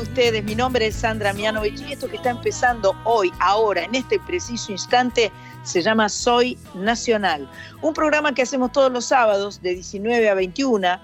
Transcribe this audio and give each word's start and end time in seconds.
ustedes? 0.00 0.44
Mi 0.44 0.54
nombre 0.54 0.86
es 0.86 0.96
Sandra 0.96 1.32
Mianovich 1.32 1.80
y 1.80 1.92
esto 1.92 2.08
que 2.08 2.16
está 2.16 2.30
empezando 2.30 2.94
hoy, 3.04 3.32
ahora, 3.40 3.84
en 3.84 3.94
este 3.94 4.18
preciso 4.20 4.72
instante, 4.72 5.32
se 5.62 5.82
llama 5.82 6.08
Soy 6.08 6.58
Nacional. 6.74 7.48
Un 7.82 7.94
programa 7.94 8.34
que 8.34 8.42
hacemos 8.42 8.72
todos 8.72 8.92
los 8.92 9.06
sábados 9.06 9.60
de 9.62 9.74
19 9.74 10.28
a 10.28 10.34
21, 10.34 11.00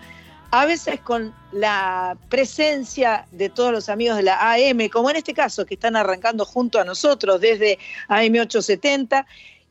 a 0.50 0.66
veces 0.66 1.00
con 1.00 1.34
la 1.52 2.16
presencia 2.28 3.26
de 3.32 3.48
todos 3.48 3.72
los 3.72 3.88
amigos 3.88 4.16
de 4.16 4.22
la 4.22 4.52
AM, 4.52 4.88
como 4.88 5.10
en 5.10 5.16
este 5.16 5.34
caso, 5.34 5.66
que 5.66 5.74
están 5.74 5.96
arrancando 5.96 6.44
junto 6.44 6.78
a 6.78 6.84
nosotros 6.84 7.40
desde 7.40 7.78
AM870 8.08 9.26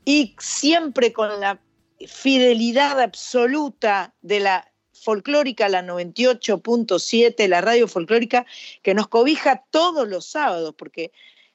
y 0.05 0.35
siempre 0.39 1.13
con 1.13 1.39
la 1.39 1.59
fidelidad 2.07 2.99
absoluta 2.99 4.13
de 4.21 4.41
la 4.41 4.72
folclórica, 5.03 5.69
la 5.69 5.81
98.7, 5.83 7.47
la 7.47 7.61
radio 7.61 7.87
folclórica, 7.87 8.45
que 8.81 8.93
nos 8.93 9.07
cobija 9.07 9.63
todos 9.69 10.07
los 10.07 10.25
sábados, 10.25 10.73
porque 10.77 11.11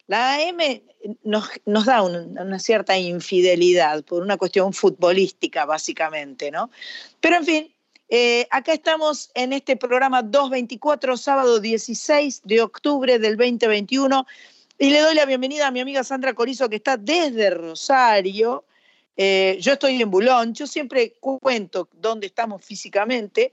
la 0.06 0.34
AM 0.36 0.82
nos, 1.22 1.50
da 1.86 2.02
un- 2.02 2.38
una 2.38 2.58
cierta 2.58 2.96
infidelidad 2.98 4.04
por 4.04 4.22
una 4.22 4.36
cuestión 4.36 4.72
futbolística, 4.72 5.64
básicamente, 5.64 6.50
¿no? 6.50 6.70
Pero 7.20 7.36
en 7.36 7.44
fin, 7.44 7.74
eh, 8.08 8.46
acá 8.50 8.72
estamos 8.72 9.30
en 9.34 9.52
este 9.52 9.76
programa 9.76 10.22
224, 10.22 11.16
sábado 11.16 11.60
16 11.60 12.40
de 12.44 12.62
octubre 12.62 13.18
del 13.18 13.36
2021, 13.36 14.26
y 14.78 14.90
le 14.90 15.00
doy 15.00 15.14
la 15.14 15.26
bienvenida 15.26 15.66
a 15.66 15.70
mi 15.70 15.80
amiga 15.80 16.04
Sandra 16.04 16.32
Corizo, 16.34 16.68
que 16.68 16.76
está 16.76 16.96
desde 16.96 17.50
Rosario. 17.50 18.64
Eh, 19.20 19.58
yo 19.60 19.72
estoy 19.72 20.00
en 20.00 20.10
Bulón, 20.12 20.54
yo 20.54 20.66
siempre 20.68 21.14
cu- 21.18 21.40
cuento 21.40 21.88
dónde 21.92 22.28
estamos 22.28 22.64
físicamente. 22.64 23.52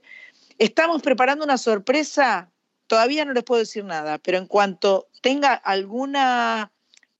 Estamos 0.58 1.02
preparando 1.02 1.44
una 1.44 1.58
sorpresa, 1.58 2.50
todavía 2.86 3.24
no 3.24 3.32
les 3.32 3.42
puedo 3.42 3.58
decir 3.58 3.84
nada, 3.84 4.18
pero 4.18 4.38
en 4.38 4.46
cuanto 4.46 5.08
tenga 5.20 5.54
alguna 5.54 6.70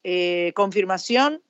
eh, 0.05 0.53
confirmación, 0.55 1.43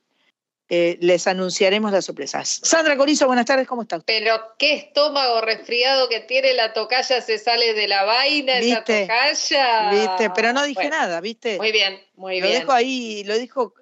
eh, 0.71 0.97
les 1.01 1.27
anunciaremos 1.27 1.93
las 1.93 2.07
sorpresas. 2.07 2.61
Sandra 2.65 2.97
Corizo, 2.97 3.27
buenas 3.27 3.45
tardes, 3.45 3.69
¿cómo 3.69 3.83
está 3.83 3.99
usted? 3.99 4.13
Pero 4.19 4.41
qué 4.59 4.73
estómago 4.75 5.43
resfriado 5.43 6.09
que 6.09 6.21
tiene 6.21 6.55
la 6.55 6.73
tocaya, 6.73 7.21
se 7.21 7.39
sale 7.39 7.75
de 7.75 7.87
la 7.89 8.05
vaina 8.05 8.59
esa 8.59 8.83
¿Viste? 8.83 9.03
tocaya. 9.03 9.91
¿Viste? 9.91 10.31
Pero 10.35 10.53
no 10.55 10.63
dije 10.65 10.75
Bueno, 10.75 10.97
nada, 10.97 11.21
¿viste? 11.21 11.59
Muy 11.59 11.71
bien, 11.73 12.01
muy 12.15 12.41
lo 12.41 12.49
bien. 12.49 12.61
dejo 12.61 12.73
ahí, 12.73 13.23
lo 13.25 13.39
dijo 13.39 13.75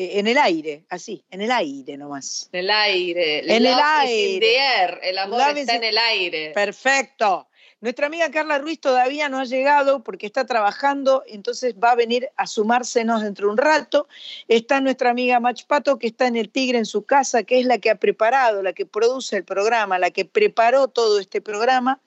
en 0.00 0.28
el 0.28 0.38
aire, 0.38 0.84
así, 0.90 1.24
en 1.28 1.40
el 1.42 1.50
aire 1.50 1.96
nomás. 1.96 2.48
En 2.52 2.60
el 2.60 2.70
aire. 2.70 3.40
En 3.40 3.66
el 3.66 3.66
aire. 3.66 5.00
El 5.02 5.18
amor 5.18 5.40
Love 5.40 5.56
está 5.56 5.72
is 5.72 5.78
en 5.78 5.84
el 5.84 5.98
aire. 5.98 6.52
Perfecto. 6.52 7.47
Nuestra 7.80 8.08
amiga 8.08 8.28
Carla 8.32 8.58
Ruiz 8.58 8.80
todavía 8.80 9.28
no 9.28 9.38
ha 9.38 9.44
llegado 9.44 10.02
porque 10.02 10.26
está 10.26 10.44
trabajando, 10.44 11.22
entonces 11.28 11.76
va 11.76 11.92
a 11.92 11.94
venir 11.94 12.28
a 12.36 12.48
sumársenos 12.48 13.22
dentro 13.22 13.46
de 13.46 13.52
un 13.52 13.56
rato. 13.56 14.08
Está 14.48 14.80
nuestra 14.80 15.10
amiga 15.10 15.38
Mach 15.38 15.64
Pato, 15.64 15.96
que 15.96 16.08
está 16.08 16.26
en 16.26 16.34
el 16.34 16.50
Tigre 16.50 16.78
en 16.78 16.86
su 16.86 17.04
casa, 17.04 17.44
que 17.44 17.60
es 17.60 17.66
la 17.66 17.78
que 17.78 17.90
ha 17.90 17.94
preparado, 17.94 18.64
la 18.64 18.72
que 18.72 18.84
produce 18.84 19.36
el 19.36 19.44
programa, 19.44 20.00
la 20.00 20.10
que 20.10 20.24
preparó 20.24 20.88
todo 20.88 21.20
este 21.20 21.40
programa. 21.40 22.00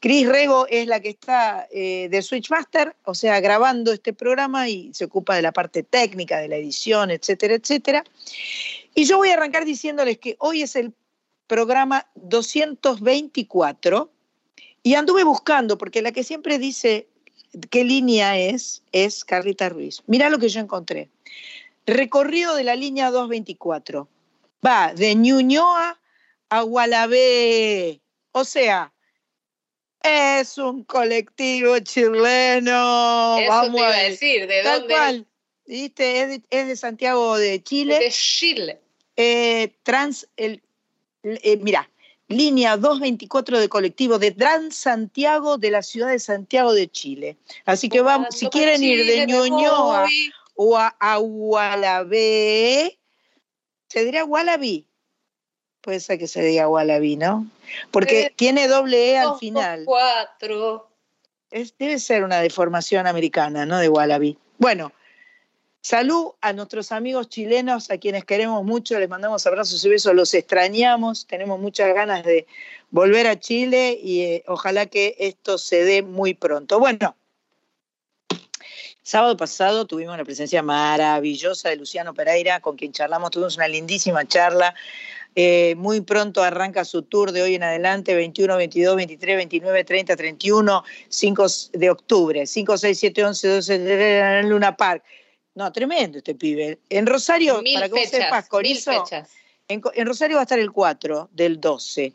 Cris 0.00 0.28
Rego 0.28 0.66
es 0.68 0.86
la 0.86 1.00
que 1.00 1.08
está 1.08 1.66
eh, 1.70 2.08
de 2.10 2.20
Switchmaster, 2.20 2.94
o 3.04 3.14
sea, 3.14 3.40
grabando 3.40 3.94
este 3.94 4.12
programa 4.12 4.68
y 4.68 4.92
se 4.92 5.06
ocupa 5.06 5.34
de 5.34 5.40
la 5.40 5.52
parte 5.52 5.82
técnica, 5.82 6.40
de 6.40 6.48
la 6.48 6.56
edición, 6.56 7.10
etcétera, 7.10 7.54
etcétera. 7.54 8.04
Y 8.94 9.04
yo 9.04 9.16
voy 9.16 9.30
a 9.30 9.34
arrancar 9.34 9.64
diciéndoles 9.64 10.18
que 10.18 10.36
hoy 10.40 10.60
es 10.60 10.76
el 10.76 10.92
programa 11.46 12.06
224 12.16 14.10
y 14.86 14.94
anduve 14.94 15.24
buscando, 15.24 15.78
porque 15.78 16.00
la 16.00 16.12
que 16.12 16.22
siempre 16.22 16.60
dice 16.60 17.08
qué 17.70 17.82
línea 17.82 18.38
es, 18.38 18.84
es 18.92 19.24
Carlita 19.24 19.68
Ruiz. 19.68 20.04
Mirá 20.06 20.30
lo 20.30 20.38
que 20.38 20.48
yo 20.48 20.60
encontré. 20.60 21.08
Recorrido 21.86 22.54
de 22.54 22.62
la 22.62 22.76
línea 22.76 23.10
224. 23.10 24.06
Va 24.64 24.94
de 24.94 25.16
Ñuñoa 25.16 25.98
a 26.50 26.60
Gualabé. 26.62 28.00
O 28.30 28.44
sea, 28.44 28.92
es 30.04 30.56
un 30.56 30.84
colectivo 30.84 31.80
chileno. 31.80 33.38
Eso 33.38 33.50
Vamos 33.50 33.72
te 33.72 33.78
iba 33.78 33.88
a 33.88 34.02
decir. 34.04 34.46
¿De 34.46 34.62
Tal 34.62 34.78
dónde? 34.82 34.94
cual. 34.94 35.26
¿Viste? 35.66 36.20
Es 36.22 36.28
de, 36.28 36.42
es 36.48 36.68
de 36.68 36.76
Santiago 36.76 37.36
de 37.38 37.60
Chile. 37.60 37.98
De 37.98 38.10
Chile. 38.12 38.80
Eh, 39.16 39.74
trans, 39.82 40.28
el, 40.36 40.62
eh, 41.24 41.56
mira, 41.56 41.90
línea 42.28 42.76
224 42.76 43.60
de 43.60 43.68
colectivo 43.68 44.18
de 44.18 44.32
Transantiago 44.32 45.58
de 45.58 45.70
la 45.70 45.82
ciudad 45.82 46.08
de 46.08 46.18
Santiago 46.18 46.72
de 46.72 46.88
Chile. 46.88 47.36
Así 47.64 47.88
que 47.88 48.00
vamos, 48.00 48.28
si 48.34 48.48
quieren 48.48 48.82
ir 48.82 49.06
de 49.06 49.26
Ñuñoa 49.26 50.06
o 50.54 50.76
a, 50.76 50.96
a 50.98 51.16
Gualabé, 51.18 52.98
¿se 53.88 54.04
diría 54.04 54.22
Gualabí? 54.22 54.86
Puede 55.80 56.00
ser 56.00 56.18
que 56.18 56.26
se 56.26 56.42
diga 56.42 56.66
Gualabí, 56.66 57.16
¿no? 57.16 57.46
Porque 57.92 58.22
Eh, 58.22 58.32
tiene 58.34 58.66
doble 58.66 59.10
E 59.12 59.18
al 59.18 59.36
final. 59.38 59.82
Cuatro. 59.84 60.90
Es- 61.50 61.74
debe 61.78 61.98
ser 62.00 62.24
una 62.24 62.40
deformación 62.40 63.06
americana, 63.06 63.64
¿no? 63.66 63.78
De 63.78 63.88
Wallaby. 63.88 64.36
Bueno, 64.58 64.90
salud 65.86 66.32
a 66.40 66.52
nuestros 66.52 66.90
amigos 66.90 67.28
chilenos, 67.28 67.92
a 67.92 67.98
quienes 67.98 68.24
queremos 68.24 68.64
mucho, 68.64 68.98
les 68.98 69.08
mandamos 69.08 69.46
abrazos 69.46 69.84
y 69.84 69.88
besos, 69.88 70.16
los 70.16 70.34
extrañamos, 70.34 71.28
tenemos 71.28 71.60
muchas 71.60 71.94
ganas 71.94 72.24
de 72.24 72.48
volver 72.90 73.28
a 73.28 73.38
Chile 73.38 73.96
y 74.02 74.22
eh, 74.22 74.44
ojalá 74.48 74.86
que 74.86 75.14
esto 75.20 75.58
se 75.58 75.84
dé 75.84 76.02
muy 76.02 76.34
pronto. 76.34 76.80
Bueno, 76.80 77.14
sábado 79.04 79.36
pasado 79.36 79.86
tuvimos 79.86 80.18
la 80.18 80.24
presencia 80.24 80.60
maravillosa 80.60 81.68
de 81.68 81.76
Luciano 81.76 82.14
Pereira, 82.14 82.58
con 82.58 82.76
quien 82.76 82.90
charlamos, 82.90 83.30
tuvimos 83.30 83.56
una 83.56 83.68
lindísima 83.68 84.26
charla. 84.26 84.74
Eh, 85.36 85.76
muy 85.76 86.00
pronto 86.00 86.42
arranca 86.42 86.84
su 86.84 87.02
tour 87.02 87.30
de 87.30 87.42
hoy 87.42 87.54
en 87.54 87.62
adelante, 87.62 88.16
21, 88.16 88.56
22, 88.56 88.96
23, 88.96 89.36
29, 89.36 89.84
30, 89.84 90.16
31, 90.16 90.84
5 91.08 91.46
de 91.74 91.90
octubre, 91.90 92.44
5, 92.44 92.76
6, 92.76 92.98
7, 92.98 93.24
11, 93.24 93.48
12, 93.48 93.78
de 93.78 94.42
Luna 94.42 94.76
Park. 94.76 95.04
No, 95.56 95.72
tremendo 95.72 96.18
este 96.18 96.34
pibe. 96.34 96.78
En 96.90 97.06
Rosario, 97.06 97.62
Mil 97.62 97.74
para 97.74 97.88
que 97.88 97.94
vos 97.94 98.02
fechas. 98.02 98.24
sepas, 98.24 98.44
mil 98.44 98.48
Corizo, 98.50 99.04
en, 99.68 99.82
en 99.94 100.06
Rosario 100.06 100.36
va 100.36 100.42
a 100.42 100.44
estar 100.44 100.58
el 100.58 100.70
4 100.70 101.30
del 101.32 101.60
12 101.60 102.12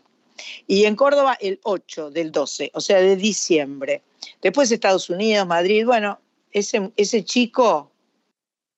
y 0.68 0.86
en 0.86 0.96
Córdoba 0.96 1.38
el 1.42 1.60
8 1.64 2.12
del 2.12 2.32
12, 2.32 2.72
o 2.74 2.82
sea, 2.82 3.00
de 3.00 3.16
diciembre. 3.16 4.04
Después 4.42 4.72
Estados 4.72 5.10
Unidos, 5.10 5.48
Madrid, 5.48 5.86
bueno, 5.86 6.20
ese, 6.52 6.92
ese 6.96 7.26
chico 7.26 7.92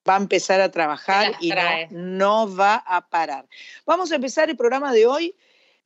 va 0.08 0.14
a 0.14 0.18
empezar 0.18 0.62
a 0.62 0.70
trabajar 0.70 1.34
y 1.40 1.50
no, 1.50 1.66
no 1.90 2.56
va 2.56 2.76
a 2.76 3.06
parar. 3.08 3.46
Vamos 3.84 4.12
a 4.12 4.16
empezar 4.16 4.48
el 4.48 4.56
programa 4.56 4.92
de 4.92 5.06
hoy 5.06 5.34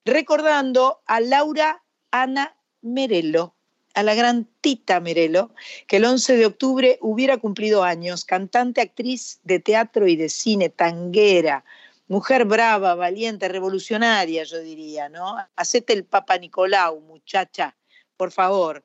recordando 0.04 1.02
a 1.06 1.20
Laura 1.20 1.82
Ana 2.12 2.56
Merelo, 2.80 3.56
a 3.98 4.04
la 4.04 4.14
gran 4.14 4.46
Tita 4.60 5.00
Merelo, 5.00 5.50
que 5.88 5.96
el 5.96 6.04
11 6.04 6.36
de 6.36 6.46
octubre 6.46 6.98
hubiera 7.00 7.36
cumplido 7.38 7.82
años, 7.82 8.24
cantante, 8.24 8.80
actriz 8.80 9.40
de 9.42 9.58
teatro 9.58 10.06
y 10.06 10.14
de 10.14 10.28
cine, 10.28 10.68
tanguera, 10.68 11.64
mujer 12.06 12.44
brava, 12.44 12.94
valiente, 12.94 13.48
revolucionaria, 13.48 14.44
yo 14.44 14.60
diría, 14.60 15.08
¿no? 15.08 15.36
Hacete 15.56 15.94
el 15.94 16.04
Papa 16.04 16.38
Nicolau, 16.38 17.00
muchacha, 17.00 17.74
por 18.16 18.30
favor. 18.30 18.84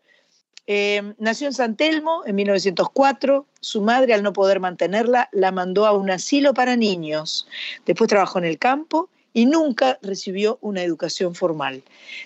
Eh, 0.66 1.14
nació 1.20 1.46
en 1.46 1.54
San 1.54 1.76
Telmo 1.76 2.24
en 2.26 2.34
1904. 2.34 3.46
Su 3.60 3.82
madre, 3.84 4.16
al 4.16 4.24
no 4.24 4.34
poder 4.34 4.60
mantenerla, 4.60 5.30
la 5.32 5.52
mandó 5.52 5.86
a 5.86 5.92
un 5.92 6.10
asilo 6.10 6.56
para 6.56 6.76
niños. 6.76 7.48
Después 7.86 8.08
trabajó 8.08 8.40
en 8.40 8.46
el 8.46 8.58
campo 8.58 9.12
y 9.34 9.46
nunca 9.46 10.00
recibió 10.02 10.60
una 10.62 10.84
educación 10.84 11.36
formal. 11.36 11.84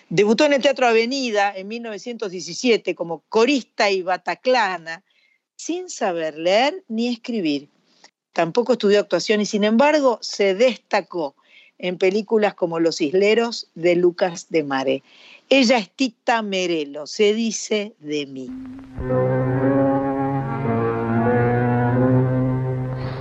Debutó 0.09 0.45
en 0.45 0.54
el 0.54 0.62
Teatro 0.62 0.88
Avenida 0.88 1.54
en 1.56 1.68
1917 1.68 2.95
como 2.95 3.24
corista 3.30 3.89
y 3.89 4.01
bataclana, 4.01 5.04
sin 5.56 5.89
saber 5.89 6.38
leer 6.38 6.83
ni 6.88 7.07
escribir. 7.07 7.69
Tampoco 8.33 8.74
estudió 8.74 9.00
actuación 9.00 9.42
y 9.42 9.45
sin 9.45 9.63
embargo 9.63 10.19
se 10.21 10.54
destacó 10.54 11.36
en 11.80 11.98
películas 11.98 12.54
como 12.54 12.80
Los 12.80 13.01
Isleros 13.01 13.68
de 13.75 13.95
Lucas 13.95 14.48
de 14.50 14.63
Mare. 14.63 15.04
Ella 15.50 15.77
es 15.77 15.89
Tita 15.92 16.42
Merelo, 16.42 17.07
se 17.07 17.33
dice 17.33 17.95
de 18.00 18.25
mí. 18.25 18.50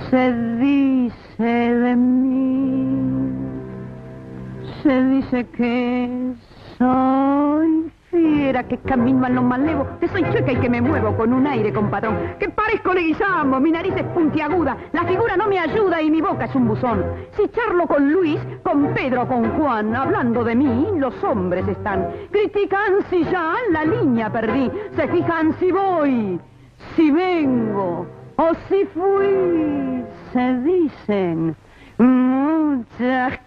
Se 0.09 0.31
dice 0.57 1.43
de 1.43 1.95
mí, 1.95 2.26
se 4.87 5.03
dice 5.03 5.45
que 5.47 6.33
soy 6.77 7.91
fiera, 8.09 8.63
que 8.63 8.77
camino 8.77 9.25
a 9.25 9.29
lo 9.29 9.41
malevo, 9.41 9.85
que 9.99 10.07
soy 10.07 10.23
chueca 10.31 10.53
y 10.53 10.55
que 10.55 10.69
me 10.69 10.79
muevo 10.79 11.13
con 11.17 11.33
un 11.33 11.45
aire 11.45 11.73
compadrón, 11.73 12.15
que 12.39 12.47
parezco 12.47 12.93
leguizamo, 12.93 13.59
mi 13.59 13.69
nariz 13.69 13.93
es 13.97 14.05
puntiaguda, 14.05 14.77
la 14.93 15.03
figura 15.03 15.35
no 15.35 15.49
me 15.49 15.59
ayuda 15.59 16.01
y 16.01 16.09
mi 16.09 16.21
boca 16.21 16.45
es 16.45 16.55
un 16.55 16.69
buzón. 16.69 17.03
Si 17.35 17.49
charlo 17.49 17.85
con 17.85 18.13
Luis, 18.13 18.39
con 18.63 18.93
Pedro, 18.93 19.27
con 19.27 19.49
Juan, 19.57 19.93
hablando 19.93 20.45
de 20.45 20.55
mí, 20.55 20.87
los 20.95 21.21
hombres 21.21 21.67
están. 21.67 22.07
Critican 22.31 22.93
si 23.09 23.25
ya 23.25 23.55
la 23.71 23.83
línea 23.83 24.31
perdí, 24.31 24.71
se 24.95 25.05
fijan 25.09 25.53
si 25.59 25.69
voy, 25.69 26.39
si 26.95 27.11
vengo 27.11 28.07
o 28.37 28.53
si 28.69 28.85
fui, 28.85 30.05
se 30.31 30.53
dicen 30.61 31.57
muchas 31.97 33.46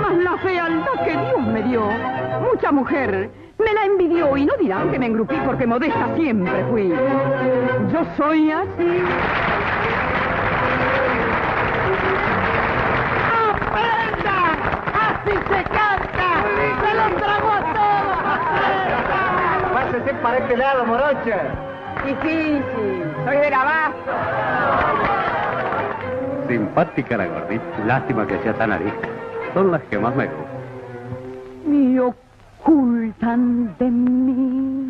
más 0.00 0.16
la 0.16 0.36
fealdad 0.38 1.04
que 1.04 1.10
Dios 1.10 1.46
me 1.46 1.62
dio. 1.62 1.82
Mucha 2.40 2.72
mujer 2.72 3.30
me 3.58 3.72
la 3.74 3.84
envidió 3.84 4.36
y 4.36 4.46
no 4.46 4.56
dirán 4.56 4.90
que 4.90 4.98
me 4.98 5.06
engrupí 5.06 5.36
porque 5.44 5.66
modesta 5.66 6.08
siempre 6.16 6.64
fui. 6.70 6.88
Yo 7.92 8.04
soy 8.16 8.50
así. 8.50 9.02
¡Aprenda! 13.50 14.38
¡Así 15.08 15.32
se 15.32 15.64
canta! 15.64 16.28
¡Se 16.80 16.94
los 16.94 17.16
tragó 17.16 17.50
a 17.52 17.60
todos! 17.74 19.72
Pásese 19.74 20.14
para 20.14 20.38
este 20.38 20.56
lado, 20.56 20.86
morocha. 20.86 21.38
Difícil, 22.04 23.04
soy 23.24 23.36
del 23.36 23.52
abasto. 23.52 24.12
Simpática 26.48 27.16
la 27.18 27.26
gordita. 27.26 27.64
Lástima 27.86 28.26
que 28.26 28.38
sea 28.38 28.54
tan 28.54 28.72
arisca. 28.72 29.08
Son 29.54 29.70
las 29.70 29.82
que 29.82 29.98
más 29.98 30.14
me 30.14 30.26
gustan. 30.26 30.46
Me 31.66 32.00
ocultan 32.00 33.76
de 33.78 33.90
mí. 33.90 34.80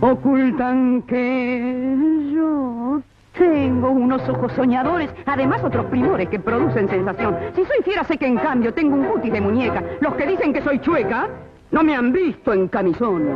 Ocultan 0.00 1.02
que 1.02 1.96
yo 2.34 3.02
tengo 3.38 3.90
unos 3.90 4.28
ojos 4.28 4.52
soñadores, 4.52 5.10
además 5.26 5.62
otros 5.64 5.86
primores 5.86 6.28
que 6.28 6.38
producen 6.38 6.88
sensación. 6.88 7.36
Si 7.54 7.64
soy 7.64 7.82
fiera 7.84 8.04
sé 8.04 8.18
que 8.18 8.26
en 8.26 8.36
cambio 8.36 8.74
tengo 8.74 8.96
un 8.96 9.04
cutis 9.04 9.32
de 9.32 9.40
muñeca. 9.40 9.82
Los 10.00 10.14
que 10.14 10.26
dicen 10.26 10.52
que 10.52 10.62
soy 10.62 10.78
chueca 10.80 11.28
no 11.70 11.82
me 11.82 11.94
han 11.94 12.12
visto 12.12 12.52
en 12.52 12.68
camisón. 12.68 13.28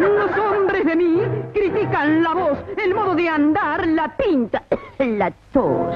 Los 0.00 0.38
hombres 0.38 0.84
de 0.84 0.96
mí 0.96 1.20
critican 1.52 2.22
la 2.22 2.34
voz, 2.34 2.58
el 2.76 2.94
modo 2.94 3.14
de 3.14 3.28
andar, 3.28 3.86
la 3.86 4.16
pinta, 4.16 4.62
la 4.98 5.30
tos. 5.52 5.94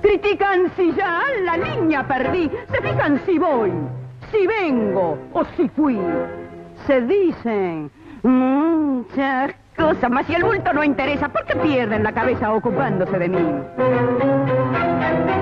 Critican 0.00 0.70
si 0.76 0.92
ya 0.92 1.22
la 1.42 1.56
línea 1.56 2.06
perdí, 2.06 2.50
se 2.70 2.80
fijan 2.80 3.20
si 3.26 3.38
voy, 3.38 3.72
si 4.30 4.46
vengo 4.46 5.18
o 5.32 5.44
si 5.56 5.68
fui. 5.68 5.98
Se 6.86 7.00
dicen 7.02 7.90
muchas 8.22 9.52
cosas, 9.76 10.10
mas 10.10 10.26
si 10.26 10.34
el 10.34 10.44
bulto 10.44 10.72
no 10.72 10.84
interesa, 10.84 11.28
¿por 11.28 11.44
qué 11.44 11.56
pierden 11.56 12.02
la 12.02 12.12
cabeza 12.12 12.52
ocupándose 12.52 13.18
de 13.18 13.28
mí? 13.28 15.41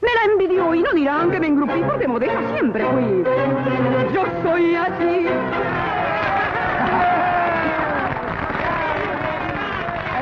me 0.00 0.14
la 0.14 0.32
envidió 0.32 0.74
y 0.74 0.82
no 0.82 0.92
dirán 0.92 1.30
que 1.30 1.40
me 1.40 1.46
engrupí 1.48 1.80
porque 1.82 2.08
modesta 2.08 2.52
siempre 2.54 2.84
fui. 2.84 3.24
Yo 4.14 4.24
soy 4.42 4.74
así. 4.74 5.26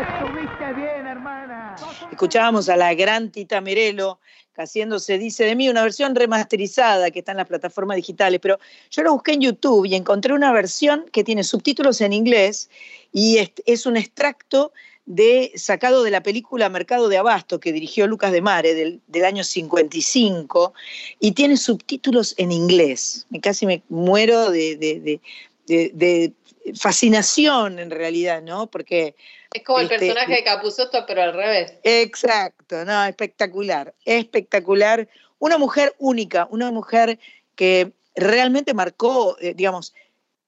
Estuviste 0.00 0.72
bien, 0.74 1.06
hermana. 1.06 1.76
Escuchábamos 2.10 2.68
a 2.68 2.76
la 2.76 2.94
gran 2.94 3.30
Tita 3.30 3.60
Merelo 3.60 4.18
haciéndose 4.56 5.18
Dice 5.18 5.44
de 5.44 5.54
mí, 5.54 5.68
una 5.68 5.82
versión 5.82 6.14
remasterizada 6.14 7.10
que 7.10 7.18
está 7.18 7.32
en 7.32 7.38
las 7.38 7.46
plataformas 7.46 7.96
digitales, 7.96 8.40
pero 8.40 8.58
yo 8.90 9.02
lo 9.02 9.12
busqué 9.12 9.32
en 9.32 9.42
YouTube 9.42 9.84
y 9.84 9.94
encontré 9.94 10.32
una 10.32 10.52
versión 10.52 11.04
que 11.12 11.24
tiene 11.24 11.44
subtítulos 11.44 12.00
en 12.00 12.14
inglés 12.14 12.70
y 13.12 13.38
es, 13.38 13.52
es 13.66 13.84
un 13.84 13.98
extracto 13.98 14.72
de, 15.06 15.52
sacado 15.54 16.02
de 16.02 16.10
la 16.10 16.22
película 16.22 16.68
Mercado 16.68 17.08
de 17.08 17.16
Abasto 17.16 17.60
que 17.60 17.72
dirigió 17.72 18.06
Lucas 18.06 18.32
de 18.32 18.40
Mare 18.42 18.74
del, 18.74 19.00
del 19.06 19.24
año 19.24 19.44
55 19.44 20.74
y 21.20 21.32
tiene 21.32 21.56
subtítulos 21.56 22.34
en 22.38 22.52
inglés. 22.52 23.26
Me 23.30 23.40
casi 23.40 23.66
me 23.66 23.82
muero 23.88 24.50
de, 24.50 24.76
de- 24.76 25.30
de- 25.66 26.32
fascinación 26.74 27.78
en 27.78 27.90
realidad, 27.90 28.42
¿no? 28.42 28.66
Porque 28.66 29.14
Es 29.52 29.62
como 29.62 29.78
el 29.78 29.84
Este, 29.84 29.98
personaje 29.98 30.34
de 30.34 30.44
Capuzotto, 30.44 31.04
pero 31.06 31.22
al 31.22 31.32
revés. 31.34 31.74
Exacto, 31.84 32.84
no, 32.84 33.04
espectacular, 33.04 33.94
espectacular. 34.04 35.08
Una 35.38 35.58
mujer 35.58 35.94
única, 35.98 36.48
una 36.50 36.72
mujer 36.72 37.18
que 37.54 37.92
realmente 38.16 38.74
marcó, 38.74 39.36
eh, 39.40 39.54
digamos, 39.54 39.94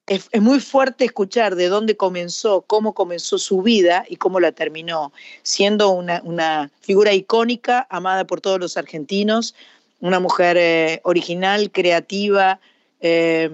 es, 0.09 0.29
muy 0.41 0.61
fuerte 0.61 1.05
escuchar 1.05 1.55
de 1.55 1.69
dónde 1.69 1.97
comenzó, 1.97 2.62
cómo 2.62 2.95
comenzó 2.95 3.38
su 3.38 3.62
vida 3.62 4.05
y 4.09 4.17
cómo 4.17 4.41
la 4.41 4.53
terminó, 4.53 5.12
siendo 5.43 5.91
una, 5.91 6.21
una 6.25 6.71
figura 6.81 7.12
icónica, 7.12 7.87
amada 7.91 8.27
por 8.27 8.41
todos 8.41 8.59
los 8.59 8.77
argentinos, 8.77 9.55
una 10.00 10.21
mujer 10.21 10.57
eh, 10.59 11.00
original, 11.05 11.71
creativa, 11.71 12.61
eh, 13.00 13.50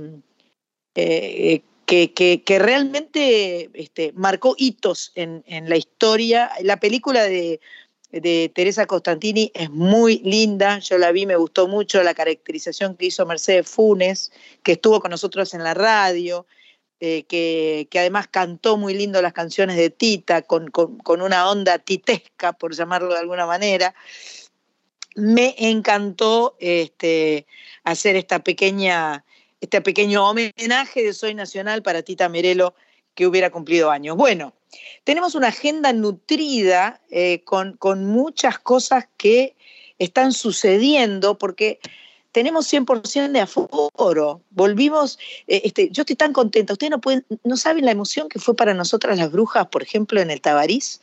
eh, 0.94 1.62
que, 1.87 2.12
que- 2.12 2.42
que 2.42 2.58
realmente 2.58 3.70
este, 3.75 4.12
marcó 4.12 4.54
hitos 4.56 5.12
en, 5.14 5.42
en 5.46 5.68
la 5.68 5.76
historia. 5.76 6.50
La 6.62 6.78
película 6.80 7.25
de, 7.25 7.61
de 8.21 8.50
Teresa 8.54 8.87
Costantini 8.87 9.50
es 9.54 9.71
muy 9.71 10.18
linda, 10.21 10.78
yo 10.78 10.99
la 10.99 11.11
vi, 11.12 11.26
me 11.26 11.37
gustó 11.37 11.66
mucho 11.68 12.02
la 12.02 12.14
caracterización 12.14 12.97
que 12.97 13.06
hizo 13.06 13.26
Mercedes 13.26 13.68
Funes, 13.68 14.30
que 14.62 14.73
estuvo 14.73 15.00
con 15.00 15.11
nosotros 15.11 15.52
en 15.54 15.64
la 15.64 15.75
radio, 15.75 16.47
eh, 17.00 17.25
que, 17.25 17.88
que 17.90 17.99
además 17.99 18.28
cantó 18.28 18.76
muy 18.76 18.94
lindo 18.94 19.21
las 19.21 19.33
canciones 19.33 19.76
de 19.76 19.90
Tita, 19.90 20.42
con, 20.42 20.71
con- 20.71 20.99
con 20.99 21.23
una 21.23 21.50
onda 21.50 21.78
titesca, 21.78 22.52
por 22.52 22.75
llamarlo 22.75 23.12
de 23.12 23.18
alguna 23.18 23.47
manera. 23.47 23.94
Me 25.16 25.54
encantó 25.59 26.56
este, 26.61 27.47
hacer 27.85 28.16
esta 28.16 28.42
pequeña, 28.42 29.25
este 29.61 29.80
pequeño 29.80 30.28
homenaje 30.28 31.02
de 31.02 31.12
Soy 31.12 31.35
Nacional 31.35 31.83
para 31.83 32.02
Tita 32.02 32.28
Merelo, 32.28 32.75
que 33.14 33.26
hubiera 33.26 33.50
cumplido 33.50 33.90
años. 33.90 34.16
Bueno, 34.16 34.54
tenemos 35.04 35.35
una 35.35 35.49
agenda 35.49 35.92
nutrida 35.92 37.00
eh, 37.11 37.42
con, 37.44 37.76
con 37.76 38.06
muchas 38.06 38.59
cosas 38.59 39.06
que 39.16 39.54
están 39.99 40.33
sucediendo 40.33 41.38
porque 41.38 41.78
tenemos 42.33 42.73
100% 42.73 43.30
de 43.30 43.40
aforo. 43.40 44.42
Volvimos, 44.50 45.18
eh, 45.47 45.62
este, 45.64 45.90
yo 45.90 46.02
estoy 46.02 46.16
tan 46.16 46.33
contenta. 46.33 46.73
Ustedes 46.73 46.90
no, 46.90 47.00
pueden, 47.00 47.25
no 47.44 47.56
saben 47.56 47.85
la 47.85 47.92
emoción 47.92 48.28
que 48.28 48.40
fue 48.40 48.56
para 48.56 48.75
nosotras 48.75 49.18
las 49.18 49.30
brujas, 49.30 49.68
por 49.68 49.83
ejemplo, 49.83 50.21
en 50.21 50.30
el 50.30 50.40
Tabarís, 50.40 51.00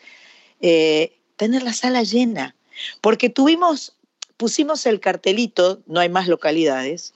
eh, 0.59 1.17
tener 1.37 1.63
la 1.63 1.73
sala 1.73 2.03
llena. 2.03 2.55
Porque 2.99 3.29
tuvimos 3.29 3.95
pusimos 4.41 4.87
el 4.87 4.99
cartelito, 4.99 5.83
no 5.85 5.99
hay 5.99 6.09
más 6.09 6.27
localidades, 6.27 7.13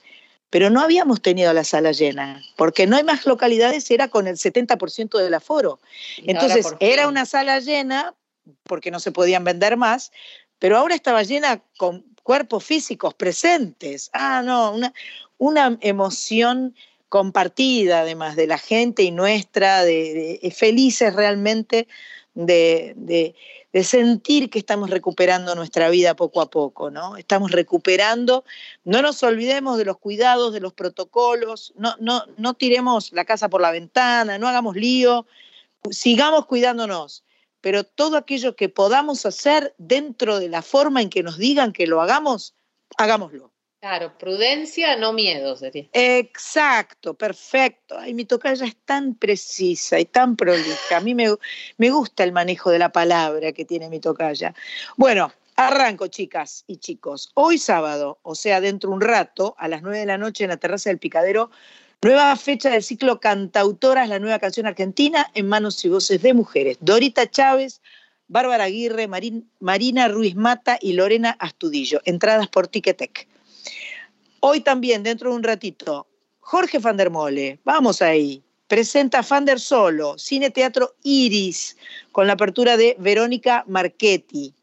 pero 0.50 0.70
no 0.70 0.80
habíamos 0.80 1.20
tenido 1.20 1.52
la 1.52 1.64
sala 1.64 1.92
llena, 1.92 2.42
porque 2.56 2.86
no 2.86 2.96
hay 2.96 3.04
más 3.04 3.26
localidades, 3.26 3.90
era 3.90 4.08
con 4.08 4.26
el 4.26 4.36
70% 4.36 5.18
del 5.18 5.34
aforo. 5.34 5.80
Entonces, 6.18 6.66
era 6.80 7.08
una 7.08 7.26
sala 7.26 7.58
llena, 7.60 8.14
porque 8.62 8.90
no 8.90 9.00
se 9.00 9.12
podían 9.12 9.44
vender 9.44 9.76
más, 9.76 10.12
pero 10.58 10.78
ahora 10.78 10.94
estaba 10.94 11.22
llena 11.22 11.62
con 11.76 12.04
cuerpos 12.22 12.64
físicos 12.64 13.14
presentes. 13.14 14.10
Ah, 14.12 14.42
no, 14.44 14.72
una, 14.72 14.92
una 15.38 15.78
emoción 15.80 16.74
compartida 17.08 18.00
además 18.00 18.36
de 18.36 18.46
la 18.46 18.58
gente 18.58 19.02
y 19.02 19.10
nuestra, 19.10 19.84
de, 19.84 20.38
de- 20.42 20.50
felices 20.50 21.14
realmente 21.14 21.86
de, 22.34 22.94
de- 22.96 23.34
de 23.72 23.84
sentir 23.84 24.48
que 24.50 24.58
estamos 24.58 24.90
recuperando 24.90 25.54
nuestra 25.54 25.90
vida 25.90 26.16
poco 26.16 26.40
a 26.40 26.50
poco, 26.50 26.90
¿no? 26.90 27.16
Estamos 27.16 27.50
recuperando, 27.50 28.44
no 28.84 29.02
nos 29.02 29.22
olvidemos 29.22 29.78
de 29.78 29.84
los 29.84 29.98
cuidados, 29.98 30.52
de 30.52 30.60
los 30.60 30.72
protocolos, 30.72 31.74
no, 31.76 31.94
no, 32.00 32.22
no 32.36 32.54
tiremos 32.54 33.12
la 33.12 33.24
casa 33.24 33.48
por 33.48 33.60
la 33.60 33.72
ventana, 33.72 34.38
no 34.38 34.48
hagamos 34.48 34.76
lío, 34.76 35.26
sigamos 35.90 36.46
cuidándonos, 36.46 37.24
pero 37.60 37.84
todo 37.84 38.16
aquello 38.16 38.56
que 38.56 38.68
podamos 38.68 39.26
hacer 39.26 39.74
dentro 39.78 40.38
de 40.38 40.48
la 40.48 40.62
forma 40.62 41.02
en 41.02 41.10
que 41.10 41.22
nos 41.22 41.36
digan 41.36 41.72
que 41.72 41.86
lo 41.86 42.00
hagamos, 42.00 42.54
hagámoslo. 42.96 43.52
Claro, 43.80 44.16
prudencia, 44.18 44.96
no 44.96 45.12
miedo 45.12 45.54
sería. 45.56 45.86
Exacto, 45.92 47.14
perfecto. 47.14 47.96
Ay, 47.98 48.14
mi 48.14 48.24
tocaya 48.24 48.66
es 48.66 48.76
tan 48.84 49.14
precisa 49.14 50.00
y 50.00 50.06
tan 50.06 50.34
prolija. 50.34 50.96
A 50.96 51.00
mí 51.00 51.14
me, 51.14 51.28
me 51.76 51.90
gusta 51.90 52.24
el 52.24 52.32
manejo 52.32 52.70
de 52.70 52.78
la 52.78 52.90
palabra 52.90 53.52
que 53.52 53.64
tiene 53.64 53.90
mi 53.90 54.00
tocaya. 54.00 54.54
Bueno, 54.96 55.30
arranco, 55.56 56.06
chicas 56.08 56.64
y 56.66 56.78
chicos. 56.78 57.30
Hoy 57.34 57.58
sábado, 57.58 58.18
o 58.22 58.34
sea, 58.34 58.60
dentro 58.60 58.90
de 58.90 58.96
un 58.96 59.02
rato, 59.02 59.54
a 59.58 59.68
las 59.68 59.82
9 59.82 59.98
de 59.98 60.06
la 60.06 60.18
noche 60.18 60.44
en 60.44 60.50
la 60.50 60.56
terraza 60.56 60.90
del 60.90 60.98
Picadero, 60.98 61.50
nueva 62.02 62.34
fecha 62.36 62.70
del 62.70 62.82
ciclo 62.82 63.20
Cantautoras, 63.20 64.08
la 64.08 64.18
nueva 64.18 64.38
canción 64.38 64.66
argentina 64.66 65.30
en 65.34 65.48
manos 65.48 65.84
y 65.84 65.90
voces 65.90 66.22
de 66.22 66.34
mujeres. 66.34 66.78
Dorita 66.80 67.30
Chávez, 67.30 67.82
Bárbara 68.26 68.64
Aguirre, 68.64 69.06
Marina 69.60 70.08
Ruiz 70.08 70.34
Mata 70.34 70.78
y 70.80 70.94
Lorena 70.94 71.36
Astudillo. 71.38 72.00
Entradas 72.04 72.48
por 72.48 72.68
Ticketek. 72.68 73.28
Hoy 74.48 74.60
también, 74.60 75.02
dentro 75.02 75.30
de 75.30 75.36
un 75.36 75.42
ratito, 75.42 76.06
Jorge 76.38 76.78
van 76.78 76.96
der 76.96 77.10
Mole, 77.10 77.58
vamos 77.64 78.00
ahí, 78.00 78.44
presenta 78.68 79.24
Fander 79.24 79.58
Solo, 79.58 80.16
Cine 80.18 80.52
Teatro 80.52 80.94
Iris, 81.02 81.76
con 82.12 82.28
la 82.28 82.34
apertura 82.34 82.76
de 82.76 82.94
Verónica 83.00 83.64
Marchetti. 83.66 84.54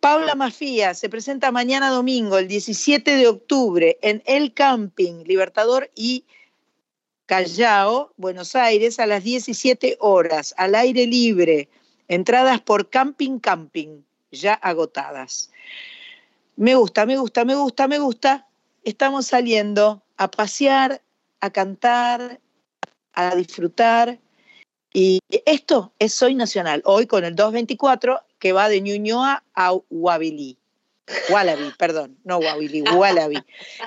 Paula 0.00 0.34
Mafía 0.34 0.94
se 0.94 1.10
presenta 1.10 1.52
mañana 1.52 1.90
domingo, 1.90 2.38
el 2.38 2.48
17 2.48 3.14
de 3.14 3.28
octubre, 3.28 3.98
en 4.00 4.22
El 4.24 4.54
Camping, 4.54 5.24
Libertador 5.26 5.90
y 5.94 6.24
Callao, 7.26 8.14
Buenos 8.16 8.56
Aires, 8.56 8.98
a 9.00 9.04
las 9.04 9.22
17 9.22 9.98
horas, 10.00 10.54
al 10.56 10.76
aire 10.76 11.06
libre. 11.06 11.68
Entradas 12.08 12.62
por 12.62 12.88
Camping 12.88 13.38
Camping, 13.38 14.00
ya 14.30 14.54
agotadas. 14.54 15.50
Me 16.56 16.74
gusta, 16.74 17.04
me 17.04 17.18
gusta, 17.18 17.44
me 17.44 17.54
gusta, 17.54 17.86
me 17.86 17.98
gusta. 17.98 18.48
Estamos 18.84 19.26
saliendo 19.26 20.02
a 20.16 20.30
pasear, 20.30 21.02
a 21.40 21.50
cantar, 21.50 22.40
a 23.12 23.34
disfrutar. 23.36 24.18
Y 24.92 25.20
esto 25.46 25.92
es 25.98 26.12
Soy 26.12 26.34
Nacional, 26.34 26.82
hoy 26.84 27.06
con 27.06 27.24
el 27.24 27.34
224 27.34 28.20
que 28.38 28.52
va 28.52 28.68
de 28.68 28.80
Ñuñoa 28.80 29.44
a 29.54 29.72
Huabilí. 29.88 30.58
Wallaby, 31.30 31.72
perdón, 31.78 32.18
no 32.24 32.38
Huabilí, 32.38 32.82
Wallaby. 32.82 33.42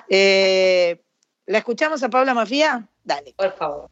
Eh, 0.10 1.02
¿La 1.46 1.60
escuchamos 1.60 2.02
a 2.02 2.10
Paula 2.10 2.34
Mafía? 2.34 2.88
Dale. 3.04 3.34
Por 3.38 3.56
favor. 3.56 3.90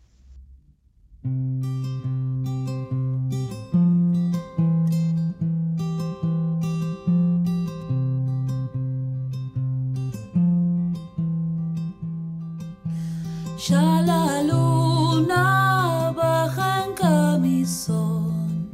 Ya 13.66 14.02
la 14.02 14.44
luna 14.44 16.12
baja 16.14 16.84
en 16.84 16.94
camisón 16.96 18.68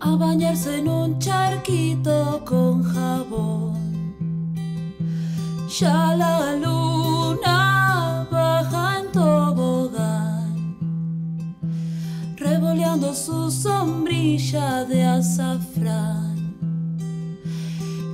a 0.00 0.16
bañarse 0.16 0.80
en 0.80 0.88
un 0.88 1.18
charquito 1.18 2.44
con 2.44 2.82
jabón. 2.82 3.72
Ya 5.80 6.14
la 6.14 6.56
luna 6.56 8.28
baja 8.30 8.98
en 9.00 9.12
tobogán, 9.12 10.76
revoleando 12.36 13.14
su 13.14 13.50
sombrilla 13.50 14.84
de 14.84 15.04
azafrán. 15.04 16.54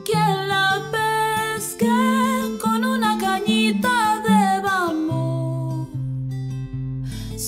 Quien 0.05 0.48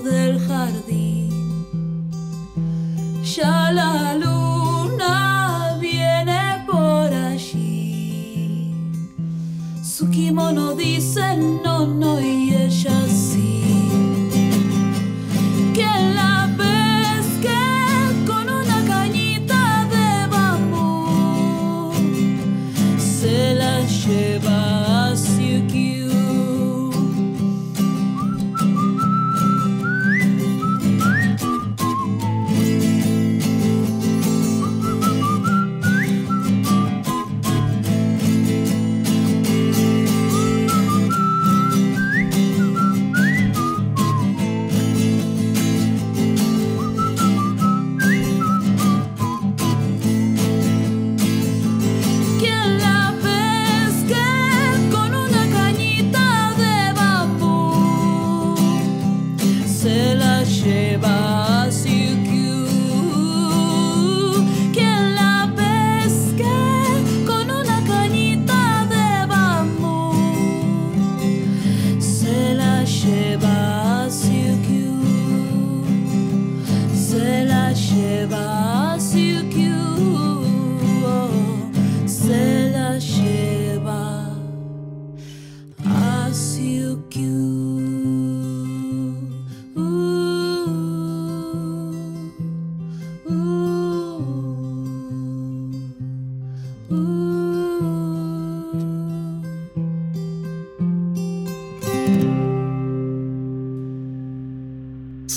Su 10.00 10.08
kimono 10.08 10.74
dice 10.74 11.36
no, 11.36 11.86
no 11.86 12.18
y 12.18 12.54
ella 12.54 13.06
sí. 13.06 13.49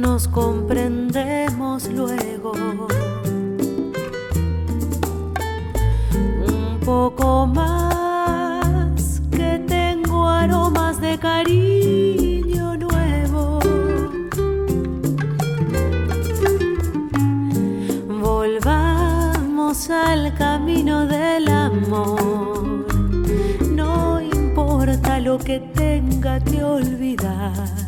Nos 0.00 0.28
comprendemos 0.28 1.88
luego. 1.88 2.52
Un 6.46 6.80
poco 6.84 7.46
más 7.46 9.22
que 9.30 9.58
tengo 9.66 10.28
aromas 10.28 11.00
de 11.00 11.18
cariño 11.18 12.76
nuevo. 12.76 13.58
Volvamos 18.20 19.90
al 19.90 20.34
camino 20.34 21.06
del 21.06 21.48
amor. 21.48 22.86
No 23.70 24.20
importa 24.20 25.20
lo 25.20 25.38
que 25.38 25.60
tenga 25.60 26.38
que 26.40 26.62
olvidar. 26.62 27.85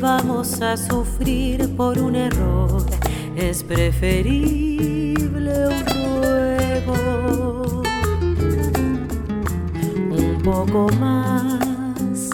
Vamos 0.00 0.62
a 0.62 0.76
sufrir 0.76 1.74
por 1.76 1.98
un 1.98 2.14
error, 2.14 2.86
es 3.34 3.64
preferible 3.64 5.16
un 5.66 5.86
ruego. 6.20 7.82
Un 10.10 10.40
poco 10.44 10.86
más 11.00 12.30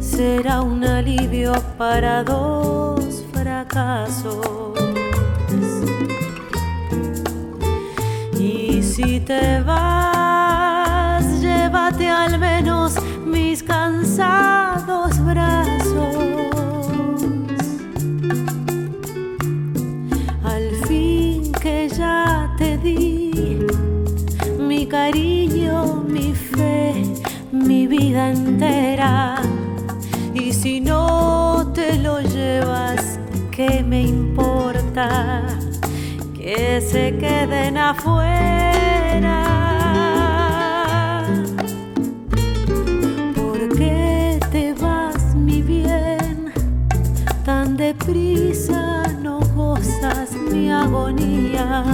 será 0.00 0.60
un 0.60 0.84
alivio 0.84 1.54
para 1.78 2.22
dos 2.24 3.24
fracasos. 3.32 4.76
Y 8.38 8.82
si 8.82 9.18
te 9.20 9.62
vas, 9.62 11.40
llévate 11.40 12.10
al 12.10 12.38
menos 12.38 12.96
mis 13.24 13.62
cansados 13.62 14.47
vida 27.98 28.30
entera. 28.30 29.42
Y 30.34 30.52
si 30.52 30.80
no 30.80 31.72
te 31.74 31.98
lo 31.98 32.20
llevas, 32.20 33.18
¿qué 33.50 33.82
me 33.82 34.02
importa? 34.02 35.58
que 36.48 36.80
se 36.80 37.14
queden 37.18 37.76
afuera. 37.76 38.24
¿Por 43.36 43.76
qué 43.76 44.40
te 44.50 44.72
vas, 44.72 45.34
mi 45.34 45.60
bien? 45.60 46.50
Tan 47.44 47.76
deprisa 47.76 49.02
no 49.20 49.40
gozas 49.54 50.32
mi 50.50 50.70
agonía. 50.70 51.84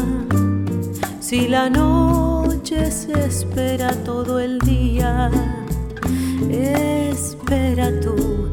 Si 1.19 1.49
la 1.49 1.69
noche 1.69 2.93
se 2.93 3.27
espera 3.27 3.90
todo 4.05 4.38
el 4.38 4.61
día, 4.61 5.31
espera 6.51 7.91
tú 8.01 8.44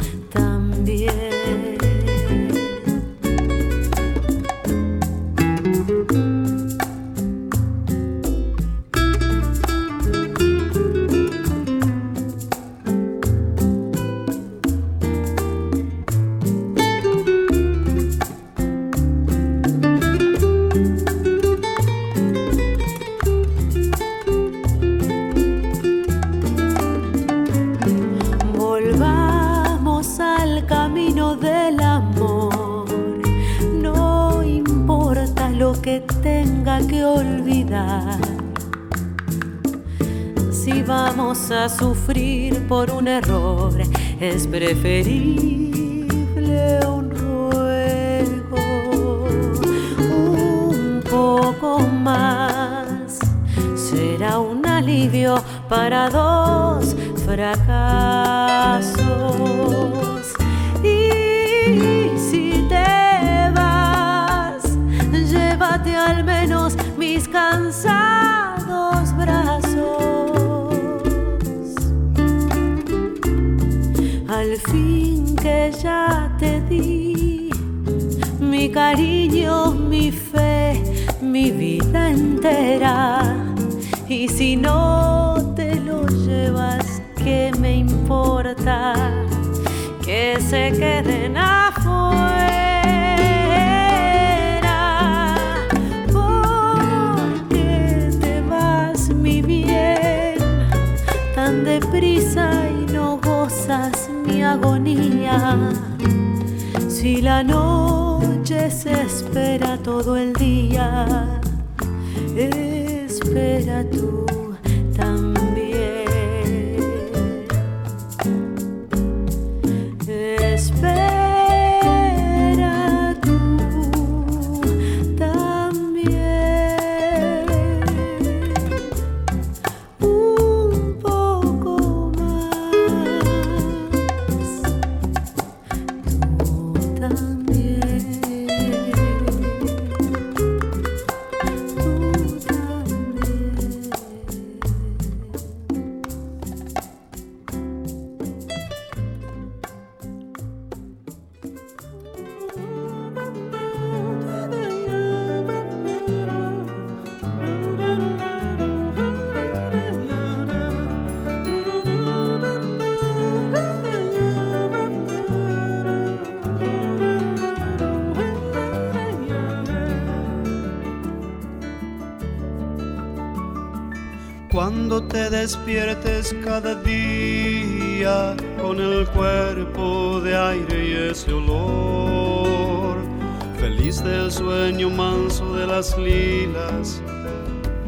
feliz 183.92 184.04
del 184.04 184.32
sueño 184.32 184.90
manso 184.90 185.54
de 185.54 185.68
las 185.68 185.98
lilas, 185.98 187.02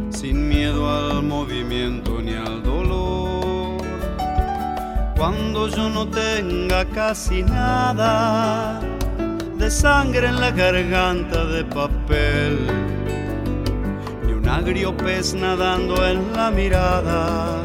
sin 0.10 0.50
miedo 0.50 0.90
al 0.90 1.24
movimiento 1.24 2.22
ni 2.22 2.34
al 2.34 2.62
dolor. 2.62 3.82
Cuando 5.16 5.68
yo 5.70 5.90
no 5.90 6.08
tenga 6.08 6.86
casi 6.86 7.44
nada 7.44 8.82
de 9.58 9.72
sangre 9.72 10.28
en 10.28 10.42
la 10.42 10.52
garganta 10.52 11.46
de 11.46 11.64
papel, 11.64 12.58
un 14.28 14.50
agrio 14.50 14.96
pez 14.98 15.34
nadando 15.34 16.06
en 16.06 16.34
la 16.34 16.52
mirada, 16.52 17.64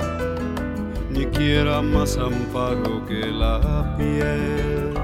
ni 1.11 1.27
quiera 1.27 1.83
más 1.83 2.17
amparo 2.17 3.05
que 3.07 3.27
la 3.27 3.97
piel. 3.97 4.98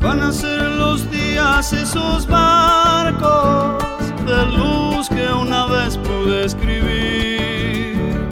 Van 0.00 0.22
a 0.22 0.32
ser 0.32 0.62
los 0.62 1.10
días 1.10 1.72
esos 1.74 2.26
barcos 2.26 3.84
de 4.24 4.46
luz 4.46 5.08
que 5.10 5.30
una 5.32 5.66
vez 5.66 5.98
pude 5.98 6.46
escribir. 6.46 8.28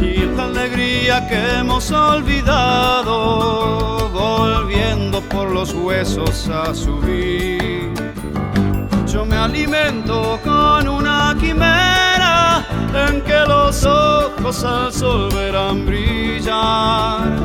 Y 0.00 0.24
la 0.36 0.44
alegría 0.44 1.26
que 1.28 1.58
hemos 1.58 1.90
olvidado 1.90 3.10
volviendo 4.10 5.20
por 5.22 5.50
los 5.50 5.74
huesos 5.74 6.48
a 6.48 6.72
subir. 6.72 7.92
Yo 9.06 9.24
me 9.24 9.36
alimento 9.36 10.38
con 10.44 10.86
una 10.88 11.36
quimera 11.40 12.64
en 12.94 13.20
que 13.22 13.40
los 13.48 13.84
ojos 13.84 14.62
al 14.62 14.92
sol 14.92 15.28
verán 15.34 15.84
brillar. 15.86 17.36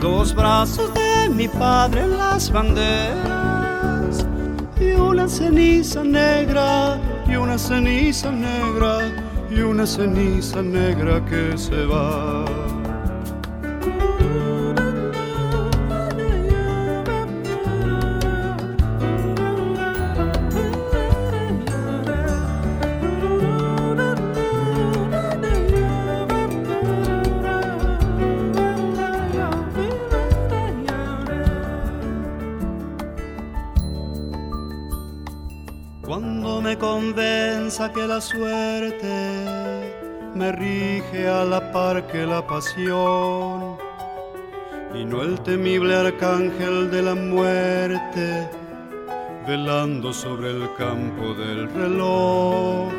Dos 0.00 0.34
brazos 0.34 0.92
de 0.94 1.03
mi 1.34 1.48
padre 1.48 2.06
las 2.06 2.50
banderas 2.50 4.24
y 4.80 4.92
una 4.92 5.28
ceniza 5.28 6.04
negra 6.04 6.98
y 7.26 7.34
una 7.34 7.58
ceniza 7.58 8.30
negra 8.30 9.12
y 9.50 9.60
una 9.60 9.86
ceniza 9.86 10.62
negra 10.62 11.24
que 11.24 11.58
se 11.58 11.86
va. 11.86 12.63
Que 37.74 38.06
la 38.06 38.20
suerte 38.20 39.44
me 40.32 40.52
rige 40.52 41.26
a 41.26 41.44
la 41.44 41.72
par 41.72 42.06
que 42.06 42.24
la 42.24 42.46
pasión 42.46 43.76
y 44.94 45.04
no 45.04 45.22
el 45.22 45.40
temible 45.40 45.92
arcángel 45.96 46.88
de 46.88 47.02
la 47.02 47.16
muerte 47.16 48.48
velando 49.44 50.12
sobre 50.12 50.52
el 50.52 50.72
campo 50.78 51.34
del 51.34 51.68
reloj. 51.74 52.92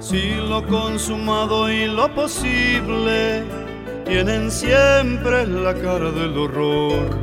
Si 0.00 0.34
lo 0.34 0.66
consumado 0.66 1.70
y 1.70 1.86
lo 1.86 2.12
posible 2.12 3.44
tienen 4.04 4.50
siempre 4.50 5.46
la 5.46 5.74
cara 5.74 6.10
del 6.10 6.36
horror. 6.36 7.16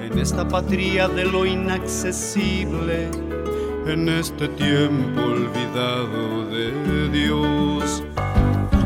En 0.00 0.18
esta 0.18 0.48
patria 0.48 1.08
de 1.08 1.26
lo 1.26 1.44
inaccesible, 1.44 3.25
en 3.86 4.08
este 4.08 4.48
tiempo 4.48 5.20
olvidado 5.22 6.44
de 6.50 7.08
Dios. 7.10 8.02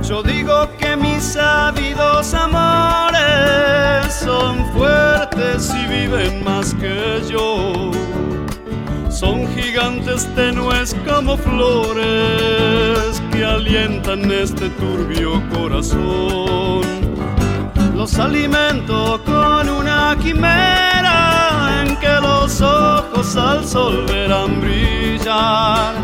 Yo 0.02 0.22
digo 0.22 0.68
que 0.78 0.96
mis 0.96 1.36
ávidos 1.36 2.34
amores 2.34 4.12
son 4.12 4.64
fuertes 4.72 5.72
y 5.74 5.86
viven 5.86 6.44
más 6.44 6.74
que 6.74 7.22
yo. 7.30 7.90
Son 9.10 9.46
gigantes 9.54 10.28
tenues 10.34 10.94
como 11.06 11.36
flores 11.36 13.22
que 13.32 13.44
alientan 13.44 14.30
este 14.30 14.68
turbio 14.70 15.42
corazón. 15.50 16.82
Los 17.94 18.18
alimento 18.18 19.20
con 19.24 19.68
una 19.68 20.16
quimera 20.22 20.99
que 22.00 22.20
los 22.20 22.60
ojos 22.60 23.36
al 23.36 23.64
sol 23.66 24.04
verán 24.06 24.60
brillar. 24.60 25.94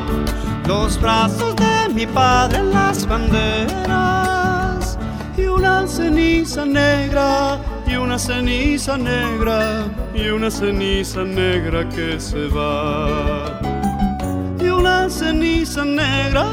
Los 0.67 1.01
brazos 1.01 1.57
de 1.57 1.89
mi 1.95 2.07
padre 2.07 2.59
en 2.59 2.71
las 2.73 3.07
banderas 3.07 4.99
y 5.37 5.43
una 5.43 5.87
ceniza 5.87 6.65
negra 6.65 7.59
y 7.87 7.97
una 7.97 8.19
ceniza 8.19 8.97
negra 8.99 9.85
y 10.15 10.29
una 10.29 10.51
ceniza 10.51 11.23
negra 11.25 11.89
que 11.89 12.21
se 12.21 12.49
va. 12.49 13.61
Y 14.61 14.69
una 14.69 15.09
ceniza 15.09 15.85
negra 15.85 16.47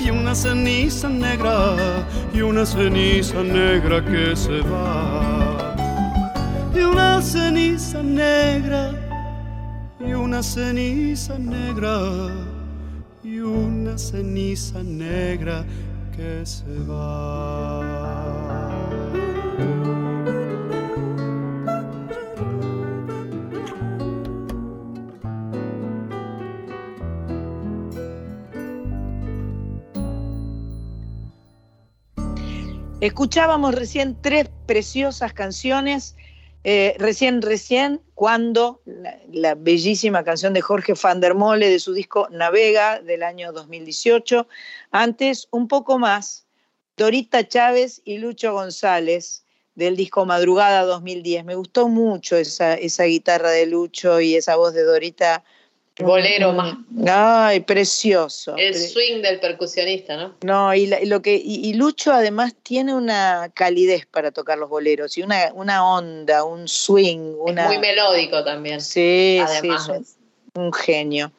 y 0.00 0.10
una 0.10 0.34
ceniza 0.34 1.08
negra 1.08 1.76
y 2.32 2.40
una 2.40 2.64
ceniza 2.64 3.42
negra 3.42 4.04
que 4.04 4.36
se 4.36 4.60
va 4.60 5.07
y 6.78 6.82
una 6.82 7.20
ceniza 7.20 8.02
negra 8.02 8.92
y 9.98 10.12
una 10.12 10.42
ceniza 10.42 11.38
negra 11.38 12.30
y 13.24 13.40
una 13.40 13.98
ceniza 13.98 14.82
negra 14.82 15.64
que 16.14 16.46
se 16.46 16.78
va. 16.88 18.68
Escuchábamos 33.00 33.74
recién 33.74 34.16
tres 34.20 34.50
preciosas 34.66 35.32
canciones 35.32 36.16
eh, 36.64 36.96
recién, 36.98 37.40
recién, 37.40 38.00
cuando 38.14 38.82
la, 39.30 39.54
bellísima 39.54 40.24
canción 40.24 40.52
de 40.52 40.60
Jorge 40.60 40.94
van 41.00 41.20
der 41.20 41.34
Mole 41.34 41.70
de 41.70 41.78
su 41.78 41.92
disco 41.92 42.28
Navega 42.30 43.00
del 43.00 43.22
año 43.22 43.52
2018. 43.52 44.46
Antes, 44.90 45.48
un 45.50 45.68
poco 45.68 45.98
más, 45.98 46.46
Dorita 46.96 47.46
Chávez 47.46 48.02
y 48.04 48.18
Lucho 48.18 48.52
González 48.52 49.44
del 49.76 49.96
disco 49.96 50.26
Madrugada 50.26 50.82
2010. 50.82 51.44
Me 51.44 51.54
gustó 51.54 51.88
mucho 51.88 52.36
esa, 52.36 52.74
esa 52.74 53.04
guitarra 53.04 53.50
de 53.50 53.66
Lucho 53.66 54.20
y 54.20 54.34
esa 54.34 54.56
voz 54.56 54.74
de 54.74 54.82
Dorita 54.82 55.44
Bolero 56.00 56.52
más. 56.52 56.76
Ay, 57.10 57.60
precioso. 57.60 58.56
El 58.56 58.74
swing 58.74 59.20
del 59.20 59.40
percusionista, 59.40 60.16
¿no? 60.16 60.34
No, 60.42 60.74
y, 60.74 60.86
lo 61.06 61.22
que, 61.22 61.34
y, 61.34 61.72
Lucho 61.74 62.12
además 62.12 62.54
tiene 62.62 62.94
una 62.94 63.50
calidez 63.54 64.06
para 64.06 64.30
tocar 64.30 64.58
los 64.58 64.68
boleros 64.68 65.18
y 65.18 65.22
una, 65.22 65.52
una 65.54 65.84
onda, 65.84 66.44
un 66.44 66.68
swing. 66.68 67.34
Una... 67.38 67.66
muy 67.66 67.78
melódico 67.78 68.44
también. 68.44 68.80
Sí, 68.80 69.40
sí, 69.60 69.70
un, 70.54 70.72
genio. 70.72 71.32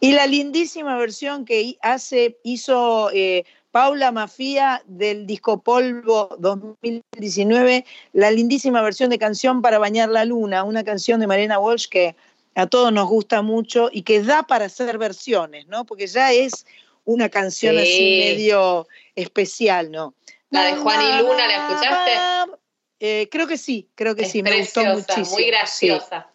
Y 0.00 0.12
la 0.12 0.26
lindísima 0.26 0.96
versión 0.96 1.44
que 1.44 1.76
hace, 1.82 2.38
hizo 2.42 3.10
eh, 3.12 3.44
Paula 3.76 4.10
Mafía 4.10 4.82
del 4.86 5.26
disco 5.26 5.62
Polvo 5.62 6.34
2019, 6.38 7.84
la 8.14 8.30
lindísima 8.30 8.80
versión 8.80 9.10
de 9.10 9.18
Canción 9.18 9.60
para 9.60 9.78
Bañar 9.78 10.08
la 10.08 10.24
Luna, 10.24 10.64
una 10.64 10.82
canción 10.82 11.20
de 11.20 11.26
Marina 11.26 11.58
Walsh 11.58 11.86
que 11.88 12.16
a 12.56 12.66
todos 12.66 12.90
nos 12.90 13.06
gusta 13.06 13.42
mucho 13.42 13.90
y 13.92 14.02
que 14.02 14.22
da 14.22 14.42
para 14.42 14.64
hacer 14.64 14.96
versiones, 14.96 15.68
¿no? 15.68 15.84
Porque 15.84 16.06
ya 16.06 16.32
es 16.32 16.64
una 17.04 17.28
canción 17.28 17.76
así 17.76 18.18
medio 18.24 18.88
especial, 19.14 19.90
¿no? 19.90 20.14
La 20.50 20.64
de 20.64 20.76
Juan 20.76 21.00
y 21.02 21.22
Luna, 21.22 21.46
¿la 21.46 21.68
escuchaste? 21.68 22.58
Eh, 22.98 23.28
creo 23.30 23.46
que 23.46 23.58
sí, 23.58 23.90
creo 23.94 24.16
que 24.16 24.24
sí, 24.24 24.42
me 24.42 24.58
gustó 24.58 24.82
muchísimo. 24.84 25.36
Muy 25.36 25.44
graciosa. 25.44 26.30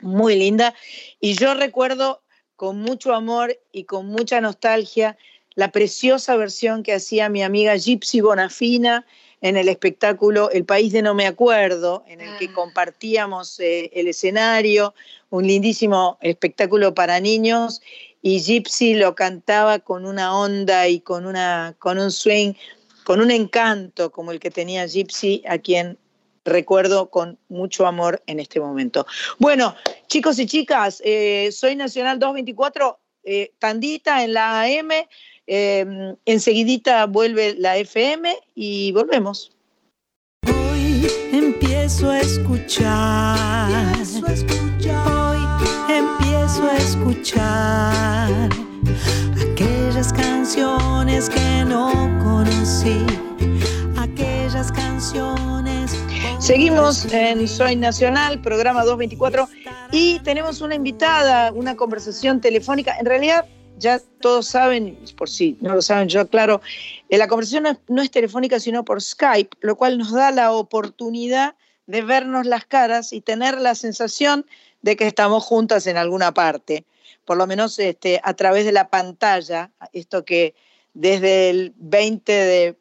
Muy 0.00 0.36
linda. 0.36 0.72
Y 1.18 1.34
yo 1.34 1.54
recuerdo 1.54 2.22
con 2.54 2.80
mucho 2.80 3.12
amor 3.12 3.58
y 3.72 3.84
con 3.84 4.06
mucha 4.06 4.40
nostalgia 4.40 5.18
la 5.56 5.72
preciosa 5.72 6.36
versión 6.36 6.84
que 6.84 6.94
hacía 6.94 7.28
mi 7.28 7.42
amiga 7.42 7.74
Gypsy 7.74 8.20
Bonafina 8.20 9.04
en 9.44 9.58
el 9.58 9.68
espectáculo 9.68 10.50
El 10.50 10.64
País 10.64 10.90
de 10.94 11.02
No 11.02 11.12
Me 11.12 11.26
Acuerdo, 11.26 12.02
en 12.08 12.22
el 12.22 12.38
que 12.38 12.46
ah. 12.46 12.52
compartíamos 12.54 13.60
eh, 13.60 13.90
el 13.92 14.08
escenario, 14.08 14.94
un 15.28 15.46
lindísimo 15.46 16.16
espectáculo 16.22 16.94
para 16.94 17.20
niños. 17.20 17.82
y 18.22 18.40
Gypsy 18.40 18.94
lo 18.94 19.14
cantaba 19.14 19.80
con 19.80 20.06
una 20.06 20.34
onda 20.34 20.88
y 20.88 21.00
con, 21.00 21.26
una, 21.26 21.76
con 21.78 21.98
un 21.98 22.10
swing, 22.10 22.54
con 23.04 23.20
un 23.20 23.30
encanto 23.30 24.10
como 24.10 24.32
el 24.32 24.40
que 24.40 24.50
tenía 24.50 24.86
Gypsy, 24.86 25.42
a 25.46 25.58
quien 25.58 25.98
recuerdo 26.46 27.10
con 27.10 27.38
mucho 27.50 27.86
amor 27.86 28.22
en 28.26 28.40
este 28.40 28.60
momento. 28.60 29.06
Bueno, 29.38 29.74
chicos 30.06 30.38
y 30.38 30.46
chicas, 30.46 31.02
eh, 31.04 31.50
soy 31.52 31.76
Nacional 31.76 32.18
224, 32.18 32.98
eh, 33.24 33.52
tandita 33.58 34.24
en 34.24 34.32
la 34.32 34.62
AM, 34.62 34.88
eh, 35.46 36.14
enseguidita 36.24 37.06
vuelve 37.06 37.54
la 37.58 37.76
FM 37.76 38.36
y 38.54 38.92
volvemos. 38.92 39.52
Hoy 40.46 41.06
empiezo 41.32 42.10
a 42.10 42.20
escuchar, 42.20 43.96
empiezo 43.98 44.26
a 44.26 44.32
escuchar. 44.32 45.08
hoy 45.08 45.96
empiezo 45.96 46.62
a 46.68 46.76
escuchar 46.76 48.48
aquellas 49.52 50.12
canciones 50.12 51.28
que 51.28 51.64
no 51.66 51.90
conocí, 52.22 53.04
aquellas 53.96 54.70
canciones 54.72 55.64
Seguimos 56.44 57.06
en 57.10 57.48
Soy 57.48 57.74
Nacional, 57.74 58.38
programa 58.42 58.84
224, 58.84 59.48
y 59.92 60.18
tenemos 60.20 60.60
una 60.60 60.74
invitada, 60.74 61.50
una 61.52 61.74
conversación 61.74 62.42
telefónica. 62.42 62.98
En 62.98 63.06
realidad, 63.06 63.46
ya 63.78 64.00
todos 64.20 64.46
saben, 64.46 64.98
por 65.16 65.28
si 65.28 65.56
no 65.60 65.74
lo 65.74 65.82
saben, 65.82 66.08
yo 66.08 66.20
aclaro, 66.20 66.60
eh, 67.08 67.18
la 67.18 67.28
conversación 67.28 67.78
no 67.88 68.02
es, 68.02 68.10
telefónica, 68.10 68.60
sino 68.60 68.84
por 68.84 69.02
Skype, 69.02 69.56
lo 69.60 69.76
cual 69.76 69.98
nos 69.98 70.12
da 70.12 70.30
la 70.30 70.52
oportunidad 70.52 71.54
de 71.86 72.02
vernos 72.02 72.46
las 72.46 72.64
caras 72.64 73.12
y 73.12 73.20
tener 73.20 73.60
la 73.60 73.74
sensación 73.74 74.46
de 74.82 74.96
que 74.96 75.06
estamos 75.06 75.44
juntas 75.44 75.86
en 75.86 75.96
alguna 75.96 76.32
parte, 76.32 76.84
por 77.24 77.36
lo 77.36 77.46
menos 77.46 77.78
este, 77.78 78.20
a 78.22 78.34
través 78.34 78.64
de 78.64 78.72
la 78.72 78.88
pantalla, 78.88 79.70
esto 79.92 80.24
que 80.24 80.54
desde 80.94 81.50
el 81.50 81.74
20 81.76 82.32
de 82.32 82.76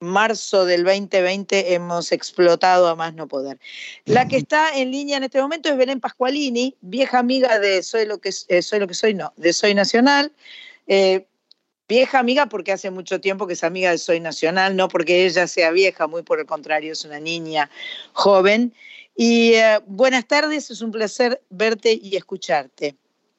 marzo 0.00 0.64
del 0.64 0.84
2020 0.84 1.74
hemos 1.74 2.12
explotado 2.12 2.88
a 2.88 2.94
más 2.94 3.14
no 3.14 3.26
poder. 3.28 3.58
La 4.04 4.28
que 4.28 4.36
está 4.36 4.76
en 4.76 4.90
línea 4.90 5.16
en 5.16 5.24
este 5.24 5.40
momento 5.40 5.68
es 5.68 5.76
Belén 5.76 6.00
Pascualini, 6.00 6.76
vieja 6.80 7.18
amiga 7.18 7.58
de 7.58 7.82
Soy 7.82 8.06
lo 8.06 8.18
que, 8.18 8.30
eh, 8.48 8.62
soy, 8.62 9.14
no, 9.14 9.32
de 9.36 9.52
Soy 9.52 9.74
Nacional. 9.74 10.32
Eh, 10.86 11.26
vieja 11.88 12.18
amiga 12.18 12.46
porque 12.46 12.72
hace 12.72 12.90
mucho 12.90 13.20
tiempo 13.20 13.46
que 13.46 13.54
es 13.54 13.64
amiga 13.64 13.90
de 13.90 13.98
Soy 13.98 14.20
Nacional, 14.20 14.76
no 14.76 14.88
porque 14.88 15.24
ella 15.24 15.46
sea 15.46 15.70
vieja, 15.70 16.06
muy 16.06 16.22
por 16.22 16.40
el 16.40 16.46
contrario, 16.46 16.92
es 16.92 17.04
una 17.04 17.20
niña 17.20 17.70
joven. 18.12 18.74
Y 19.16 19.54
eh, 19.54 19.80
buenas 19.86 20.26
tardes, 20.26 20.70
es 20.70 20.82
un 20.82 20.90
placer 20.90 21.42
verte 21.48 21.98
y 22.00 22.16
escucharte. 22.16 22.96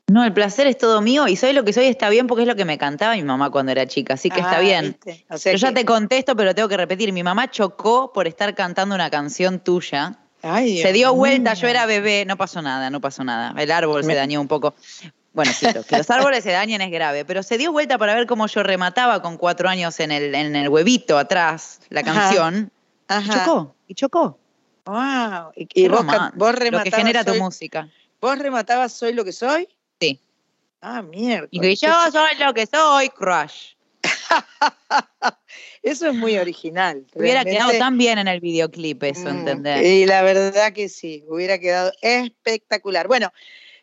No, 0.10 0.24
el 0.24 0.32
placer 0.34 0.68
es 0.68 0.78
todo 0.78 1.02
mío 1.02 1.28
y 1.28 1.36
soy 1.36 1.52
lo 1.52 1.66
que 1.66 1.74
soy 1.74 1.86
está 1.88 2.10
bien 2.10 2.28
porque 2.28 2.44
es 2.44 2.48
lo 2.48 2.56
que 2.56 2.64
me 2.64 2.78
cantaba 2.78 3.16
mi 3.16 3.24
mamá 3.24 3.50
cuando 3.50 3.74
era 3.74 3.86
chica, 3.88 4.14
así 4.14 4.30
que 4.30 4.40
está 4.40 4.58
Ah, 4.58 4.62
bien. 4.62 4.98
O 5.30 5.38
sea 5.38 5.52
Yo 5.52 5.58
ya 5.58 5.74
te 5.74 5.84
contesto, 5.84 6.34
pero 6.36 6.56
tengo 6.56 6.70
que 6.70 6.78
repetir. 6.78 7.12
Mi 7.12 7.24
mamá 7.24 7.52
chocó 7.52 8.14
por 8.14 8.26
estar 8.26 8.56
cantando 8.56 8.96
una 8.96 9.10
canción 9.10 9.60
tuya. 9.60 10.18
Ay, 10.42 10.82
Se 10.82 10.94
dio 10.94 11.14
vuelta, 11.14 11.56
yo 11.56 11.68
era 11.68 11.86
bebé, 11.86 12.24
no 12.26 12.38
pasó 12.38 12.62
nada, 12.62 12.90
no 12.90 13.02
pasó 13.02 13.26
nada. 13.26 13.54
El 13.62 13.70
árbol 13.70 14.04
Me- 14.06 14.14
se 14.14 14.18
dañó 14.18 14.40
un 14.40 14.48
poco. 14.48 14.76
Bueno, 15.34 15.52
claro, 15.60 15.84
que 15.84 15.98
los 15.98 16.10
árboles 16.10 16.44
se 16.44 16.52
dañen 16.52 16.80
es 16.82 16.90
grave, 16.90 17.26
pero 17.26 17.44
se 17.44 17.58
dio 17.58 17.74
vuelta 17.74 17.98
para 17.98 18.16
ver 18.16 18.28
cómo 18.28 18.48
yo 18.48 18.64
remataba 18.64 19.22
con 19.22 19.38
cuatro 19.38 19.68
años 19.68 20.00
en 20.00 20.12
el, 20.12 20.34
en 20.34 20.56
el 20.56 20.70
huevito 20.70 21.18
atrás 21.18 21.82
la 21.90 22.00
Ajá. 22.00 22.14
canción. 22.14 22.72
Y 23.10 23.14
Ajá. 23.14 23.44
chocó, 23.44 23.76
y 23.88 23.94
chocó. 23.94 24.40
Wow. 24.86 25.52
Y, 25.56 25.68
y 25.74 25.88
vos, 25.90 26.06
vos 26.36 26.54
lo 26.54 26.60
que 26.60 26.60
rematabas 26.64 26.96
genera 26.96 27.26
tu 27.26 27.36
música. 27.36 27.90
¿Vos 28.22 28.40
rematabas 28.40 28.94
Soy 28.94 29.14
lo 29.14 29.26
que 29.26 29.34
soy? 29.34 29.68
Sí. 30.00 30.20
Ah, 30.82 31.02
mierda. 31.02 31.48
Y 31.52 31.60
que 31.60 31.76
yo 31.76 31.90
soy 32.12 32.36
lo 32.40 32.54
que 32.54 32.66
soy, 32.66 33.10
crush. 33.10 33.74
Eso 35.84 36.08
es 36.08 36.14
muy 36.14 36.38
original. 36.38 37.06
Hubiera 37.16 37.44
realmente. 37.44 37.68
quedado 37.70 37.80
tan 37.80 37.98
bien 37.98 38.20
en 38.20 38.28
el 38.28 38.40
videoclip 38.40 39.04
eso, 39.04 39.26
Mm, 39.26 39.38
¿entendés? 39.38 39.86
Y 39.86 40.06
la 40.06 40.22
verdad 40.22 40.74
que 40.74 40.90
sí, 40.90 41.24
hubiera 41.28 41.60
quedado 41.60 41.92
espectacular. 42.02 43.08
Bueno, 43.08 43.32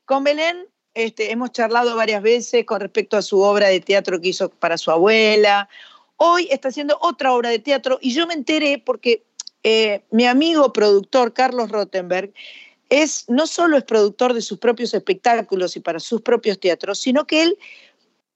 con 0.04 0.22
Belén 0.24 0.66
este, 0.94 1.32
hemos 1.32 1.50
charlado 1.52 1.96
varias 1.96 2.22
veces 2.22 2.64
con 2.64 2.80
respecto 2.80 3.16
a 3.16 3.22
su 3.22 3.40
obra 3.40 3.68
de 3.68 3.80
teatro 3.80 4.20
que 4.20 4.28
hizo 4.28 4.48
para 4.50 4.78
su 4.78 4.90
abuela. 4.90 5.68
Hoy 6.16 6.48
está 6.50 6.68
haciendo 6.68 6.98
otra 7.00 7.32
obra 7.32 7.50
de 7.50 7.58
teatro 7.58 7.98
y 8.00 8.14
yo 8.14 8.26
me 8.26 8.34
enteré 8.34 8.78
porque 8.78 9.24
eh, 9.64 10.02
mi 10.10 10.26
amigo 10.26 10.72
productor 10.72 11.32
Carlos 11.32 11.70
Rottenberg 11.70 12.32
es 13.02 13.24
no 13.28 13.46
solo 13.46 13.76
es 13.76 13.84
productor 13.84 14.34
de 14.34 14.42
sus 14.42 14.58
propios 14.58 14.94
espectáculos 14.94 15.76
y 15.76 15.80
para 15.80 16.00
sus 16.00 16.20
propios 16.20 16.60
teatros, 16.60 17.00
sino 17.00 17.26
que 17.26 17.42
él 17.42 17.58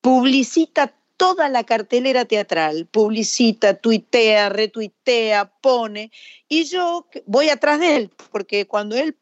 publicita 0.01 0.95
toda 1.17 1.49
la 1.49 1.65
cartelera 1.65 2.25
teatral, 2.25 2.87
publicita, 2.87 3.75
tuitea, 3.75 4.49
retuitea, 4.49 5.47
pone, 5.61 6.11
y 6.49 6.65
yo 6.65 7.07
voy 7.27 7.49
atrás 7.49 7.81
de 7.81 7.97
él, 7.97 8.11
porque 8.31 8.67
cuando 8.67 8.97
él 8.97 9.17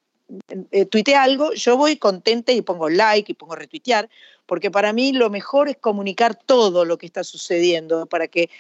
eh, 0.71 0.85
tuitea 0.87 1.23
algo, 1.23 1.53
yo 1.55 1.77
voy 1.77 1.97
contenta 1.97 2.53
y 2.53 2.61
pongo 2.61 2.89
like 2.91 3.33
y 3.33 3.35
pongo 3.35 3.55
retuitear, 3.55 4.09
porque 4.45 4.71
para 4.71 4.93
mí 4.93 5.13
lo 5.13 5.31
mejor 5.31 5.69
es 5.69 5.77
comunicar 5.77 6.35
todo 6.35 6.85
lo 6.85 6.99
que 6.99 7.07
está 7.07 7.25
sucediendo 7.25 8.07
para 8.07 8.29
que 8.29 8.51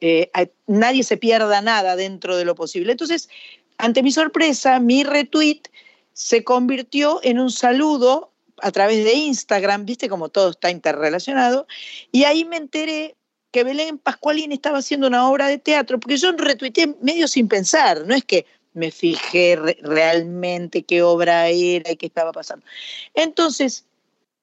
eh, 0.00 0.30
nadie 0.66 1.04
se 1.04 1.16
pierda 1.16 1.60
nada 1.60 1.94
dentro 1.94 2.36
de 2.36 2.44
lo 2.44 2.54
posible. 2.54 2.92
Entonces, 2.92 3.28
ante 3.78 4.02
mi 4.02 4.12
sorpresa, 4.12 4.80
mi 4.80 5.04
retweet 5.04 5.62
se 6.12 6.44
convirtió 6.44 7.20
en 7.22 7.38
un 7.38 7.50
saludo 7.50 8.32
a 8.62 8.70
través 8.72 9.04
de 9.04 9.14
Instagram, 9.14 9.86
viste 9.86 10.08
como 10.08 10.28
todo 10.28 10.50
está 10.50 10.70
interrelacionado, 10.70 11.66
y 12.12 12.24
ahí 12.24 12.44
me 12.44 12.56
enteré 12.56 13.16
que 13.50 13.64
Belén 13.64 13.98
Pascualín 13.98 14.52
estaba 14.52 14.78
haciendo 14.78 15.06
una 15.06 15.28
obra 15.28 15.48
de 15.48 15.58
teatro, 15.58 15.98
porque 15.98 16.16
yo 16.16 16.32
retuiteé 16.32 16.94
medio 17.00 17.26
sin 17.26 17.48
pensar, 17.48 18.06
no 18.06 18.14
es 18.14 18.24
que 18.24 18.46
me 18.74 18.90
fijé 18.92 19.56
re- 19.56 19.78
realmente 19.82 20.82
qué 20.82 21.02
obra 21.02 21.48
era 21.48 21.90
y 21.90 21.96
qué 21.96 22.06
estaba 22.06 22.30
pasando. 22.32 22.64
Entonces, 23.14 23.86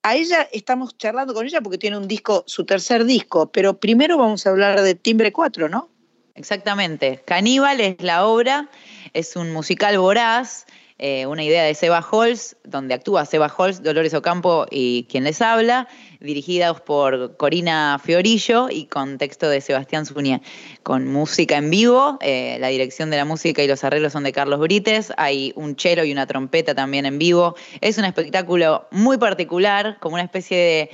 a 0.04 0.16
ella 0.16 0.48
estamos 0.52 0.98
charlando 0.98 1.34
con 1.34 1.46
ella 1.46 1.62
porque 1.62 1.78
tiene 1.78 1.98
un 1.98 2.08
disco, 2.08 2.44
su 2.48 2.66
tercer 2.66 3.06
disco, 3.06 3.52
pero 3.52 3.80
primero 3.80 4.18
vamos 4.18 4.46
a 4.46 4.50
hablar 4.50 4.82
de 4.82 4.96
Timbre 4.96 5.32
4, 5.32 5.70
¿no? 5.70 5.90
Exactamente. 6.36 7.22
Caníbal 7.26 7.80
es 7.82 8.02
la 8.02 8.26
obra, 8.26 8.70
es 9.14 9.36
un 9.36 9.52
musical 9.54 9.98
voraz, 9.98 10.66
eh, 11.00 11.28
una 11.28 11.44
idea 11.44 11.64
de 11.64 11.76
Seba 11.76 12.04
Holz, 12.10 12.56
donde 12.64 12.96
actúa 12.96 13.26
Seba 13.26 13.54
Holz, 13.56 13.84
Dolores 13.84 14.16
Ocampo 14.16 14.66
y 14.72 15.04
quien 15.10 15.26
les 15.26 15.44
habla, 15.44 15.88
dirigidos 16.20 16.82
por 16.82 17.38
Corina 17.38 18.02
Fiorillo 18.04 18.68
y 18.72 18.86
con 18.86 19.20
texto 19.20 19.48
de 19.48 19.62
Sebastián 19.62 20.08
Zunier, 20.08 20.42
con 20.82 21.08
música 21.08 21.58
en 21.58 21.70
vivo, 21.70 22.18
eh, 22.22 22.58
la 22.60 22.70
dirección 22.70 23.12
de 23.12 23.18
la 23.18 23.26
música 23.26 23.62
y 23.62 23.68
los 23.68 23.84
arreglos 23.84 24.14
son 24.14 24.24
de 24.24 24.32
Carlos 24.32 24.60
Brites, 24.60 25.14
hay 25.18 25.54
un 25.56 25.78
cello 25.78 26.04
y 26.04 26.12
una 26.12 26.26
trompeta 26.26 26.74
también 26.74 27.06
en 27.06 27.20
vivo. 27.20 27.56
Es 27.80 28.00
un 28.00 28.06
espectáculo 28.06 28.88
muy 28.90 29.20
particular, 29.20 29.98
como 30.00 30.16
una 30.16 30.24
especie 30.24 30.58
de 30.58 30.90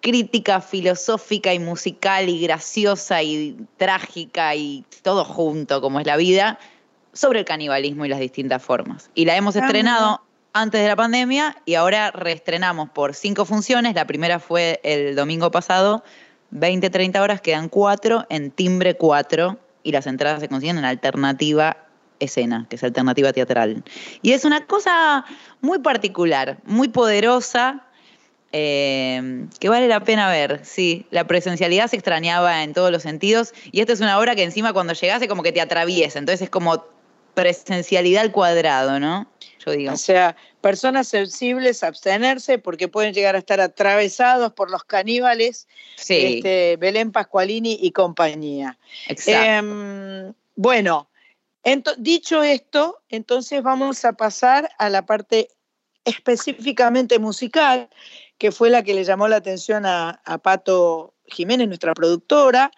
crítica 0.00 0.62
filosófica 0.62 1.52
y 1.52 1.58
musical 1.58 2.30
y 2.30 2.40
graciosa 2.40 3.22
y 3.22 3.56
trágica 3.76 4.54
y 4.54 4.84
todo 5.02 5.24
junto 5.24 5.80
como 5.82 6.00
es 6.00 6.06
la 6.06 6.16
vida 6.16 6.58
sobre 7.14 7.38
el 7.38 7.44
canibalismo 7.46 8.04
y 8.04 8.08
las 8.08 8.20
distintas 8.20 8.62
formas. 8.62 9.10
Y 9.14 9.24
la 9.24 9.36
hemos 9.36 9.56
estrenado 9.56 10.20
antes 10.52 10.82
de 10.82 10.88
la 10.88 10.96
pandemia 10.96 11.56
y 11.64 11.74
ahora 11.74 12.10
reestrenamos 12.10 12.90
por 12.90 13.14
cinco 13.14 13.44
funciones. 13.44 13.94
La 13.94 14.06
primera 14.06 14.38
fue 14.38 14.80
el 14.84 15.16
domingo 15.16 15.50
pasado, 15.50 16.04
20, 16.50 16.90
30 16.90 17.22
horas, 17.22 17.40
quedan 17.40 17.68
cuatro 17.68 18.26
en 18.28 18.50
Timbre 18.50 18.96
4 18.96 19.58
y 19.82 19.92
las 19.92 20.06
entradas 20.06 20.40
se 20.40 20.48
consiguen 20.48 20.78
en 20.78 20.84
Alternativa 20.84 21.76
Escena, 22.20 22.66
que 22.68 22.76
es 22.76 22.84
Alternativa 22.84 23.32
Teatral. 23.32 23.82
Y 24.22 24.32
es 24.32 24.44
una 24.44 24.66
cosa 24.66 25.24
muy 25.60 25.80
particular, 25.80 26.58
muy 26.64 26.88
poderosa, 26.88 27.84
eh, 28.52 29.48
que 29.58 29.68
vale 29.68 29.88
la 29.88 30.04
pena 30.04 30.30
ver, 30.30 30.60
sí. 30.64 31.06
La 31.10 31.26
presencialidad 31.26 31.88
se 31.88 31.96
extrañaba 31.96 32.62
en 32.62 32.72
todos 32.72 32.92
los 32.92 33.02
sentidos 33.02 33.52
y 33.72 33.80
esta 33.80 33.92
es 33.92 34.00
una 34.00 34.16
obra 34.18 34.36
que 34.36 34.44
encima 34.44 34.72
cuando 34.72 34.92
llegase 34.92 35.26
como 35.26 35.42
que 35.42 35.50
te 35.50 35.60
atraviesa, 35.60 36.20
entonces 36.20 36.42
es 36.42 36.50
como 36.50 36.84
presencialidad 37.34 38.22
al 38.22 38.32
cuadrado, 38.32 38.98
¿no? 39.00 39.26
Yo 39.64 39.72
digo. 39.72 39.92
O 39.92 39.96
sea, 39.96 40.36
personas 40.60 41.08
sensibles 41.08 41.82
abstenerse 41.82 42.58
porque 42.58 42.88
pueden 42.88 43.14
llegar 43.14 43.34
a 43.34 43.38
estar 43.38 43.60
atravesados 43.60 44.52
por 44.52 44.70
los 44.70 44.84
caníbales, 44.84 45.68
Sí, 45.96 46.36
este, 46.36 46.76
Belén 46.76 47.12
Pascualini 47.12 47.78
y 47.80 47.90
compañía. 47.92 48.78
exacto. 49.08 49.46
Em, 49.46 50.32
bueno, 50.56 51.08
dicho 51.98 52.42
esto, 52.42 53.02
entonces 53.08 53.62
vamos 53.62 54.04
a 54.04 54.12
pasar 54.12 54.70
a 54.78 54.90
la 54.90 55.06
parte 55.06 55.48
específicamente 56.04 57.18
musical, 57.18 57.88
que 58.38 58.52
fue 58.52 58.68
la 58.70 58.82
que 58.82 58.94
le 58.94 59.04
llamó 59.04 59.28
la 59.28 59.36
atención 59.36 59.86
a, 59.86 60.20
a 60.24 60.38
Pato 60.38 61.14
Jiménez, 61.26 61.68
nuestra 61.68 61.94
productora, 61.94 62.70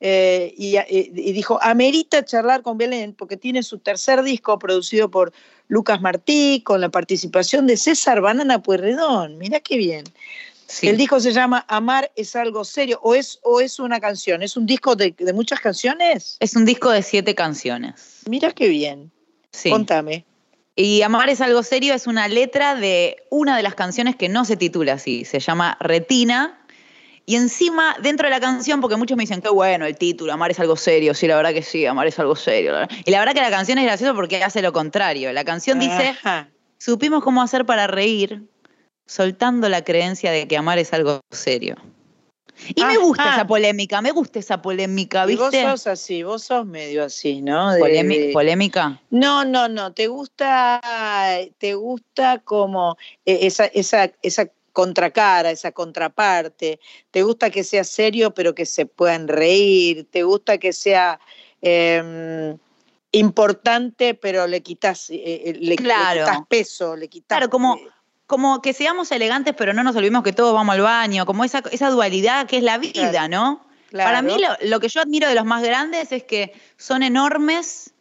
eh, 0.00 0.54
y, 0.56 0.76
y- 0.76 1.12
y 1.14 1.32
dijo, 1.32 1.58
amerita 1.62 2.24
charlar 2.24 2.62
con 2.62 2.78
Belén, 2.78 3.14
porque 3.14 3.36
tiene 3.36 3.62
su 3.62 3.78
tercer 3.78 4.22
disco 4.22 4.58
producido 4.58 5.10
por 5.10 5.32
Lucas 5.68 6.00
Martí, 6.00 6.62
con 6.64 6.80
la 6.80 6.88
participación 6.88 7.66
de 7.66 7.76
César 7.76 8.20
Banana 8.20 8.62
Pueyrredón, 8.62 9.38
mirá 9.38 9.60
qué 9.60 9.76
bien. 9.76 10.04
El 10.82 10.98
disco 10.98 11.18
se 11.18 11.32
llama 11.32 11.64
Amar 11.66 12.12
es 12.14 12.36
algo 12.36 12.62
serio 12.62 13.00
o 13.02 13.14
es, 13.14 13.38
o 13.42 13.60
es 13.60 13.78
una 13.78 14.00
canción, 14.00 14.42
es 14.42 14.54
un 14.56 14.66
disco 14.66 14.96
de, 14.96 15.14
de 15.18 15.32
muchas 15.32 15.60
canciones. 15.60 16.36
Es 16.40 16.54
un 16.56 16.66
disco 16.66 16.90
de 16.90 17.00
siete 17.02 17.34
canciones. 17.34 18.20
Mira 18.28 18.52
qué 18.52 18.68
bien. 18.68 19.10
Sí. 19.50 19.70
Contame. 19.70 20.26
Y 20.76 21.00
Amar 21.02 21.28
es 21.30 21.40
algo 21.40 21.62
serio 21.62 21.94
es 21.94 22.06
una 22.06 22.28
letra 22.28 22.74
de 22.74 23.16
una 23.30 23.56
de 23.56 23.62
las 23.62 23.74
canciones 23.74 24.14
que 24.14 24.28
no 24.28 24.44
se 24.44 24.56
titula 24.58 24.92
así, 24.92 25.24
se 25.24 25.40
llama 25.40 25.76
Retina. 25.80 26.60
Y 27.28 27.36
encima, 27.36 27.94
dentro 28.00 28.26
de 28.26 28.30
la 28.30 28.40
canción, 28.40 28.80
porque 28.80 28.96
muchos 28.96 29.14
me 29.14 29.22
dicen, 29.24 29.42
qué 29.42 29.50
bueno 29.50 29.84
el 29.84 29.98
título, 29.98 30.32
Amar 30.32 30.50
es 30.50 30.58
algo 30.60 30.76
serio. 30.76 31.12
Sí, 31.12 31.26
la 31.26 31.36
verdad 31.36 31.52
que 31.52 31.60
sí, 31.60 31.84
Amar 31.84 32.06
es 32.06 32.18
algo 32.18 32.34
serio. 32.34 32.72
Y 33.04 33.10
la 33.10 33.18
verdad 33.18 33.34
que 33.34 33.42
la 33.42 33.50
canción 33.50 33.76
es 33.76 33.84
graciosa 33.84 34.14
porque 34.14 34.42
hace 34.42 34.62
lo 34.62 34.72
contrario. 34.72 35.30
La 35.34 35.44
canción 35.44 35.78
dice, 35.78 36.08
Ajá. 36.08 36.48
supimos 36.78 37.22
cómo 37.22 37.42
hacer 37.42 37.66
para 37.66 37.86
reír, 37.86 38.44
soltando 39.06 39.68
la 39.68 39.84
creencia 39.84 40.30
de 40.32 40.48
que 40.48 40.56
amar 40.56 40.78
es 40.78 40.94
algo 40.94 41.20
serio. 41.30 41.76
Y 42.74 42.82
me 42.86 42.96
gusta 42.96 43.34
esa 43.34 43.46
polémica, 43.46 44.00
me 44.00 44.10
gusta 44.10 44.38
esa 44.38 44.62
polémica, 44.62 45.30
Y 45.30 45.36
vos 45.36 45.50
¿viste? 45.50 45.68
sos 45.68 45.86
así, 45.86 46.22
vos 46.22 46.44
sos 46.44 46.64
medio 46.64 47.04
así, 47.04 47.42
¿no? 47.42 47.74
De- 47.74 47.80
Polémi- 47.82 48.28
de- 48.28 48.32
¿Polémica? 48.32 49.02
No, 49.10 49.44
no, 49.44 49.68
no. 49.68 49.92
Te 49.92 50.06
gusta, 50.06 50.80
te 51.58 51.74
gusta 51.74 52.38
como 52.38 52.96
eh, 53.26 53.40
esa, 53.42 53.66
esa, 53.66 54.10
esa 54.22 54.48
contracara, 54.72 55.50
esa 55.50 55.72
contraparte. 55.72 56.80
Te 57.10 57.22
gusta 57.22 57.50
que 57.50 57.64
sea 57.64 57.84
serio, 57.84 58.32
pero 58.34 58.54
que 58.54 58.66
se 58.66 58.86
puedan 58.86 59.28
reír. 59.28 60.06
Te 60.10 60.22
gusta 60.22 60.58
que 60.58 60.72
sea 60.72 61.20
eh, 61.62 62.56
importante, 63.12 64.14
pero 64.14 64.46
le 64.46 64.62
quitas, 64.62 65.10
eh, 65.10 65.16
eh, 65.16 65.56
le 65.58 65.76
quitas 65.76 66.40
peso, 66.48 66.96
le 66.96 67.08
quitas. 67.08 67.38
Claro, 67.38 67.50
como, 67.50 67.78
como 68.26 68.60
que 68.60 68.72
seamos 68.72 69.10
elegantes, 69.12 69.54
pero 69.56 69.72
no 69.72 69.82
nos 69.82 69.96
olvidemos 69.96 70.22
que 70.22 70.32
todos 70.32 70.54
vamos 70.54 70.74
al 70.74 70.82
baño, 70.82 71.26
como 71.26 71.44
esa, 71.44 71.62
esa 71.72 71.90
dualidad 71.90 72.46
que 72.46 72.58
es 72.58 72.62
la 72.62 72.78
vida, 72.78 73.10
Claro, 73.10 73.28
¿no? 73.28 73.66
claro. 73.88 74.08
Para 74.08 74.22
mí 74.22 74.38
lo, 74.38 74.48
lo 74.68 74.80
que 74.80 74.88
yo 74.88 75.00
admiro 75.00 75.28
de 75.28 75.34
los 75.34 75.44
más 75.44 75.62
grandes 75.62 76.12
es 76.12 76.24
que 76.24 76.52
son 76.76 77.02
enormes 77.02 77.94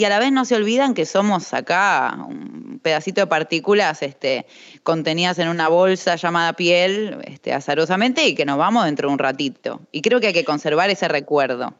y 0.00 0.04
a 0.06 0.08
la 0.08 0.18
vez 0.18 0.32
no 0.32 0.46
se 0.46 0.54
olvidan 0.54 0.94
que 0.94 1.04
somos 1.04 1.52
acá 1.52 2.16
un 2.26 2.80
pedacito 2.82 3.20
de 3.20 3.26
partículas 3.26 4.00
este, 4.00 4.46
contenidas 4.82 5.38
en 5.38 5.48
una 5.48 5.68
bolsa 5.68 6.16
llamada 6.16 6.54
piel 6.54 7.18
este, 7.24 7.52
azarosamente 7.52 8.26
y 8.26 8.34
que 8.34 8.46
nos 8.46 8.56
vamos 8.56 8.86
dentro 8.86 9.08
de 9.08 9.12
un 9.12 9.18
ratito. 9.18 9.82
Y 9.92 10.00
creo 10.00 10.18
que 10.18 10.28
hay 10.28 10.32
que 10.32 10.46
conservar 10.46 10.88
ese 10.88 11.06
recuerdo. 11.06 11.74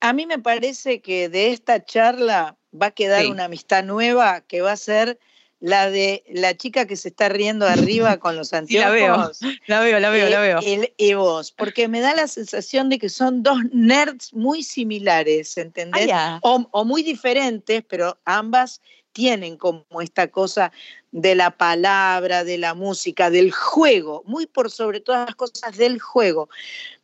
A 0.00 0.12
mí 0.12 0.26
me 0.26 0.40
parece 0.40 1.00
que 1.00 1.28
de 1.28 1.52
esta 1.52 1.84
charla 1.84 2.56
va 2.74 2.86
a 2.86 2.90
quedar 2.90 3.22
Sí. 3.22 3.28
una 3.30 3.44
amistad 3.44 3.84
nueva 3.84 4.40
que 4.40 4.62
va 4.62 4.72
a 4.72 4.76
ser 4.76 5.20
la 5.60 5.90
de 5.90 6.24
la 6.28 6.56
chica 6.56 6.86
que 6.86 6.96
se 6.96 7.08
está 7.08 7.28
riendo 7.28 7.66
arriba 7.66 8.16
con 8.18 8.34
los 8.36 8.48
Sí, 8.66 8.78
anteojos. 8.78 9.40
la 9.66 9.80
veo, 9.80 10.00
la 10.00 10.00
veo, 10.00 10.00
la 10.00 10.10
veo, 10.10 10.26
y- 10.26 10.30
la 10.30 10.40
veo. 10.40 10.58
Y, 10.62 10.92
y 10.96 11.14
vos, 11.14 11.52
porque 11.52 11.86
me 11.88 12.00
da 12.00 12.14
la 12.14 12.26
sensación 12.28 12.88
de 12.88 12.98
que 12.98 13.08
son 13.08 13.42
dos 13.42 13.58
nerds 13.72 14.32
muy 14.32 14.62
similares, 14.62 15.56
¿entendés? 15.58 16.10
Ah, 16.12 16.38
o, 16.42 16.66
o 16.72 16.84
muy 16.84 17.02
diferentes, 17.02 17.82
pero 17.88 18.18
ambas 18.24 18.80
tienen 19.12 19.56
como 19.56 19.84
esta 20.00 20.28
cosa 20.28 20.70
de 21.10 21.34
la 21.34 21.50
palabra, 21.50 22.44
de 22.44 22.56
la 22.58 22.74
música, 22.74 23.28
del 23.28 23.50
juego, 23.50 24.22
muy 24.26 24.46
por 24.46 24.70
sobre 24.70 25.00
todas 25.00 25.26
las 25.26 25.34
cosas 25.34 25.76
del 25.76 26.00
juego. 26.00 26.48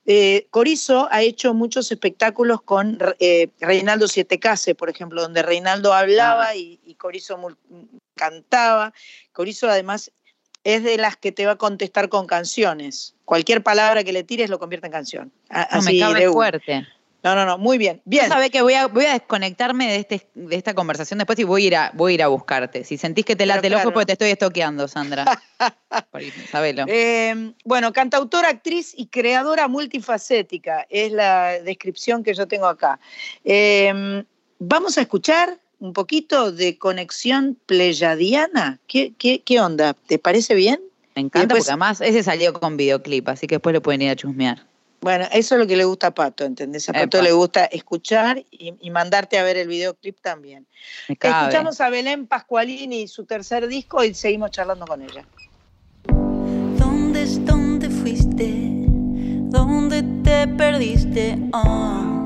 Eh, 0.07 0.47
Corizo 0.51 1.09
ha 1.11 1.23
hecho 1.23 1.53
muchos 1.53 1.91
espectáculos 1.91 2.63
con 2.63 2.97
eh, 3.19 3.49
Reinaldo 3.59 4.07
Siete 4.07 4.39
Case, 4.39 4.77
por 4.77 4.89
ejemplo, 4.89 5.21
donde 5.21 5.43
Reinaldo 5.43 5.93
hablaba 5.93 6.55
y, 6.55 6.79
y 6.87 6.95
Corizo 6.95 7.37
cantaba. 8.17 8.93
Corizo 9.33 9.69
además 9.69 10.11
es 10.65 10.83
de 10.83 10.97
las 10.97 11.17
que 11.17 11.31
te 11.31 11.47
va 11.47 11.53
a 11.53 11.57
contestar 11.57 12.09
con 12.09 12.27
canciones. 12.27 13.15
Cualquier 13.25 13.63
palabra 13.63 14.03
que 14.03 14.13
le 14.13 14.25
tires 14.25 14.51
lo 14.51 14.59
convierte 14.59 14.87
en 14.89 14.93
canción. 14.93 15.33
A- 15.49 15.69
No, 15.77 15.83
me 15.83 15.91
así 15.91 16.01
cabe 16.01 16.29
fuerte. 16.29 16.87
No, 17.23 17.35
no, 17.35 17.45
no, 17.45 17.59
muy 17.59 17.77
bien. 17.77 18.03
Bien. 18.05 18.29
Sabés 18.29 18.51
que 18.51 18.63
voy 18.63 18.75
a, 18.75 18.87
voy 18.87 19.05
a 19.07 19.13
desconectarme 19.15 19.89
de, 19.89 19.97
este, 19.97 20.29
de 20.35 20.55
esta 20.55 20.75
conversación 20.75 21.19
después 21.19 21.37
y 21.41 21.45
voy 21.45 21.65
a, 21.65 21.67
ir 21.67 21.77
a, 21.77 21.91
voy 21.95 22.13
a 22.13 22.15
ir 22.15 22.23
a 22.23 22.29
buscarte. 22.29 22.85
Si 22.85 22.99
sentís 22.99 23.25
que 23.25 23.35
te 23.35 23.47
late 23.47 23.67
el 23.67 23.75
ojo, 23.75 23.93
porque 23.93 24.07
te 24.07 24.13
estoy 24.13 24.31
estoqueando, 24.31 24.87
Sandra. 24.87 25.25
Sabelo. 26.53 26.85
Eh, 26.87 27.53
bueno, 27.65 27.93
cantautora, 27.93 28.49
actriz 28.49 28.93
y 28.97 29.07
creadora 29.07 29.67
multifacética 29.67 30.87
es 30.89 31.11
la 31.11 31.61
descripción 31.61 32.23
que 32.23 32.33
yo 32.35 32.47
tengo 32.47 32.67
acá. 32.67 33.01
Eh, 33.45 34.25
vamos 34.61 34.97
a 34.99 35.01
escuchar 35.01 35.59
un 35.79 35.93
poquito 35.93 36.53
de 36.53 36.79
conexión 36.79 37.57
pleyadiana. 37.67 38.79
¿Qué, 38.87 39.13
qué, 39.19 39.43
qué 39.43 39.61
onda? 39.61 39.95
¿Te 39.95 40.19
parece 40.19 40.55
bien? 40.55 40.81
Me 41.15 41.23
encanta 41.23 41.41
después- 41.55 41.65
porque 41.65 41.71
además 41.73 42.01
ese 42.01 42.23
salió 42.23 42.53
con 42.53 42.77
videoclip, 42.77 43.29
así 43.29 43.47
que 43.47 43.57
después 43.57 43.73
lo 43.75 43.83
pueden 43.83 44.03
ir 44.03 44.11
a 44.11 44.17
chusmear. 44.17 44.67
Bueno, 45.01 45.27
eso 45.31 45.55
es 45.55 45.61
lo 45.61 45.67
que 45.67 45.77
le 45.77 45.85
gusta 45.85 46.09
a 46.09 46.11
Pato, 46.15 46.45
¿entendés? 46.45 46.89
A 46.89 46.93
Pato 46.93 47.19
Epa. 47.19 47.23
le 47.25 47.33
gusta 47.33 47.65
escuchar 47.67 48.43
y, 48.51 48.75
y 48.81 48.91
mandarte 48.91 49.39
a 49.39 49.45
ver 49.45 49.57
el 49.59 49.69
videoclip 49.69 50.19
también. 50.21 50.67
Escuchamos 51.09 51.81
a 51.81 51.91
Belén 51.91 52.27
Pascualini 52.27 53.03
y 53.03 53.09
su 53.09 53.25
tercer 53.25 53.69
disco 53.69 54.03
y 54.03 54.15
seguimos 54.15 54.51
charlando 54.51 54.87
con 54.87 55.03
ella. 55.03 55.25
¿Dónde 56.09 57.23
es 57.23 57.45
dónde 57.45 57.91
fuiste? 57.91 58.51
¿Dónde 59.51 60.03
te 60.25 60.49
perdiste? 60.49 61.39
Ah. 61.53 62.26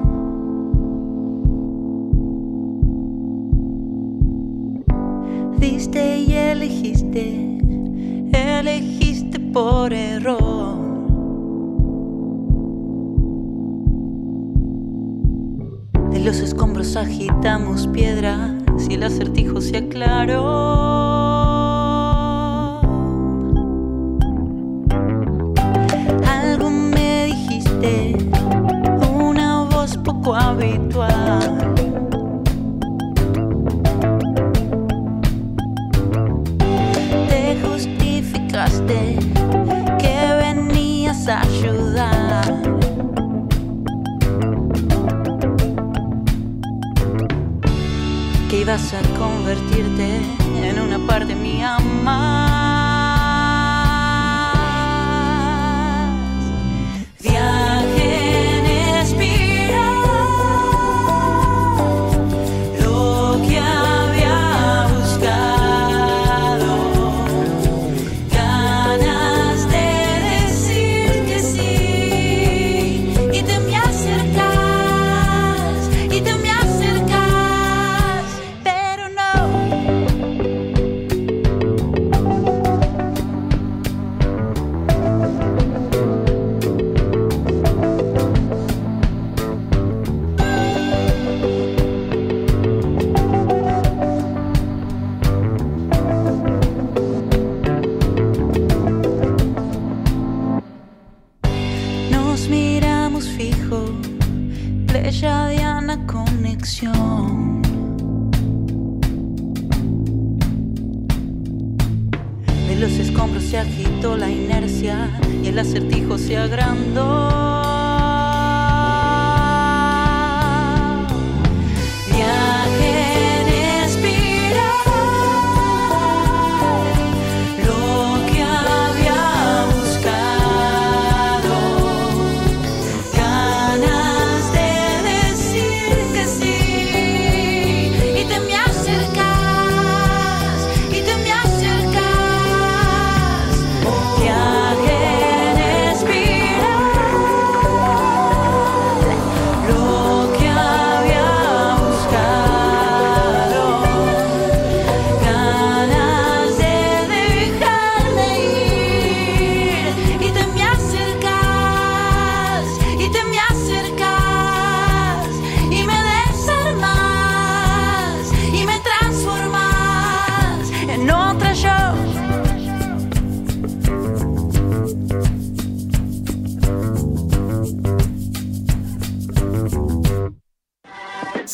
Diste 5.61 6.21
y 6.21 6.33
elegiste, 6.33 7.59
elegiste 8.33 9.39
por 9.39 9.93
error. 9.93 10.79
De 16.11 16.21
los 16.21 16.39
escombros 16.41 16.97
agitamos 16.97 17.87
piedras 17.89 18.53
y 18.89 18.95
el 18.95 19.03
acertijo 19.03 19.61
se 19.61 19.77
aclaró. 19.77 20.47
Algo 26.27 26.71
me 26.71 27.27
dijiste, 27.27 28.17
una 29.13 29.65
voz 29.65 29.99
poco 29.99 30.35
habitual. 30.35 31.80
Ibas 48.71 48.95
a 48.95 49.03
convertirte 49.19 50.21
en 50.63 50.79
una 50.79 51.05
parte 51.05 51.35
mía 51.35 51.81
más. 51.81 52.70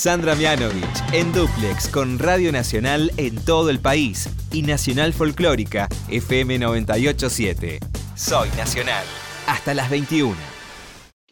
Sandra 0.07 0.37
Mianovich 0.37 1.03
en 1.13 1.33
duplex 1.33 1.89
con 1.89 2.21
Radio 2.21 2.53
Nacional 2.53 3.11
en 3.17 3.45
todo 3.45 3.71
el 3.71 3.81
país 3.81 4.29
y 4.53 4.63
Nacional 4.63 5.13
Folclórica 5.13 5.89
FM 6.09 6.61
987. 6.61 7.81
Soy 8.15 8.49
Nacional. 8.51 9.05
Hasta 9.49 9.75
las 9.75 9.91
21. 9.91 10.37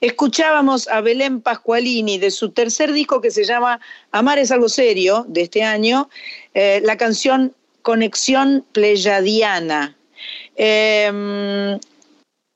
Escuchábamos 0.00 0.88
a 0.88 1.02
Belén 1.02 1.40
Pascualini 1.40 2.18
de 2.18 2.32
su 2.32 2.50
tercer 2.50 2.92
disco 2.92 3.20
que 3.20 3.30
se 3.30 3.44
llama 3.44 3.78
Amar 4.10 4.40
es 4.40 4.50
algo 4.50 4.68
serio 4.68 5.24
de 5.28 5.42
este 5.42 5.62
año, 5.62 6.10
eh, 6.54 6.82
la 6.84 6.96
canción 6.96 7.54
Conexión 7.82 8.66
Pleyadiana. 8.72 9.96
Em, 10.56 11.78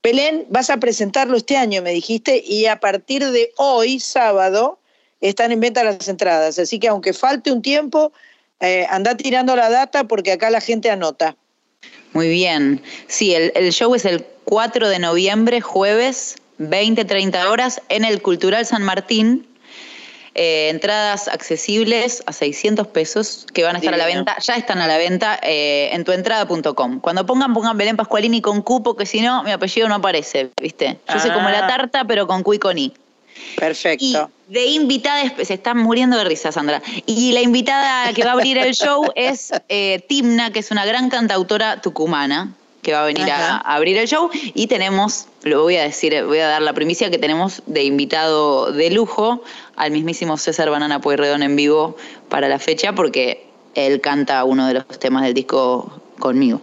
Belén, 0.02 0.46
vas 0.50 0.68
a 0.68 0.78
presentarlo 0.78 1.36
este 1.36 1.56
año, 1.56 1.80
me 1.80 1.92
dijiste, 1.92 2.42
y 2.44 2.66
a 2.66 2.80
partir 2.80 3.24
de 3.24 3.52
hoy, 3.56 4.00
sábado, 4.00 4.80
están 5.20 5.52
en 5.52 5.60
venta 5.60 5.84
las 5.84 6.08
entradas. 6.08 6.58
Así 6.58 6.78
que 6.78 6.88
aunque 6.88 7.12
falte 7.12 7.52
un 7.52 7.62
tiempo, 7.62 8.12
eh, 8.60 8.86
anda 8.90 9.16
tirando 9.16 9.54
la 9.56 9.70
data 9.70 10.04
porque 10.04 10.32
acá 10.32 10.50
la 10.50 10.60
gente 10.60 10.90
anota. 10.90 11.36
Muy 12.12 12.28
bien. 12.28 12.82
Sí, 13.06 13.34
el, 13.34 13.52
el 13.54 13.72
show 13.72 13.94
es 13.94 14.04
el 14.04 14.24
4 14.44 14.88
de 14.88 14.98
noviembre, 14.98 15.60
jueves, 15.60 16.36
20-30 16.58 17.46
horas, 17.50 17.80
en 17.88 18.04
el 18.04 18.20
Cultural 18.22 18.64
San 18.66 18.82
Martín. 18.82 19.44
Eh, 20.34 20.68
entradas 20.68 21.26
accesibles 21.26 22.22
a 22.26 22.32
600 22.32 22.86
pesos 22.86 23.44
que 23.52 23.64
van 23.64 23.74
a 23.74 23.78
estar 23.80 23.92
a 23.92 23.96
la 23.96 24.06
venta, 24.06 24.36
ya 24.38 24.54
están 24.54 24.78
a 24.78 24.86
la 24.86 24.96
venta 24.96 25.36
eh, 25.42 25.88
en 25.92 26.04
tuentrada.com. 26.04 27.00
Cuando 27.00 27.26
pongan, 27.26 27.52
pongan 27.52 27.76
Belén 27.76 27.96
Pascualini 27.96 28.40
con 28.40 28.62
cupo, 28.62 28.94
que 28.94 29.04
si 29.04 29.20
no, 29.20 29.42
mi 29.42 29.50
apellido 29.50 29.88
no 29.88 29.96
aparece, 29.96 30.50
¿viste? 30.60 30.96
Yo 31.12 31.18
soy 31.18 31.32
como 31.32 31.48
la 31.50 31.64
Ah. 31.64 31.66
tarta, 31.66 32.04
pero 32.04 32.28
con 32.28 32.44
Q 32.44 32.54
y 32.54 32.58
con 32.60 32.78
I. 32.78 32.94
Perfecto. 33.56 34.04
Y 34.04 34.16
de 34.52 34.66
invitada, 34.66 35.32
se 35.42 35.54
están 35.54 35.78
muriendo 35.78 36.16
de 36.16 36.24
risa, 36.24 36.52
Sandra. 36.52 36.82
Y 37.06 37.32
la 37.32 37.40
invitada 37.40 38.12
que 38.12 38.24
va 38.24 38.30
a 38.30 38.32
abrir 38.34 38.58
el 38.58 38.74
show 38.74 39.04
es 39.14 39.52
eh, 39.68 40.00
Timna, 40.08 40.52
que 40.52 40.60
es 40.60 40.70
una 40.70 40.86
gran 40.86 41.10
cantautora 41.10 41.80
tucumana, 41.80 42.54
que 42.82 42.92
va 42.92 43.02
a 43.02 43.06
venir 43.06 43.30
a, 43.30 43.58
abrir 43.58 43.98
el 43.98 44.08
show. 44.08 44.30
Y 44.54 44.66
tenemos, 44.66 45.26
lo 45.42 45.62
voy 45.62 45.76
a 45.76 45.82
decir, 45.82 46.24
voy 46.24 46.38
a 46.38 46.48
dar 46.48 46.62
la 46.62 46.72
primicia 46.72 47.10
que 47.10 47.18
tenemos 47.18 47.62
de 47.66 47.84
invitado 47.84 48.72
de 48.72 48.90
lujo 48.90 49.42
al 49.76 49.90
mismísimo 49.90 50.36
César 50.36 50.70
Banana 50.70 51.00
Pueyrredón 51.00 51.42
en 51.42 51.56
vivo 51.56 51.96
para 52.28 52.48
la 52.48 52.58
fecha, 52.58 52.94
porque 52.94 53.46
él 53.74 54.00
canta 54.00 54.44
uno 54.44 54.66
de 54.66 54.74
los 54.74 54.86
temas 54.98 55.24
del 55.24 55.34
disco 55.34 56.00
conmigo. 56.18 56.60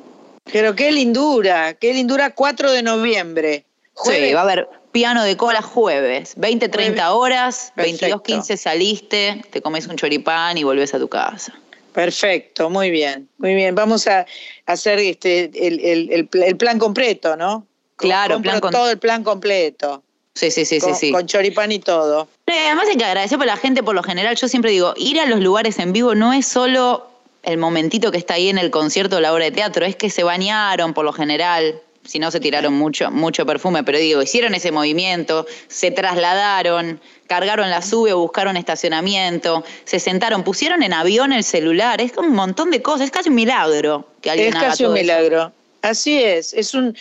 Pero 0.52 0.76
qué 0.76 0.92
lindura, 0.92 1.74
qué 1.74 1.94
lindura, 1.94 2.34
4 2.34 2.72
de 2.72 2.84
noviembre. 2.84 3.66
Sí, 4.04 4.34
va 4.34 4.42
a 4.42 4.44
haber 4.44 4.68
piano 4.96 5.26
de 5.26 5.36
cola 5.36 5.62
jueves, 5.62 6.36
20, 6.38 6.70
30 6.70 7.14
horas, 7.14 7.74
Perfecto. 7.76 8.00
22, 8.06 8.22
15 8.22 8.56
saliste, 8.56 9.44
te 9.52 9.62
comes 9.62 9.88
un 9.88 9.98
choripán 9.98 10.58
y 10.58 10.64
volvés 10.64 10.94
a 10.94 11.00
tu 11.00 11.10
casa. 11.10 11.52
Perfecto, 11.92 12.70
muy 12.70 12.92
bien, 12.92 13.28
muy 13.38 13.56
bien. 13.56 13.76
Vamos 13.76 14.08
a 14.08 14.26
hacer 14.66 15.00
este 15.00 15.52
el, 15.54 15.82
el- 15.82 16.10
el 16.14 16.28
pl- 16.30 16.48
el 16.48 16.56
plan 16.56 16.80
completo, 16.80 17.36
¿no? 17.36 17.68
Claro, 17.98 18.42
plan 18.42 18.62
con- 18.62 18.72
todo 18.72 18.90
el 18.90 18.98
plan 18.98 19.22
completo. 19.26 20.02
Sí, 20.34 20.50
sí, 20.50 20.64
sí, 20.64 20.80
con, 20.80 20.96
sí, 20.96 21.08
sí. 21.08 21.12
con 21.12 21.26
choripán 21.28 21.74
y 21.74 21.80
todo. 21.80 22.30
Además 22.48 22.86
hay 22.90 22.96
que 22.96 23.04
agradecer 23.04 23.38
por 23.38 23.48
la 23.48 23.58
gente, 23.58 23.84
por 23.84 23.96
lo 23.96 24.04
general, 24.04 24.38
yo 24.38 24.48
siempre 24.48 24.72
digo, 24.72 24.94
ir 24.96 25.20
a 25.20 25.26
los 25.26 25.42
lugares 25.42 25.78
en 25.80 25.92
vivo 25.92 26.16
no 26.16 26.32
es 26.32 26.48
solo 26.48 27.06
el 27.44 27.58
momentito 27.58 28.14
que 28.14 28.18
está 28.18 28.36
ahí 28.36 28.48
en 28.48 28.58
el 28.58 28.72
concierto 28.72 29.18
o 29.18 29.20
la 29.20 29.34
obra 29.34 29.44
de 29.44 29.52
teatro, 29.52 29.86
es 29.86 29.98
que 29.98 30.10
se 30.10 30.24
bañaron 30.24 30.94
por 30.94 31.04
lo 31.04 31.12
general, 31.12 31.82
si 32.06 32.20
no 32.20 32.32
se 32.32 32.40
tiraron 32.40 32.74
mucho, 32.74 33.12
mucho 33.12 33.46
perfume, 33.46 33.84
pero 33.84 33.98
digo, 33.98 34.22
hicieron 34.22 34.54
ese 34.56 34.72
movimiento, 34.72 35.46
se 35.68 35.92
trasladaron, 35.92 37.00
cargaron 37.28 37.70
la 37.70 37.82
sube 37.82 38.14
buscaron 38.14 38.58
estacionamiento, 38.58 39.64
se 39.84 40.00
sentaron, 40.00 40.44
pusieron 40.44 40.84
en 40.84 40.94
avión 40.94 41.34
el 41.34 41.44
celular, 41.44 42.02
es 42.02 42.16
un 42.18 42.34
montón 42.34 42.72
de 42.72 42.82
cosas, 42.82 43.06
es 43.06 43.12
casi 43.12 43.30
un 43.30 43.36
milagro 43.36 44.08
que 44.22 44.32
alguien 44.32 44.50
Es 44.50 44.56
haga 44.56 44.70
casi 44.70 44.86
un 44.86 44.96
eso. 44.96 45.02
milagro. 45.02 45.52
Así 45.82 46.22
es, 46.22 46.54
es 46.54 46.74
un 46.74 46.96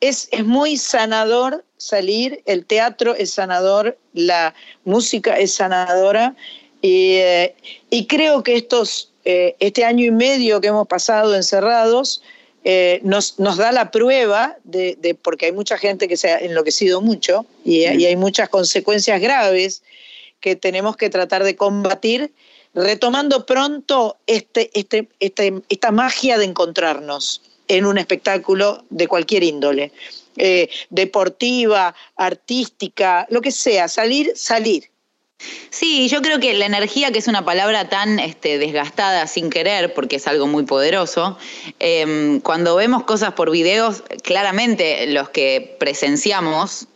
es, 0.00 0.28
es 0.32 0.44
muy 0.44 0.76
sanador 0.76 1.64
salir, 1.76 2.42
el 2.46 2.64
teatro 2.64 3.14
es 3.14 3.32
sanador, 3.32 3.98
la 4.12 4.54
música 4.84 5.36
es 5.38 5.54
sanadora 5.54 6.34
y, 6.82 7.14
eh, 7.14 7.54
y 7.90 8.06
creo 8.06 8.42
que 8.42 8.56
estos 8.56 9.12
eh, 9.24 9.56
este 9.58 9.84
año 9.84 10.04
y 10.06 10.10
medio 10.10 10.60
que 10.60 10.68
hemos 10.68 10.86
pasado 10.86 11.34
encerrados 11.34 12.22
eh, 12.70 13.00
nos, 13.02 13.38
nos 13.38 13.56
da 13.56 13.72
la 13.72 13.90
prueba 13.90 14.58
de, 14.64 14.94
de- 15.00 15.14
porque 15.14 15.46
hay 15.46 15.52
mucha 15.52 15.78
gente 15.78 16.06
que 16.06 16.18
se 16.18 16.28
ha 16.30 16.36
enloquecido 16.38 17.00
mucho 17.00 17.46
y, 17.64 17.84
y 17.94 18.04
hay 18.04 18.14
muchas 18.16 18.50
consecuencias 18.50 19.18
graves 19.22 19.82
que 20.40 20.54
tenemos 20.54 20.94
que 20.98 21.08
tratar 21.08 21.44
de 21.44 21.56
combatir, 21.56 22.30
retomando 22.74 23.46
pronto 23.46 24.18
este, 24.26 24.70
este, 24.78 25.08
este- 25.18 25.62
esta 25.70 25.90
magia 25.92 26.36
de 26.36 26.44
encontrarnos 26.44 27.40
en 27.68 27.86
un 27.86 27.96
espectáculo 27.96 28.84
de 28.90 29.06
cualquier 29.08 29.44
índole, 29.44 29.90
eh, 30.36 30.68
deportiva, 30.90 31.94
artística, 32.16 33.26
lo 33.30 33.40
que 33.40 33.50
sea, 33.50 33.88
salir, 33.88 34.32
salir. 34.36 34.90
Sí, 35.70 36.08
yo 36.08 36.22
creo 36.22 36.40
que 36.40 36.54
la 36.54 36.66
energía, 36.66 37.12
que 37.12 37.18
es 37.20 37.28
una 37.28 37.44
palabra 37.44 37.88
tan 37.88 38.18
este, 38.18 38.58
desgastada 38.58 39.26
sin 39.26 39.50
querer, 39.50 39.94
porque 39.94 40.16
es 40.16 40.26
algo 40.26 40.46
muy 40.46 40.64
poderoso, 40.64 41.38
eh, 41.78 42.40
cuando 42.42 42.74
vemos 42.74 43.04
cosas 43.04 43.34
por 43.34 43.50
videos, 43.50 44.02
claramente 44.22 45.06
los 45.06 45.28
que 45.28 45.76
presenciamos 45.78 46.88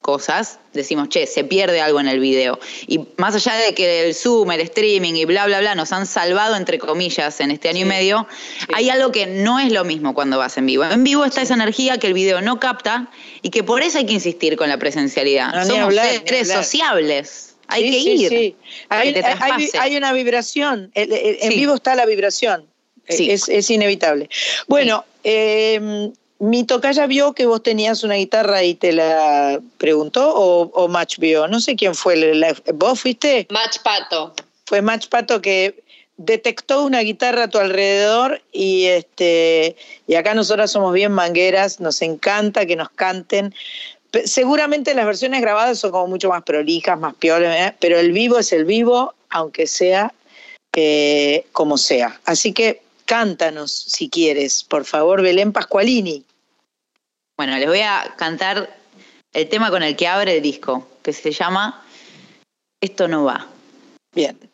cosas, 0.00 0.58
decimos, 0.72 1.08
che, 1.08 1.26
se 1.26 1.44
pierde 1.44 1.80
algo 1.80 2.00
en 2.00 2.08
el 2.08 2.20
video. 2.20 2.58
Y 2.86 3.00
más 3.16 3.34
allá 3.34 3.54
de 3.56 3.74
que 3.74 4.06
el 4.06 4.14
Zoom, 4.14 4.50
el 4.52 4.60
streaming 4.60 5.14
y 5.14 5.24
bla, 5.24 5.44
bla, 5.46 5.60
bla 5.60 5.74
nos 5.74 5.92
han 5.92 6.06
salvado, 6.06 6.56
entre 6.56 6.78
comillas, 6.78 7.40
en 7.40 7.50
este 7.50 7.68
año 7.68 7.80
y 7.80 7.84
medio, 7.84 8.26
hay 8.72 8.88
algo 8.88 9.12
que 9.12 9.26
no 9.26 9.58
es 9.58 9.72
lo 9.72 9.84
mismo 9.84 10.14
cuando 10.14 10.38
vas 10.38 10.56
en 10.56 10.66
vivo. 10.66 10.84
En 10.84 11.04
vivo 11.04 11.24
está 11.24 11.42
esa 11.42 11.54
energía 11.54 11.98
que 11.98 12.06
el 12.06 12.14
video 12.14 12.40
no 12.40 12.58
capta 12.60 13.10
y 13.42 13.50
que 13.50 13.64
por 13.64 13.82
eso 13.82 13.98
hay 13.98 14.06
que 14.06 14.14
insistir 14.14 14.56
con 14.56 14.68
la 14.68 14.78
presencialidad. 14.78 15.52
No, 15.52 15.66
Somos 15.66 15.82
hablar, 15.82 16.06
seres 16.24 16.52
sociables. 16.52 17.47
Hay 17.68 17.84
Sí, 17.84 17.90
que 17.90 18.00
sí, 18.02 18.10
ir. 18.24 18.28
sí. 18.28 18.56
Hay, 18.88 19.12
que 19.12 19.20
te 19.20 19.26
hay- 19.26 19.36
traspase. 19.38 19.78
hay 19.78 19.96
una 19.96 20.12
vibración, 20.12 20.90
el- 20.94 21.12
el- 21.12 21.38
en 21.40 21.52
Sí. 21.52 21.58
vivo 21.58 21.74
está 21.74 21.94
la 21.94 22.06
vibración, 22.06 22.66
Sí. 23.08 23.30
es, 23.30 23.48
es 23.48 23.70
inevitable. 23.70 24.28
Bueno, 24.66 25.04
eh, 25.24 26.10
mi 26.40 26.64
tocaya 26.64 27.06
vio 27.06 27.32
que 27.34 27.46
vos 27.46 27.62
tenías 27.62 28.04
una 28.04 28.14
guitarra 28.14 28.62
y 28.62 28.74
te 28.74 28.92
la 28.92 29.60
preguntó 29.76 30.32
o, 30.34 30.70
o 30.72 30.88
Match 30.88 31.18
vio, 31.18 31.48
no 31.48 31.60
sé 31.60 31.76
quién 31.76 31.94
fue, 31.94 32.16
la- 32.16 32.54
¿vos 32.74 33.00
fuiste? 33.00 33.46
Match 33.50 33.78
Pato. 33.82 34.34
Fue 34.66 34.80
Match 34.82 35.08
Pato 35.08 35.40
que 35.42 35.82
detectó 36.16 36.82
una 36.84 37.00
guitarra 37.00 37.44
a 37.44 37.48
tu 37.48 37.58
alrededor 37.58 38.42
y 38.52 38.86
este 38.86 39.76
y 40.08 40.14
acá 40.16 40.34
nosotras 40.34 40.70
somos 40.72 40.92
bien 40.92 41.12
mangueras, 41.12 41.78
nos 41.80 42.02
encanta 42.02 42.66
que 42.66 42.74
nos 42.76 42.90
canten. 42.90 43.54
Seguramente 44.24 44.94
las 44.94 45.06
versiones 45.06 45.40
grabadas 45.40 45.78
son 45.78 45.90
como 45.90 46.06
mucho 46.06 46.30
más 46.30 46.42
prolijas, 46.42 46.98
más 46.98 47.14
piolas, 47.14 47.56
¿eh? 47.56 47.76
pero 47.78 47.98
el 47.98 48.12
vivo 48.12 48.38
es 48.38 48.52
el 48.52 48.64
vivo, 48.64 49.14
aunque 49.28 49.66
sea 49.66 50.12
eh, 50.74 51.44
como 51.52 51.76
sea. 51.76 52.20
Así 52.24 52.52
que 52.52 52.82
cántanos 53.04 53.72
si 53.72 54.08
quieres, 54.08 54.64
por 54.64 54.84
favor, 54.84 55.22
Belén 55.22 55.52
Pascualini. 55.52 56.24
Bueno, 57.36 57.56
les 57.58 57.68
voy 57.68 57.80
a 57.80 58.14
cantar 58.16 58.78
el 59.32 59.48
tema 59.48 59.70
con 59.70 59.82
el 59.82 59.96
que 59.96 60.06
abre 60.06 60.36
el 60.36 60.42
disco, 60.42 60.88
que 61.02 61.12
se 61.12 61.30
llama 61.30 61.84
Esto 62.80 63.08
no 63.08 63.24
va. 63.24 63.46
Bien. 64.14 64.47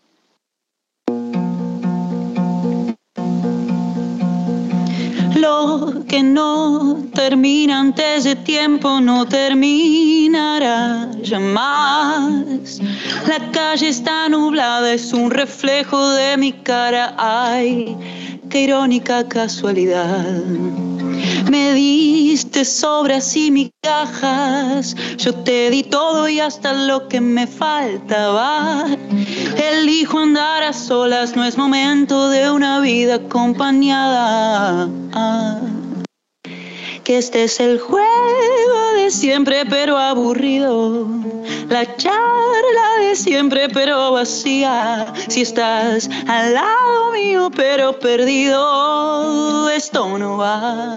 Que 6.09 6.23
no 6.23 7.05
termina 7.13 7.81
antes 7.81 8.25
de 8.25 8.35
tiempo 8.35 8.99
no 8.99 9.27
terminará 9.27 11.11
jamás. 11.23 12.81
La 13.29 13.51
calle 13.53 13.89
está 13.89 14.31
nublada, 14.31 14.95
es 14.95 15.13
un 15.13 15.31
reflejo 15.31 16.13
de 16.13 16.39
mi 16.39 16.53
cara. 16.53 17.15
Ay, 17.19 17.95
qué 18.49 18.63
irónica 18.63 19.29
casualidad. 19.29 20.25
Me 21.51 21.75
diste 21.75 22.65
sobras 22.65 23.37
y 23.37 23.51
migajas, 23.51 24.97
yo 25.19 25.35
te 25.35 25.71
di 25.71 25.83
todo 25.83 26.29
y 26.29 26.41
hasta 26.41 26.73
lo 26.73 27.09
que 27.09 27.21
me 27.21 27.47
faltaba. 27.47 28.87
Elijo 29.57 30.19
andar 30.19 30.63
a 30.63 30.73
solas, 30.73 31.37
no 31.37 31.45
es 31.45 31.57
momento 31.57 32.29
de 32.31 32.51
una 32.51 32.81
vida 32.81 33.17
acompañada. 33.17 34.89
Que 37.05 37.19
este 37.19 37.45
es 37.45 37.61
el 37.61 37.79
juego 37.79 38.93
de 38.97 39.11
siempre 39.11 39.65
pero 39.67 39.99
aburrido, 39.99 41.07
la 41.69 41.97
charla 41.97 42.89
de 43.01 43.15
siempre 43.15 43.69
pero 43.69 44.13
vacía. 44.13 45.13
Si 45.29 45.43
estás 45.43 46.09
al 46.27 46.55
lado 46.55 47.13
mío 47.13 47.51
pero 47.55 47.99
perdido, 47.99 49.69
esto 49.71 50.19
no 50.19 50.39
va, 50.39 50.97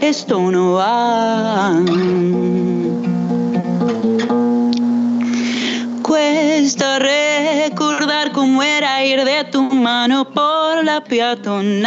esto 0.00 0.40
no 0.50 0.72
va. 0.72 1.82
Cuesta 6.02 6.98
recordar 6.98 8.06
salir 9.06 9.24
de 9.24 9.44
tu 9.44 9.62
mano 9.62 10.24
por 10.32 10.84
la 10.84 11.02
peatonal. 11.04 11.84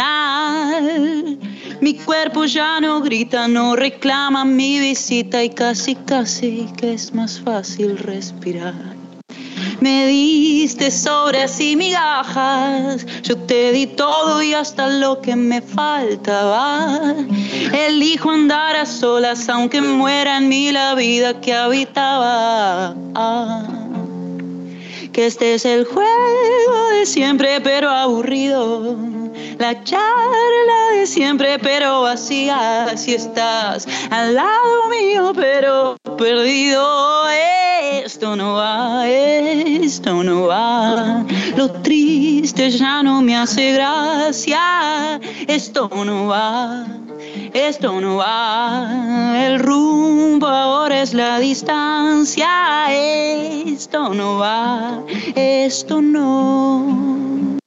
Mi 1.80 1.94
cuerpo 1.94 2.44
ya 2.44 2.78
no 2.78 3.00
grita, 3.00 3.48
no 3.48 3.74
reclama 3.74 4.44
mi 4.44 4.78
visita 4.78 5.42
y 5.42 5.48
casi, 5.48 5.94
casi 5.94 6.68
que 6.76 6.92
es 6.92 7.14
más 7.14 7.40
fácil 7.40 7.96
respirar. 7.96 8.74
Me 9.80 10.06
diste 10.06 10.90
sobras 10.90 11.58
y 11.58 11.76
migajas, 11.76 13.06
yo 13.22 13.34
te 13.38 13.72
di 13.72 13.86
todo 13.86 14.42
y 14.42 14.52
hasta 14.52 14.88
lo 14.88 15.22
que 15.22 15.34
me 15.34 15.62
faltaba. 15.62 17.14
Elijo 17.72 18.30
andar 18.30 18.76
a 18.76 18.84
solas 18.84 19.48
aunque 19.48 19.80
muera 19.80 20.36
en 20.36 20.48
mí 20.50 20.70
la 20.72 20.94
vida 20.94 21.40
que 21.40 21.54
habitaba. 21.54 22.94
que 25.12 25.26
este 25.26 25.54
es 25.54 25.64
el 25.64 25.86
juego 25.86 26.90
de 26.92 27.06
siempre 27.06 27.58
pero 27.62 27.88
aburrido. 27.88 29.19
La 29.60 29.84
charla 29.84 30.90
de 30.94 31.06
siempre 31.06 31.58
pero 31.58 32.00
vacía. 32.00 32.96
Si 32.96 33.12
estás 33.12 33.86
al 34.10 34.34
lado 34.34 34.88
mío 34.88 35.32
pero 35.36 35.98
perdido. 36.16 37.28
Esto 38.02 38.36
no 38.36 38.54
va, 38.54 39.06
esto 39.06 40.24
no 40.24 40.46
va. 40.46 41.26
Lo 41.56 41.70
triste 41.82 42.70
ya 42.70 43.02
no 43.02 43.20
me 43.20 43.36
hace 43.36 43.72
gracia. 43.72 45.20
Esto 45.46 45.90
no 46.06 46.28
va, 46.28 46.86
esto 47.52 48.00
no 48.00 48.16
va. 48.16 49.36
El 49.44 49.58
rumbo 49.58 50.46
ahora 50.46 51.02
es 51.02 51.12
la 51.12 51.38
distancia. 51.38 52.86
Esto 52.88 54.14
no 54.14 54.38
va, 54.38 55.02
esto 55.34 56.00
no. 56.00 57.59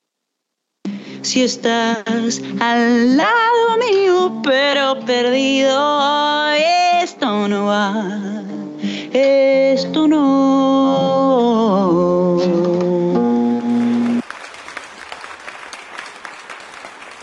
Si 1.23 1.43
estás 1.43 2.41
al 2.59 3.17
lado 3.17 3.77
mío 3.79 4.41
pero 4.43 4.99
perdido, 5.05 6.51
esto 6.51 7.47
no 7.47 7.65
va 7.65 8.43
esto 9.13 10.07
no. 10.07 10.23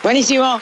Buenísimo. 0.03 0.45
Bravo. 0.45 0.61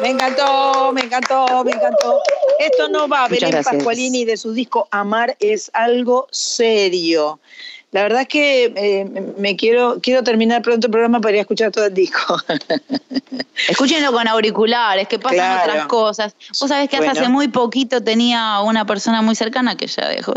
Me 0.00 0.10
encantó, 0.10 0.92
me 0.92 1.02
encantó, 1.02 1.64
me 1.64 1.72
encantó. 1.72 2.20
Esto 2.58 2.88
no 2.88 3.08
va. 3.08 3.28
Belén 3.28 3.62
Pascualini 3.62 4.24
de 4.24 4.36
su 4.36 4.52
disco 4.52 4.86
Amar 4.90 5.36
es 5.40 5.70
algo 5.74 6.26
serio. 6.30 7.40
La 7.92 8.02
verdad 8.02 8.22
es 8.22 8.28
que 8.28 8.72
eh, 8.76 9.32
me 9.36 9.56
quiero, 9.56 9.98
quiero 10.00 10.22
terminar 10.22 10.62
pronto 10.62 10.86
el 10.86 10.90
programa 10.92 11.20
para 11.20 11.32
ir 11.32 11.38
a 11.38 11.40
escuchar 11.40 11.72
todo 11.72 11.86
el 11.86 11.94
disco. 11.94 12.36
Escúchenlo 13.68 14.12
con 14.12 14.28
auriculares, 14.28 15.08
que 15.08 15.18
pasan 15.18 15.58
otras 15.58 15.86
cosas. 15.86 16.36
Vos 16.60 16.68
sabés 16.68 16.88
que 16.88 16.98
hace 16.98 17.28
muy 17.28 17.48
poquito 17.48 18.00
tenía 18.00 18.60
una 18.60 18.86
persona 18.86 19.22
muy 19.22 19.34
cercana 19.34 19.76
que 19.76 19.88
ya 19.88 20.08
dejó 20.08 20.34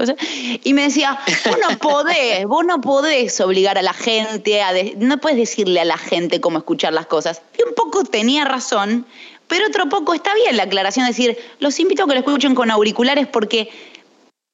y 0.64 0.74
me 0.74 0.84
decía, 0.84 1.20
vos 1.46 1.58
no 1.70 1.78
podés, 1.78 2.44
vos 2.48 2.66
no 2.66 2.82
podés 2.82 3.40
obligar 3.40 3.78
a 3.78 3.84
la 3.84 3.94
gente, 3.94 4.62
a 4.64 4.72
no 4.98 5.20
puedes 5.20 5.38
decirle 5.38 5.80
a 5.80 5.86
la 5.86 5.98
gente 5.98 6.42
cómo 6.42 6.58
escuchar 6.58 6.94
las 6.94 7.06
cosas. 7.06 7.44
Y 7.58 7.62
un 7.62 7.76
poco 7.76 8.04
tenía 8.04 8.46
razón, 8.46 9.06
pero 9.48 9.68
otro 9.68 9.88
poco 9.90 10.16
está 10.16 10.34
bien 10.34 10.58
la 10.58 10.64
aclaración, 10.64 11.06
de 11.06 11.12
decir, 11.12 11.38
los 11.60 11.80
invito 11.80 12.04
a 12.04 12.08
que 12.08 12.14
lo 12.14 12.20
escuchen 12.22 12.56
con 12.56 12.72
auriculares 12.72 13.28
porque 13.28 13.70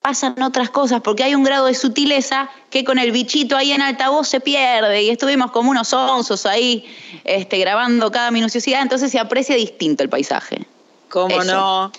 pasan 0.01 0.41
otras 0.41 0.69
cosas, 0.69 1.01
porque 1.01 1.23
hay 1.23 1.35
un 1.35 1.43
grado 1.43 1.65
de 1.65 1.73
sutileza 1.73 2.49
que 2.69 2.83
con 2.83 2.99
el 2.99 3.11
bichito 3.11 3.57
ahí 3.57 3.71
en 3.71 3.81
altavoz 3.81 4.27
se 4.27 4.39
pierde 4.39 5.03
y 5.03 5.09
estuvimos 5.09 5.51
como 5.51 5.71
unos 5.71 5.91
onzos 5.93 6.45
ahí 6.45 6.85
este, 7.25 7.57
grabando 7.57 8.11
cada 8.11 8.31
minuciosidad, 8.31 8.81
entonces 8.81 9.11
se 9.11 9.19
aprecia 9.19 9.55
distinto 9.55 10.03
el 10.03 10.09
paisaje. 10.09 10.65
¿Cómo 11.09 11.43
no? 11.43 11.91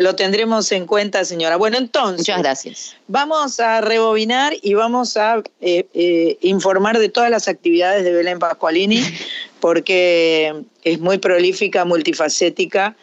lo 0.00 0.16
tendremos 0.16 0.72
en 0.72 0.84
cuenta, 0.86 1.24
señora. 1.24 1.56
Bueno, 1.56 1.78
entonces. 1.78 2.18
Muchas 2.18 2.42
gracias. 2.42 2.96
Vamos 3.06 3.60
a 3.60 3.80
rebobinar 3.80 4.52
y 4.60 4.74
vamos 4.74 5.16
a 5.16 5.42
eh, 5.60 5.86
eh, 5.94 6.38
informar 6.40 6.98
de 6.98 7.08
todas 7.08 7.30
las 7.30 7.46
actividades 7.46 8.02
de 8.02 8.12
Belén 8.12 8.40
Pascualini, 8.40 9.00
porque 9.60 10.64
es 10.82 10.98
muy 10.98 11.18
prolífica, 11.18 11.84
multifacética. 11.84 12.96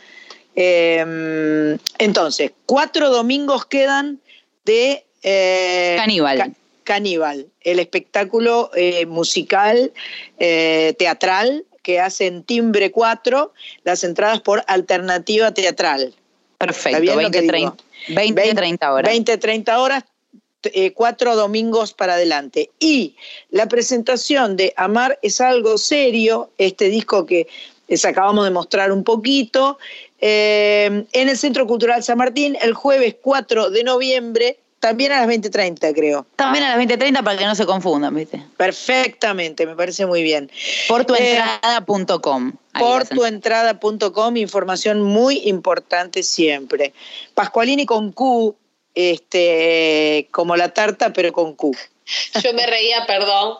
Em, 0.55 1.77
entonces, 1.99 2.51
cuatro 2.65 3.09
domingos 3.09 3.65
quedan 3.65 4.19
de 4.65 5.05
eh, 5.23 5.95
Caníbal. 5.97 6.55
Caníbal, 6.83 7.47
el 7.61 7.79
espectáculo 7.79 8.69
eh, 8.75 9.05
musical, 9.07 9.91
eh, 10.37 10.93
teatral 10.99 11.65
que 11.81 11.99
hacen 11.99 12.43
Timbre 12.43 12.91
4, 12.91 13.53
las 13.83 14.03
entradas 14.03 14.41
por 14.41 14.63
alternativa 14.67 15.51
teatral. 15.51 16.13
Perfecto, 16.57 17.15
20, 17.15 17.41
30, 17.43 17.75
20, 18.09 18.53
30 18.53 18.93
horas. 18.93 19.11
20, 19.11 19.37
30 19.37 19.79
horas, 19.79 20.03
cuatro 20.95 21.35
domingos 21.35 21.93
para 21.93 22.15
adelante. 22.15 22.71
Y 22.79 23.15
la 23.49 23.67
presentación 23.67 24.55
de 24.55 24.73
Amar 24.77 25.19
es 25.21 25.41
algo 25.41 25.77
serio, 25.77 26.49
este 26.57 26.89
disco 26.89 27.25
que 27.25 27.47
les 27.87 28.03
acabamos 28.05 28.45
de 28.45 28.51
mostrar 28.51 28.91
un 28.91 29.03
poquito, 29.03 29.77
en 30.27 31.29
el 31.29 31.37
Centro 31.37 31.67
Cultural 31.67 32.03
San 32.03 32.17
Martín 32.17 32.57
el 32.61 32.73
jueves 32.73 33.15
4 33.21 33.69
de 33.69 33.83
noviembre, 33.83 34.57
también 34.79 35.11
a 35.11 35.19
las 35.19 35.27
20.30 35.27 35.93
creo. 35.93 36.25
También 36.35 36.63
a 36.63 36.75
las 36.75 36.85
20.30 36.85 37.23
para 37.23 37.37
que 37.37 37.45
no 37.45 37.55
se 37.55 37.65
confundan, 37.65 38.13
¿viste? 38.13 38.43
Perfectamente, 38.57 39.65
me 39.65 39.75
parece 39.75 40.05
muy 40.05 40.23
bien. 40.23 40.51
Por 40.87 41.05
tuentrada.com. 41.05 42.49
Eh, 42.49 42.79
por 42.79 43.07
tuentrada.com, 43.07 44.37
información 44.37 45.01
muy 45.01 45.41
importante 45.45 46.23
siempre. 46.23 46.93
Pascualini 47.33 47.85
con 47.85 48.11
Q, 48.11 48.55
este, 48.93 50.27
como 50.31 50.55
la 50.55 50.69
tarta, 50.69 51.13
pero 51.13 51.33
con 51.33 51.55
Q. 51.55 51.75
Yo 52.43 52.53
me 52.53 52.67
reía, 52.67 53.05
perdón, 53.07 53.57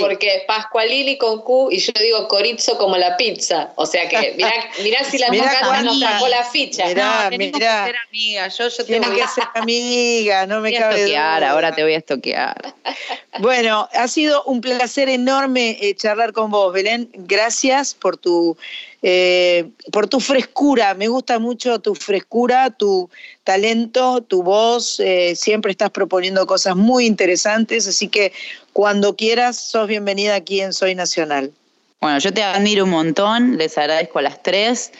porque 0.00 0.44
Pascualini 0.46 1.18
con 1.18 1.42
Q 1.42 1.70
y 1.70 1.78
yo 1.78 1.92
digo 2.00 2.28
corizo 2.28 2.76
como 2.78 2.96
la 2.96 3.16
pizza. 3.16 3.72
O 3.76 3.86
sea 3.86 4.08
que 4.08 4.34
mirá, 4.36 4.52
mirá 4.82 5.04
si 5.04 5.18
la 5.18 5.30
mirá 5.30 5.82
nos 5.82 6.00
sacó 6.00 6.28
la 6.28 6.44
ficha. 6.44 6.86
Mirá, 6.86 7.30
no, 7.30 7.38
mirá. 7.38 7.84
que 7.84 7.92
ser 7.92 7.96
amiga. 8.08 8.48
Yo, 8.48 8.68
yo 8.68 8.84
tengo 8.84 9.10
que 9.14 9.28
ser 9.28 9.44
amiga, 9.54 10.46
no 10.46 10.60
me 10.60 10.72
cabe 10.72 10.96
estoquear, 10.96 11.44
ahora 11.44 11.74
te 11.74 11.82
voy 11.82 11.94
a 11.94 11.98
estoquear. 11.98 12.74
Bueno, 13.38 13.88
ha 13.94 14.08
sido 14.08 14.44
un 14.44 14.60
placer 14.60 15.08
enorme 15.08 15.78
eh, 15.80 15.94
charlar 15.94 16.34
con 16.34 16.50
vos, 16.50 16.70
Belén. 16.70 17.08
Gracias 17.14 17.94
por 17.94 18.18
tu 18.18 18.58
eh, 19.02 19.70
por 19.90 20.08
tu 20.08 20.20
frescura. 20.20 20.94
Me 20.94 21.08
gusta 21.08 21.38
mucho 21.38 21.80
tu 21.80 21.94
frescura, 21.94 22.70
tu 22.70 23.10
talento, 23.44 24.22
tu 24.22 24.42
voz. 24.42 25.00
Eh, 25.00 25.34
siempre 25.36 25.72
estás 25.72 25.90
proponiendo 25.90 26.46
cosas 26.46 26.76
muy 26.76 27.06
interesantes, 27.06 27.88
así 27.88 28.08
que 28.08 28.32
cuando 28.72 29.16
quieras, 29.16 29.56
sos 29.56 29.88
bienvenida 29.88 30.36
aquí 30.36 30.60
en 30.60 30.72
Soy 30.72 30.94
Nacional. 30.94 31.52
Bueno, 32.00 32.18
yo 32.18 32.32
te 32.32 32.42
admiro 32.42 32.84
un 32.84 32.90
montón, 32.90 33.58
les 33.58 33.76
agradezco 33.78 34.18
a 34.18 34.22
las 34.22 34.42
tres. 34.42 34.92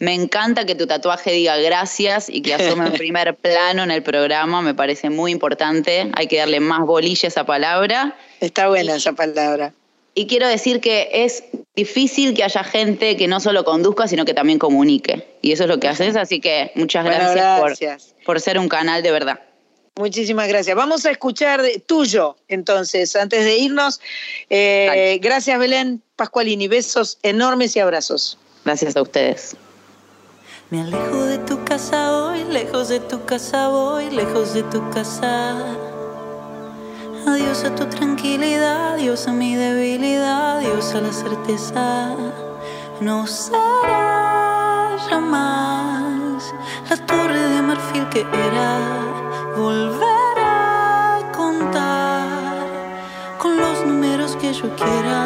Me 0.00 0.14
encanta 0.14 0.64
que 0.64 0.76
tu 0.76 0.86
tatuaje 0.86 1.32
diga 1.32 1.56
gracias 1.56 2.28
y 2.28 2.42
que 2.42 2.54
asuma 2.54 2.86
en 2.86 2.92
primer 2.94 3.34
plano 3.34 3.82
en 3.82 3.90
el 3.90 4.02
programa, 4.02 4.62
me 4.62 4.74
parece 4.74 5.10
muy 5.10 5.32
importante. 5.32 6.10
Hay 6.14 6.28
que 6.28 6.38
darle 6.38 6.60
más 6.60 6.86
bolilla 6.86 7.26
a 7.26 7.28
esa 7.28 7.44
palabra. 7.44 8.16
Está 8.40 8.68
buena 8.68 8.94
esa 8.94 9.12
palabra. 9.12 9.72
Y 10.18 10.26
quiero 10.26 10.48
decir 10.48 10.80
que 10.80 11.10
es 11.12 11.44
difícil 11.76 12.34
que 12.34 12.42
haya 12.42 12.64
gente 12.64 13.16
que 13.16 13.28
no 13.28 13.38
solo 13.38 13.64
conduzca, 13.64 14.08
sino 14.08 14.24
que 14.24 14.34
también 14.34 14.58
comunique. 14.58 15.38
Y 15.42 15.52
eso 15.52 15.62
es 15.62 15.68
lo 15.68 15.78
que 15.78 15.86
haces, 15.86 16.16
así 16.16 16.40
que 16.40 16.72
muchas 16.74 17.04
gracias, 17.04 18.16
Por, 18.26 18.40
ser 18.40 18.58
un 18.58 18.68
canal 18.68 19.00
de 19.04 19.12
verdad. 19.12 19.38
Muchísimas 19.94 20.48
gracias. 20.48 20.74
Vamos 20.74 21.06
a 21.06 21.12
escuchar 21.12 21.62
tuyo, 21.86 22.34
entonces, 22.48 23.14
antes 23.14 23.44
de 23.44 23.58
irnos. 23.58 24.00
Eh, 24.50 25.20
gracias, 25.22 25.56
Belén 25.56 26.02
Pascualini. 26.16 26.66
Besos 26.66 27.18
enormes 27.22 27.76
y 27.76 27.78
abrazos. 27.78 28.38
Gracias 28.64 28.96
a 28.96 29.02
ustedes. 29.02 29.56
Me 30.70 30.80
alejo 30.80 31.26
de 31.26 31.38
tu 31.38 31.64
casa 31.64 32.12
hoy, 32.12 32.42
lejos 32.42 32.88
de 32.88 32.98
tu 32.98 33.24
casa 33.24 33.68
voy, 33.68 34.10
lejos 34.10 34.52
de 34.52 34.64
tu 34.64 34.90
casa. 34.90 35.87
Adiós 37.28 37.62
a 37.62 37.74
tu 37.74 37.84
tranquilidad, 37.84 38.94
adiós 38.94 39.28
a 39.28 39.32
mi 39.32 39.54
debilidad, 39.54 40.56
adiós 40.56 40.94
a 40.94 41.02
la 41.02 41.12
certeza. 41.12 42.16
No 43.02 43.26
será 43.26 44.96
jamás 45.10 46.54
la 46.88 46.96
torre 46.96 47.38
de 47.38 47.60
marfil 47.60 48.08
que 48.08 48.20
era. 48.20 48.78
Volver 49.54 50.36
a 50.38 51.20
contar 51.36 52.66
con 53.36 53.58
los 53.58 53.84
números 53.84 54.34
que 54.36 54.50
yo 54.54 54.74
quiera. 54.74 55.22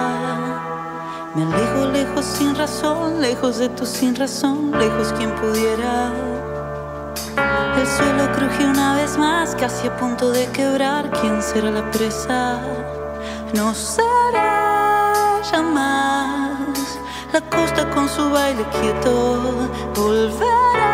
Me 1.36 1.44
alejo 1.44 1.86
lejos 1.86 2.24
sin 2.24 2.56
razón, 2.56 3.20
lejos 3.20 3.58
de 3.58 3.68
tu 3.68 3.86
sin 3.86 4.16
razón, 4.16 4.72
lejos 4.72 5.12
quien 5.12 5.30
pudiera. 5.36 6.41
El 7.78 7.86
suelo 7.86 8.30
crujió 8.32 8.68
una 8.68 8.94
vez 8.96 9.16
más, 9.18 9.54
casi 9.56 9.88
a 9.88 9.96
punto 9.96 10.30
de 10.30 10.46
quebrar. 10.52 11.10
¿Quién 11.10 11.42
será 11.42 11.70
la 11.70 11.90
presa? 11.90 12.60
No 13.54 13.74
será. 13.74 15.40
jamás. 15.50 16.98
La 17.32 17.40
costa 17.40 17.88
con 17.90 18.08
su 18.08 18.30
baile 18.30 18.64
quieto 18.80 19.70
volverá 19.94 20.91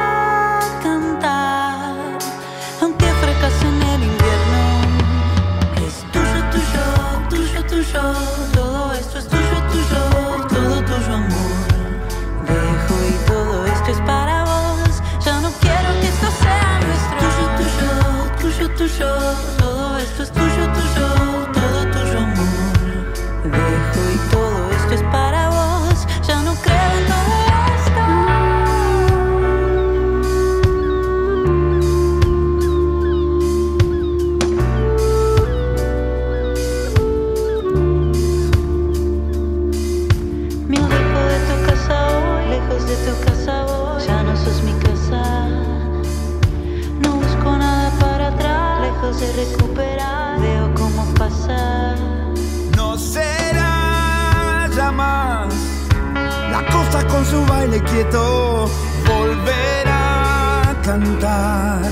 con 57.09 57.25
su 57.25 57.45
baile 57.47 57.83
quieto 57.83 58.71
volverá 59.07 60.71
a 60.71 60.83
cantar, 60.83 61.83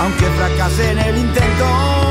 aunque 0.00 0.24
fracase 0.36 0.92
en 0.92 0.98
el 0.98 1.18
intento. 1.18 2.08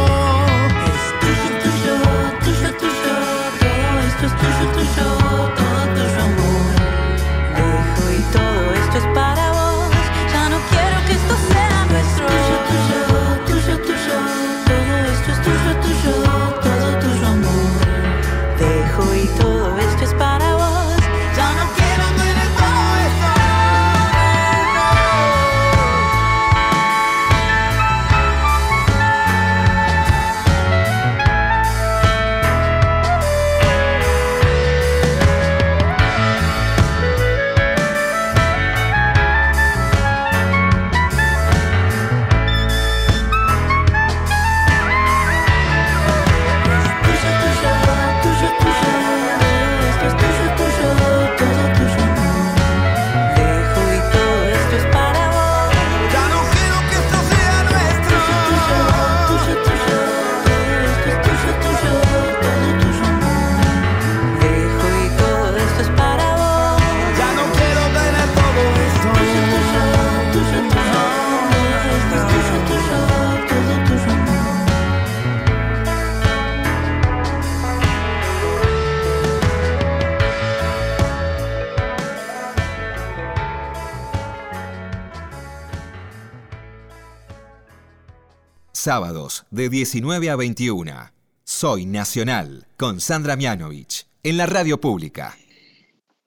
Sábados 88.87 89.45
de 89.51 89.67
19 89.67 90.29
a 90.29 90.37
21. 90.37 91.11
Soy 91.43 91.85
Nacional 91.85 92.67
con 92.77 93.01
Sandra 93.01 93.35
Mianovich 93.35 94.07
en 94.23 94.37
la 94.37 94.45
radio 94.45 94.79
pública. 94.79 95.35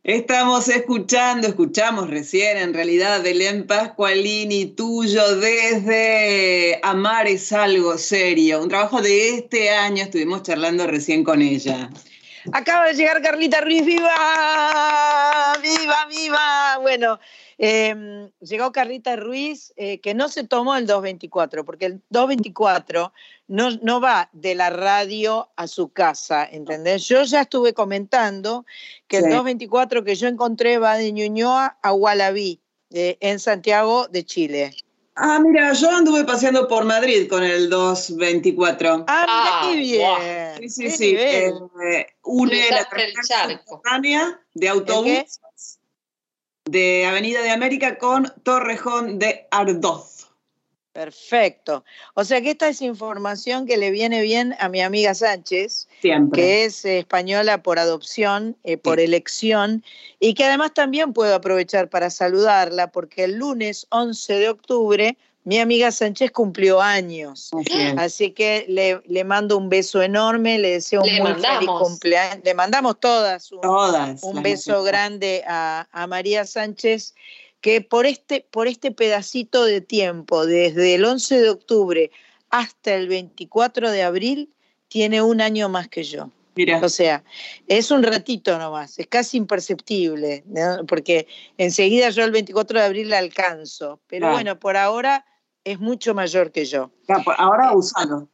Estamos 0.05 0.69
escuchando, 0.69 1.49
escuchamos 1.49 2.11
recién 2.11 2.59
en 2.59 2.75
realidad 2.75 3.23
Belén 3.23 3.67
Pascualini, 3.67 4.67
tuyo 4.67 5.37
desde 5.37 6.79
Amar 6.83 7.29
es 7.29 7.51
algo 7.51 7.97
serio, 7.97 8.63
un 8.63 8.69
trabajo 8.69 9.01
de 9.01 9.37
este 9.37 9.71
año, 9.71 10.03
estuvimos 10.03 10.43
charlando 10.43 10.87
recién 10.87 11.25
con 11.25 11.41
ella. 11.41 11.89
Acaba 12.53 12.89
de 12.89 12.95
llegar 12.95 13.23
Carlita 13.23 13.63
Ruiz, 13.63 13.87
¡viva! 13.87 15.57
¡Viva, 15.63 16.07
viva! 16.11 16.79
Bueno, 16.83 17.19
eh, 17.63 18.31
llegó 18.41 18.73
Carlita 18.73 19.17
Ruiz, 19.17 19.75
eh, 19.77 20.01
que 20.01 20.15
no 20.15 20.29
se 20.29 20.45
tomó 20.45 20.77
el 20.77 20.87
224, 20.87 21.67
porque 21.67 21.85
el 21.85 22.01
224 22.09 23.13
no, 23.49 23.71
no 23.83 24.01
va 24.01 24.31
de 24.33 24.55
la 24.55 24.71
radio 24.71 25.51
a 25.57 25.67
su 25.67 25.91
casa, 25.93 26.49
¿entendés? 26.51 27.07
Yo 27.07 27.23
ya 27.25 27.43
estuve 27.43 27.75
comentando 27.75 28.65
que 29.09 29.19
el 29.19 29.25
Sí. 29.25 29.29
224 29.31 30.05
que 30.05 30.15
yo 30.15 30.27
encontré 30.29 30.79
va 30.79 30.97
de 30.97 31.13
Ñuñoa 31.13 31.77
a 31.83 31.91
Gualabí, 31.91 32.61
eh, 32.93 33.19
en 33.21 33.39
Santiago 33.39 34.09
de 34.09 34.25
Chile. 34.25 34.75
Ah, 35.17 35.39
mira, 35.39 35.75
yo 35.75 35.91
anduve 35.91 36.25
paseando 36.25 36.67
por 36.67 36.85
Madrid 36.87 37.29
con 37.29 37.43
el 37.45 37.69
224. 37.69 39.05
Ah, 39.07 39.27
mira 39.27 39.51
Ah, 39.53 39.69
qué 39.71 39.77
bien. 39.77 40.71
Sí, 40.71 40.89
sí, 40.91 41.13
qué 41.15 41.51
sí. 41.51 41.55
eh, 41.85 42.07
une 42.25 42.71
la 42.71 42.89
subterránea 42.89 44.41
de 44.55 44.69
autobús 44.71 45.41
de 46.65 47.07
Avenida 47.07 47.43
de 47.43 47.51
América 47.51 47.99
con 47.99 48.33
Torrejón 48.43 49.19
de 49.19 49.47
Ardoz. 49.51 50.21
Perfecto. 50.93 51.85
O 52.15 52.25
sea 52.25 52.43
que 52.43 52.51
esta 52.51 52.69
es 52.69 52.83
información 52.83 53.67
que 53.67 53.77
le 53.77 53.93
viene 53.93 54.23
bien 54.23 54.57
a 54.59 54.69
mi 54.69 54.81
amiga 54.81 55.15
Sánchez, 55.15 55.89
Siempre. 56.01 56.41
que 56.41 56.65
es 56.65 56.85
española 56.85 57.63
por 57.63 57.79
adopción, 57.79 58.57
eh, 58.65 58.77
por 58.77 58.99
elección, 58.99 59.85
y 60.19 60.35
que 60.35 60.45
además 60.45 60.75
también 60.75 61.13
puedo 61.13 61.35
aprovechar 61.35 61.89
para 61.89 62.11
saludarla, 62.11 62.91
porque 62.91 63.25
el 63.25 63.37
lunes 63.37 63.87
11 63.91 64.33
de 64.35 64.49
octubre 64.49 65.17
mi 65.45 65.59
amiga 65.59 65.91
Sánchez 65.91 66.31
cumplió 66.33 66.81
años. 66.81 67.51
Así 67.97 68.33
que 68.33 68.67
le, 68.69 69.01
le 69.07 69.25
mando 69.25 69.57
un 69.57 69.69
beso 69.69 70.03
enorme, 70.03 70.59
le 70.59 70.73
deseo 70.73 71.03
un 71.03 71.07
Le 71.07 71.21
muy 71.23 71.33
feliz 71.35 71.69
cumpleaños. 71.79 72.45
Le 72.45 72.55
mandamos 72.55 73.01
todas 73.01 73.51
un, 73.51 73.61
Todas. 73.61 74.23
un 74.23 74.43
beso 74.43 74.83
grande 74.83 75.43
a, 75.47 75.89
a 75.93 76.07
María 76.07 76.45
Sánchez, 76.45 77.15
que 77.61 77.81
por 77.81 78.07
este, 78.07 78.47
por 78.51 78.69
este 78.69 78.91
pedacito 78.91 79.65
de 79.65 79.81
tiempo, 79.81 80.45
desde 80.47 80.95
el 80.95 81.05
11 81.05 81.41
de 81.41 81.51
octubre 81.51 82.11
hasta 82.51 82.95
el 82.95 83.09
24 83.09 83.91
de 83.91 84.03
abril, 84.03 84.53
tiene 84.89 85.23
un 85.23 85.41
año 85.41 85.69
más 85.69 85.89
que 85.89 86.05
yo. 86.05 86.31
Mira. 86.55 86.81
O 86.83 86.89
sea, 86.89 87.23
es 87.69 87.91
un 87.91 88.03
ratito 88.03 88.59
nomás, 88.59 88.99
es 88.99 89.07
casi 89.07 89.37
imperceptible, 89.37 90.43
¿no? 90.47 90.85
porque 90.87 91.29
enseguida 91.57 92.11
yo 92.11 92.25
el 92.25 92.33
24 92.33 92.81
de 92.81 92.87
abril 92.87 93.09
la 93.09 93.19
alcanzo, 93.19 94.01
pero 94.09 94.33
bueno, 94.33 94.59
por 94.59 94.77
ahora 94.77 95.25
es 95.65 95.79
mucho 95.81 96.15
mayor 96.15 96.53
que 96.53 96.65
yo. 96.65 96.91
Ya, 97.09 97.17
pues, 97.25 97.37
Ahora 97.39 97.73
usalo. 97.73 98.29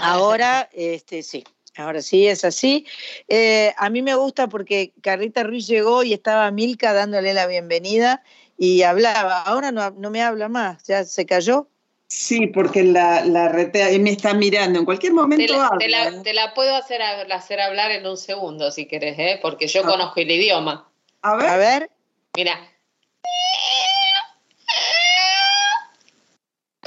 Ahora, 0.00 0.68
este, 0.72 1.22
sí, 1.22 1.44
ahora 1.76 2.00
sí 2.02 2.26
es 2.26 2.44
así. 2.44 2.86
Eh, 3.28 3.74
a 3.76 3.90
mí 3.90 4.02
me 4.02 4.14
gusta 4.14 4.48
porque 4.48 4.92
Carlita 5.02 5.42
Ruiz 5.42 5.66
llegó 5.66 6.02
y 6.02 6.12
estaba 6.12 6.50
Milka 6.50 6.92
dándole 6.92 7.34
la 7.34 7.46
bienvenida 7.46 8.22
y 8.56 8.82
hablaba. 8.82 9.42
Ahora 9.42 9.70
no, 9.72 9.90
no 9.90 10.10
me 10.10 10.22
habla 10.22 10.48
más, 10.48 10.82
ya 10.84 11.04
se 11.04 11.26
cayó. 11.26 11.68
Sí, 12.10 12.46
porque 12.46 12.84
la, 12.84 13.22
la 13.26 13.48
retea 13.50 13.92
y 13.92 13.98
me 13.98 14.10
está 14.10 14.32
mirando. 14.32 14.78
En 14.78 14.86
cualquier 14.86 15.12
momento 15.12 15.44
Te 15.46 15.58
la, 15.58 15.66
habla. 15.66 15.78
te 15.78 15.88
la- 15.88 16.08
¿eh? 16.08 16.20
te 16.24 16.32
la 16.32 16.54
puedo 16.54 16.74
hacer, 16.74 17.02
hacer 17.02 17.60
hablar 17.60 17.90
en 17.90 18.06
un 18.06 18.16
segundo 18.16 18.70
si 18.70 18.86
querés, 18.86 19.18
¿eh? 19.18 19.38
porque 19.42 19.66
yo 19.66 19.82
Ah. 19.84 19.88
conozco 19.88 20.20
el 20.20 20.30
idioma. 20.30 20.90
A 21.22 21.36
ver. 21.36 21.46
A 21.46 21.56
ver, 21.58 21.90
Mira. 22.34 22.58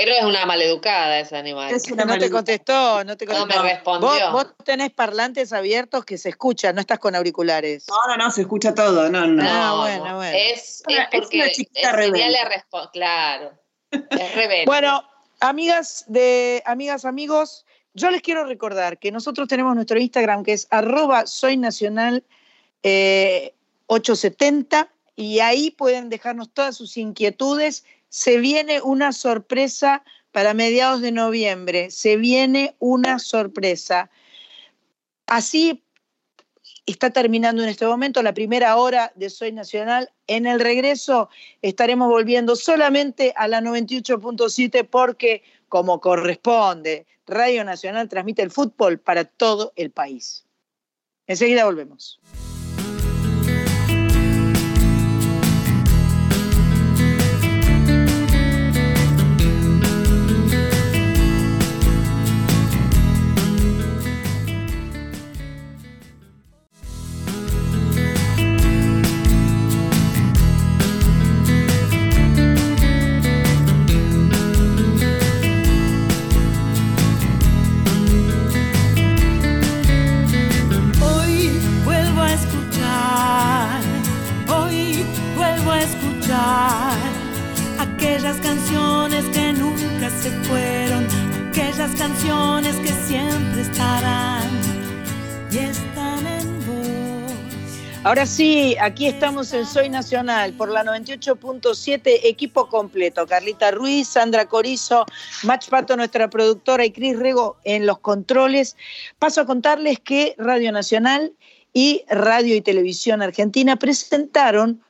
Pero 0.04 0.16
es 0.16 0.24
una 0.24 0.48
maleducada 0.48 1.20
esa 1.20 1.38
animal. 1.38 1.72
no 1.72 2.18
te 2.18 2.32
contestó, 2.32 3.04
no 3.04 3.16
te 3.16 3.28
contestó. 3.28 3.46
No 3.46 3.64
me 3.64 3.70
respondió. 3.70 4.32
Vos, 4.32 4.48
tenés 4.66 4.90
parlantes 4.90 5.54
abiertos 5.54 6.06
que 6.06 6.18
se 6.18 6.30
escuchan, 6.30 6.74
no 6.74 6.82
estás 6.82 6.98
con 6.98 7.14
auriculares. 7.14 7.86
No, 7.88 7.96
no, 8.08 8.18
no, 8.18 8.32
se 8.32 8.42
escucha 8.42 8.74
todo, 8.74 9.10
no, 9.10 9.28
no. 9.28 9.44
Ah, 9.46 9.76
bueno, 9.78 10.16
bueno. 10.16 10.36
Es, 10.36 10.82
es 10.88 11.08
porque 11.12 11.46
es 11.46 11.60
le 11.60 11.68
claro. 12.92 13.52
Es 13.92 14.02
rebelde. 14.36 14.66
bueno, 14.66 15.04
amigas 15.40 16.06
de 16.08 16.64
amigas, 16.66 17.06
amigos, 17.06 17.68
yo 17.94 18.10
les 18.10 18.24
quiero 18.24 18.44
recordar 18.46 18.98
que 18.98 19.12
nosotros 19.12 19.48
tenemos 19.48 19.76
nuestro 19.76 20.00
Instagram 20.00 20.44
que 20.44 20.54
es 20.54 20.68
arroba 20.72 21.28
soy 21.28 21.58
nacional 21.58 22.24
870 22.82 24.82
eh, 24.82 24.88
y 25.16 25.42
ahí 25.42 25.70
pueden 25.70 26.10
dejarnos 26.10 26.52
todas 26.52 26.76
sus 26.76 26.98
inquietudes 26.98 27.86
se 28.12 28.40
viene 28.40 28.82
una 28.82 29.14
sorpresa 29.14 30.04
para 30.34 30.54
mediados 30.54 31.02
de 31.02 31.14
noviembre, 31.14 31.90
se 31.92 32.18
viene 32.18 32.76
una 32.80 33.20
sorpresa. 33.20 34.12
Así 35.28 35.82
está 36.86 37.12
terminando 37.12 37.64
en 37.64 37.70
este 37.70 37.88
momento 37.88 38.22
la 38.22 38.34
primera 38.34 38.76
hora 38.76 39.14
de 39.16 39.30
Soy 39.30 39.54
Nacional. 39.54 40.12
En 40.28 40.46
el 40.46 40.60
regreso 40.60 41.30
estaremos 41.62 42.10
volviendo 42.10 42.58
solamente 42.58 43.34
a 43.38 43.48
la 43.48 43.62
98.7 43.62 44.88
porque, 44.90 45.44
como 45.70 46.02
corresponde, 46.02 47.08
Radio 47.26 47.64
Nacional 47.64 48.10
transmite 48.10 48.42
el 48.42 48.52
fútbol 48.52 49.00
para 49.00 49.24
todo 49.24 49.72
el 49.78 49.90
país. 49.90 50.46
Enseguida 51.28 51.64
volvemos. 51.64 52.20
Ahora 98.12 98.26
sí, 98.26 98.76
aquí 98.82 99.08
estamos 99.08 99.54
en 99.54 99.66
Soy 99.66 99.88
Nacional 99.88 100.52
por 100.52 100.70
la 100.70 100.84
98.7, 100.84 102.20
equipo 102.24 102.68
completo. 102.68 103.26
Carlita 103.26 103.72
Ruiz, 103.72 104.10
Sandra 104.10 104.50
Corizo, 104.50 105.06
Mach 105.44 105.70
Pato, 105.70 105.96
nuestra 105.96 106.30
productora, 106.30 106.84
y 106.84 106.92
Cris 106.92 107.18
Rego 107.18 107.56
en 107.64 107.86
los 107.86 108.00
controles. 108.00 108.76
Paso 109.18 109.40
a 109.40 109.46
contarles 109.46 110.02
que 110.02 110.36
Radio 110.38 110.74
Nacional 110.74 111.32
y 111.72 112.04
Radio 112.10 112.54
y 112.54 112.60
Televisión 112.60 113.22
Argentina 113.22 113.78
presentaron 113.78 114.84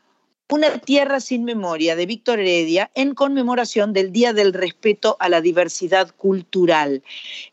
una 0.49 0.80
tierra 0.80 1.19
sin 1.19 1.43
memoria 1.43 1.95
de 1.95 2.07
Víctor 2.07 2.39
Heredia 2.39 2.89
en 2.95 3.13
conmemoración 3.13 3.93
del 3.93 4.11
Día 4.11 4.34
del 4.34 4.51
Respeto 4.51 5.15
a 5.19 5.30
la 5.30 5.41
Diversidad 5.41 6.09
Cultural. 6.17 7.03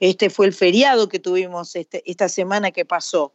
Este 0.00 0.30
fue 0.30 0.46
el 0.46 0.54
feriado 0.54 1.10
que 1.10 1.18
tuvimos 1.18 1.76
este, 1.76 2.02
esta 2.10 2.30
semana 2.30 2.70
que 2.70 2.86
pasó. 2.86 3.34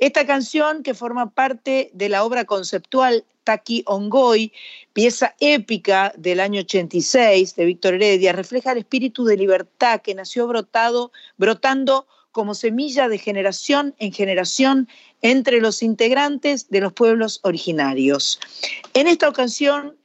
Esta 0.00 0.24
canción, 0.26 0.82
que 0.82 0.94
forma 0.94 1.30
parte 1.30 1.90
de 1.92 2.08
la 2.08 2.24
obra 2.24 2.46
conceptual 2.46 3.26
Taki 3.44 3.82
Ongoy, 3.86 4.50
pieza 4.94 5.34
épica 5.40 6.14
del 6.16 6.40
año 6.40 6.60
86 6.60 7.54
de 7.54 7.64
Víctor 7.66 7.94
Heredia, 7.94 8.32
refleja 8.32 8.72
el 8.72 8.78
espíritu 8.78 9.26
de 9.26 9.36
libertad 9.36 10.00
que 10.00 10.14
nació 10.14 10.46
brotado, 10.46 11.12
brotando 11.36 12.06
como 12.32 12.54
semilla 12.54 13.08
de 13.08 13.18
generación 13.18 13.94
en 13.98 14.12
generación 14.12 14.88
entre 15.20 15.60
los 15.60 15.82
integrantes 15.82 16.70
de 16.70 16.80
los 16.80 16.94
pueblos 16.94 17.40
originarios. 17.42 18.40
En 18.94 19.06
esta 19.06 19.28
ocasión, 19.28 19.98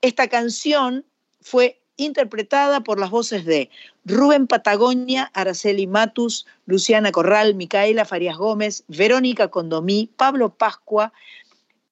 esta 0.00 0.26
canción 0.26 1.04
fue 1.40 1.80
interpretada 1.96 2.80
por 2.80 2.98
las 2.98 3.10
voces 3.10 3.44
de 3.44 3.70
Rubén 4.08 4.46
Patagonia, 4.46 5.30
Araceli 5.34 5.86
Matus, 5.86 6.46
Luciana 6.64 7.12
Corral, 7.12 7.54
Micaela 7.54 8.06
Farías 8.06 8.38
Gómez, 8.38 8.84
Verónica 8.88 9.48
Condomí, 9.48 10.10
Pablo 10.16 10.54
Pascua, 10.54 11.12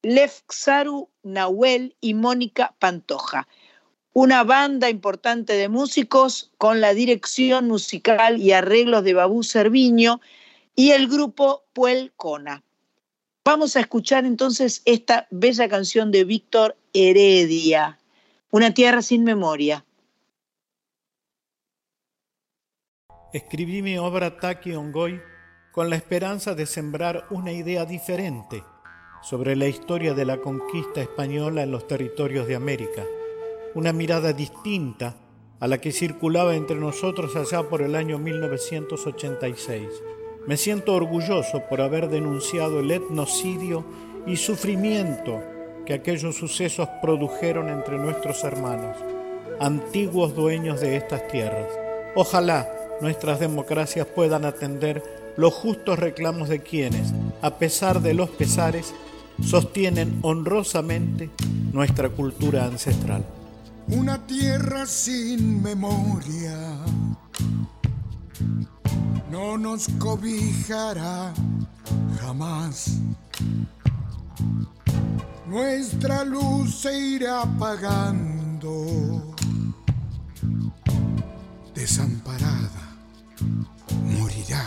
Lefxaru 0.03 1.11
Nahuel 1.23 1.95
y 2.01 2.15
Mónica 2.15 2.75
Pantoja. 2.79 3.47
Una 4.15 4.45
banda 4.45 4.89
importante 4.89 5.53
de 5.53 5.69
músicos 5.69 6.51
con 6.57 6.81
la 6.81 6.95
dirección 6.95 7.69
musical 7.69 8.41
y 8.41 8.53
arreglos 8.53 9.05
de 9.05 9.13
Babú 9.13 9.43
Cerviño, 9.43 10.21
y 10.77 10.91
el 10.91 11.09
grupo 11.09 11.65
Puel 11.73 12.13
Cona. 12.17 12.63
Vamos 13.45 13.77
a 13.77 13.81
escuchar 13.81 14.27
entonces 14.27 14.83
esta 14.85 15.27
bella 15.31 15.69
canción 15.69 16.13
de 16.13 16.25
Víctor 16.25 16.77
Heredia, 16.93 17.99
Una 18.51 18.73
tierra 18.75 19.03
sin 19.03 19.25
memoria. 19.25 19.86
Escribí 23.33 23.83
mi 23.83 23.99
obra 23.99 24.39
Taki 24.39 24.75
Ongoy 24.75 25.21
con 25.73 25.91
la 25.91 25.97
esperanza 25.97 26.55
de 26.55 26.65
sembrar 26.65 27.27
una 27.31 27.51
idea 27.51 27.85
diferente 27.85 28.63
sobre 29.21 29.57
la 29.57 29.67
historia 29.67 30.15
de 30.15 30.25
la 30.25 30.37
conquista 30.39 31.03
española 31.03 31.65
en 31.65 31.73
los 31.73 31.89
territorios 31.89 32.47
de 32.47 32.55
América, 32.55 33.03
una 33.75 33.93
mirada 33.93 34.33
distinta 34.33 35.17
a 35.59 35.67
la 35.67 35.79
que 35.79 35.91
circulaba 35.91 36.55
entre 36.55 36.77
nosotros 36.77 37.35
allá 37.35 37.69
por 37.69 37.83
el 37.83 37.97
año 37.97 38.19
1986. 38.19 39.89
Me 40.47 40.57
siento 40.57 40.95
orgulloso 40.95 41.65
por 41.69 41.81
haber 41.81 42.09
denunciado 42.09 42.79
el 42.79 42.93
etnocidio 42.93 43.85
y 44.25 44.37
sufrimiento 44.37 45.43
que 45.85 45.95
aquellos 45.95 46.37
sucesos 46.37 46.89
produjeron 47.03 47.71
entre 47.71 47.99
nuestros 47.99 48.45
hermanos, 48.45 48.97
antiguos 49.59 50.37
dueños 50.37 50.81
de 50.81 50.97
estas 50.97 51.27
tierras. 51.27 51.69
Ojalá 52.15 52.76
nuestras 53.01 53.41
democracias 53.41 54.07
puedan 54.07 54.45
atender 54.45 55.03
los 55.37 55.53
justos 55.53 55.99
reclamos 55.99 56.49
de 56.49 56.63
quienes, 56.63 57.13
a 57.43 57.59
pesar 57.59 58.01
de 58.01 58.15
los 58.15 58.31
pesares, 58.31 58.95
sostienen 59.43 60.19
honrosamente 60.23 61.31
nuestra 61.73 62.09
cultura 62.09 62.65
ancestral. 62.65 63.25
Una 63.89 64.27
tierra 64.27 64.87
sin 64.87 65.63
memoria 65.63 66.79
no 69.31 69.59
nos 69.59 69.89
cobijará 69.99 71.35
jamás. 72.21 72.99
Nuestra 75.47 76.25
luz 76.25 76.75
se 76.75 76.99
irá 76.99 77.43
apagando, 77.43 79.35
desamparada, 81.75 82.86
morirá. 84.05 84.65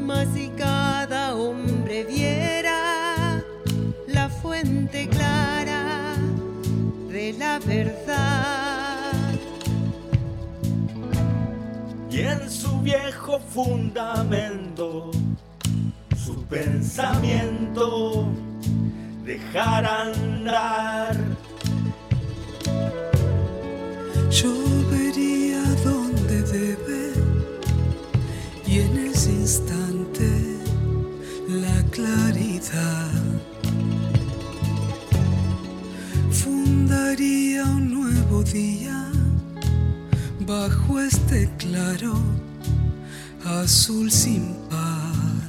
Mas 0.00 0.28
si 0.34 0.48
cada 0.50 1.34
hombre 1.34 2.04
viera 2.04 3.42
la 4.08 4.28
fuente 4.28 5.08
clara 5.08 6.14
de 7.08 7.32
la 7.34 7.58
verdad, 7.60 9.12
y 12.10 12.20
en 12.20 12.50
su 12.50 12.80
viejo 12.80 13.40
fundamento 13.40 15.10
su 16.24 16.44
pensamiento 16.44 18.28
dejar 19.24 19.86
andar. 19.86 21.16
Yo 24.30 24.71
fundaría 36.30 37.64
un 37.64 37.92
nuevo 37.92 38.44
día 38.44 39.10
bajo 40.46 41.00
este 41.00 41.50
claro 41.58 42.14
azul 43.44 44.10
sin 44.10 44.54
par. 44.70 45.42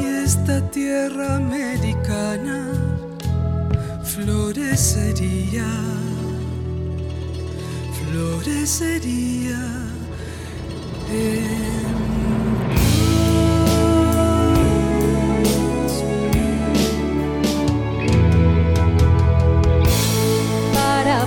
Y 0.00 0.04
esta 0.04 0.70
tierra 0.70 1.36
americana 1.36 2.72
florecería, 4.04 5.66
florecería. 7.98 9.84
Para 11.06 12.13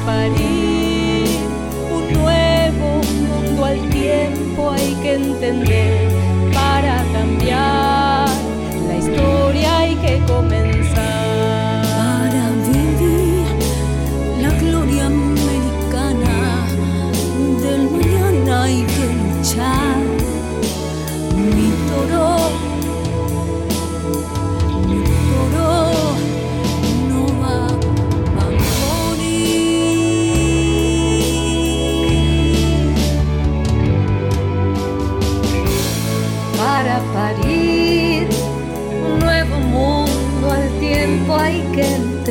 parir 0.07 1.27
un 1.91 2.13
nuevo 2.13 3.01
mundo 3.19 3.65
al 3.65 3.89
tiempo 3.89 4.71
hay 4.71 4.95
que 5.03 5.15
entender 5.15 6.16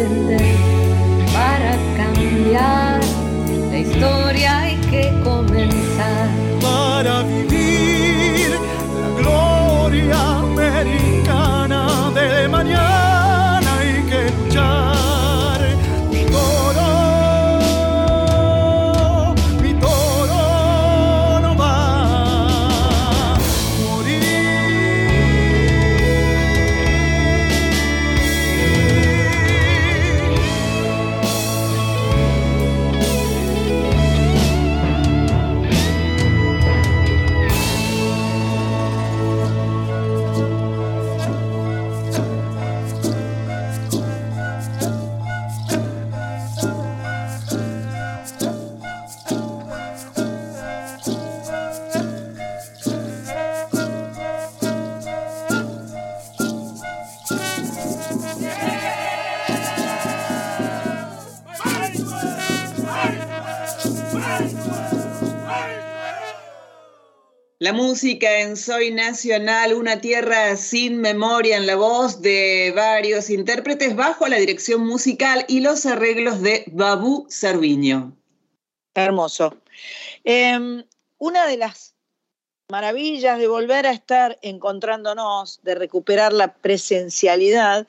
entender. 0.07 0.39
Para 0.39 0.56
La 67.67 67.73
música 67.73 68.43
en 68.43 68.57
Soy 68.57 68.93
Nacional, 68.93 69.75
una 69.75 70.01
tierra 70.01 70.57
sin 70.57 71.01
memoria 71.01 71.57
en 71.57 71.67
la 71.67 71.75
voz 71.75 72.23
de 72.23 72.73
varios 72.77 73.29
intérpretes 73.29 73.97
bajo 73.97 74.29
la 74.29 74.37
dirección 74.37 74.87
musical 74.87 75.45
y 75.49 75.59
los 75.59 75.85
arreglos 75.85 76.43
de 76.43 76.63
Babú 76.69 77.27
Cerviño. 77.29 78.17
Hermoso. 78.95 79.57
Eh, 80.23 80.85
una 81.19 81.47
de 81.49 81.57
las 81.57 81.97
maravillas 82.71 83.37
de 83.41 83.49
volver 83.49 83.89
a 83.89 83.91
estar 83.91 84.39
encontrándonos, 84.43 85.61
de 85.65 85.75
recuperar 85.75 86.33
la 86.33 86.55
presencialidad, 86.55 87.89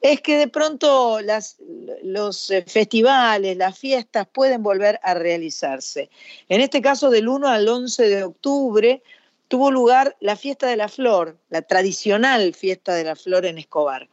es 0.00 0.20
que 0.20 0.38
de 0.38 0.48
pronto 0.48 1.20
las, 1.20 1.58
los 2.02 2.50
eh, 2.50 2.64
festivales, 2.66 3.56
las 3.56 3.78
fiestas 3.78 4.26
pueden 4.32 4.62
volver 4.62 4.98
a 5.02 5.14
realizarse. 5.14 6.10
En 6.48 6.60
este 6.60 6.80
caso, 6.80 7.10
del 7.10 7.28
1 7.28 7.48
al 7.48 7.68
11 7.68 8.08
de 8.08 8.24
octubre 8.24 9.02
tuvo 9.48 9.70
lugar 9.70 10.16
la 10.20 10.36
fiesta 10.36 10.68
de 10.68 10.76
la 10.76 10.88
flor, 10.88 11.36
la 11.50 11.62
tradicional 11.62 12.54
fiesta 12.54 12.94
de 12.94 13.04
la 13.04 13.16
flor 13.16 13.46
en 13.46 13.58
Escobar. 13.58 14.08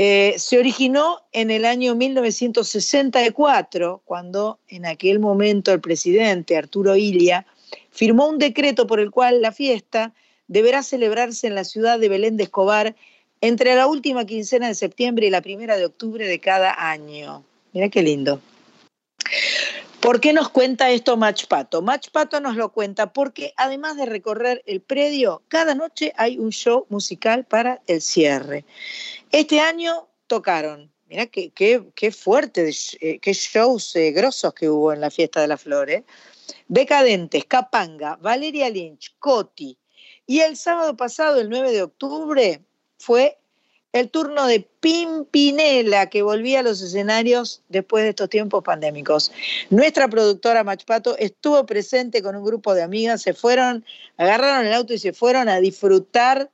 Eh, 0.00 0.34
se 0.38 0.58
originó 0.58 1.22
en 1.32 1.50
el 1.50 1.64
año 1.64 1.94
1964, 1.94 4.02
cuando 4.04 4.60
en 4.68 4.86
aquel 4.86 5.18
momento 5.18 5.72
el 5.72 5.80
presidente 5.80 6.56
Arturo 6.56 6.96
Ilia 6.96 7.46
firmó 7.90 8.28
un 8.28 8.38
decreto 8.38 8.86
por 8.86 9.00
el 9.00 9.10
cual 9.10 9.42
la 9.42 9.52
fiesta 9.52 10.14
deberá 10.46 10.82
celebrarse 10.82 11.46
en 11.46 11.54
la 11.54 11.64
ciudad 11.64 11.98
de 11.98 12.08
Belén 12.08 12.36
de 12.36 12.44
Escobar 12.44 12.94
entre 13.40 13.74
la 13.74 13.86
última 13.86 14.24
quincena 14.24 14.68
de 14.68 14.74
septiembre 14.74 15.26
y 15.26 15.30
la 15.30 15.42
primera 15.42 15.76
de 15.76 15.86
octubre 15.86 16.26
de 16.26 16.40
cada 16.40 16.90
año. 16.90 17.44
Mira 17.72 17.88
qué 17.88 18.02
lindo. 18.02 18.40
¿Por 20.00 20.20
qué 20.20 20.32
nos 20.32 20.48
cuenta 20.48 20.90
esto 20.90 21.16
Mach 21.16 21.46
Pato? 21.46 21.82
Mach 21.82 22.08
Pato 22.10 22.40
nos 22.40 22.54
lo 22.54 22.72
cuenta 22.72 23.12
porque 23.12 23.52
además 23.56 23.96
de 23.96 24.06
recorrer 24.06 24.62
el 24.64 24.80
predio, 24.80 25.42
cada 25.48 25.74
noche 25.74 26.12
hay 26.16 26.38
un 26.38 26.50
show 26.50 26.86
musical 26.88 27.44
para 27.44 27.82
el 27.88 28.00
cierre. 28.00 28.64
Este 29.32 29.60
año 29.60 30.08
tocaron, 30.28 30.92
mira 31.08 31.26
qué, 31.26 31.50
qué, 31.50 31.82
qué 31.96 32.12
fuerte, 32.12 32.70
eh, 33.00 33.18
qué 33.18 33.32
shows 33.32 33.96
eh, 33.96 34.12
grosos 34.12 34.54
que 34.54 34.70
hubo 34.70 34.92
en 34.92 35.00
la 35.00 35.10
fiesta 35.10 35.40
de 35.40 35.48
la 35.48 35.56
flor. 35.56 35.90
¿eh? 35.90 36.04
Decadentes, 36.68 37.44
Capanga, 37.46 38.16
Valeria 38.20 38.70
Lynch, 38.70 39.16
Coti. 39.18 39.76
Y 40.26 40.40
el 40.40 40.56
sábado 40.56 40.96
pasado, 40.96 41.40
el 41.40 41.48
9 41.48 41.72
de 41.72 41.82
octubre, 41.82 42.62
fue 42.98 43.38
el 43.92 44.10
turno 44.10 44.46
de 44.46 44.60
Pimpinela, 44.80 46.10
que 46.10 46.22
volvía 46.22 46.60
a 46.60 46.62
los 46.62 46.82
escenarios 46.82 47.62
después 47.68 48.04
de 48.04 48.10
estos 48.10 48.28
tiempos 48.28 48.62
pandémicos. 48.62 49.32
Nuestra 49.70 50.08
productora 50.08 50.62
Machpato 50.62 51.16
estuvo 51.18 51.64
presente 51.64 52.22
con 52.22 52.36
un 52.36 52.44
grupo 52.44 52.74
de 52.74 52.82
amigas, 52.82 53.22
se 53.22 53.32
fueron, 53.32 53.84
agarraron 54.18 54.66
el 54.66 54.74
auto 54.74 54.92
y 54.92 54.98
se 54.98 55.12
fueron 55.12 55.48
a 55.48 55.60
disfrutar 55.60 56.50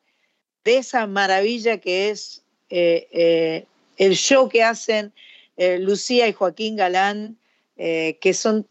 de 0.65 0.79
esa 0.79 1.07
maravilla 1.07 1.79
que 1.79 2.11
es 2.11 2.43
eh, 2.71 3.09
eh, 3.13 3.67
el 3.99 4.15
show 4.15 4.49
que 4.49 4.63
hacen 4.63 5.13
eh, 5.57 5.79
Lucía 5.79 6.27
y 6.29 6.33
Joaquín 6.33 6.77
Galán, 6.77 7.39
que 7.77 8.35
son 8.35 8.69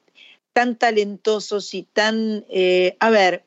tan 0.54 0.78
talentosos 0.78 1.74
y 1.74 1.84
tan, 1.84 2.46
a 3.00 3.10
ver, 3.10 3.44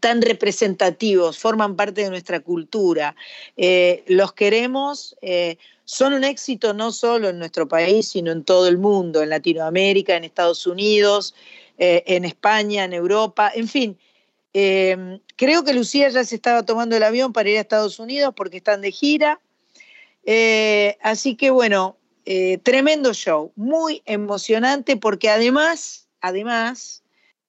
tan 0.00 0.20
representativos, 0.22 1.38
forman 1.38 1.76
parte 1.76 2.02
de 2.02 2.10
nuestra 2.10 2.40
cultura. 2.40 3.16
Eh, 3.56 4.04
los 4.06 4.32
queremos, 4.32 5.16
eh, 5.22 5.56
son 5.84 6.12
un 6.12 6.24
éxito 6.24 6.74
no 6.74 6.92
solo 6.92 7.30
en 7.30 7.38
nuestro 7.38 7.66
país, 7.66 8.08
sino 8.08 8.30
en 8.30 8.44
todo 8.44 8.68
el 8.68 8.76
mundo, 8.76 9.22
en 9.22 9.30
Latinoamérica, 9.30 10.16
en 10.16 10.24
Estados 10.24 10.66
Unidos, 10.66 11.34
eh, 11.78 12.04
en 12.06 12.24
España, 12.24 12.84
en 12.84 12.92
Europa, 12.92 13.50
en 13.54 13.68
fin. 13.68 13.98
Eh, 14.52 15.20
creo 15.36 15.64
que 15.64 15.72
Lucía 15.72 16.08
ya 16.10 16.24
se 16.24 16.34
estaba 16.34 16.64
tomando 16.64 16.96
el 16.96 17.02
avión 17.02 17.32
para 17.32 17.48
ir 17.48 17.56
a 17.56 17.60
Estados 17.60 17.98
Unidos 17.98 18.34
porque 18.36 18.58
están 18.58 18.82
de 18.82 18.92
gira. 18.92 19.40
Así 21.00 21.36
que 21.36 21.50
bueno, 21.50 21.96
tremendo 22.62 23.14
show, 23.14 23.52
muy 23.56 24.02
emocionante 24.04 24.98
porque 24.98 25.30
además, 25.30 26.06
además, 26.20 27.02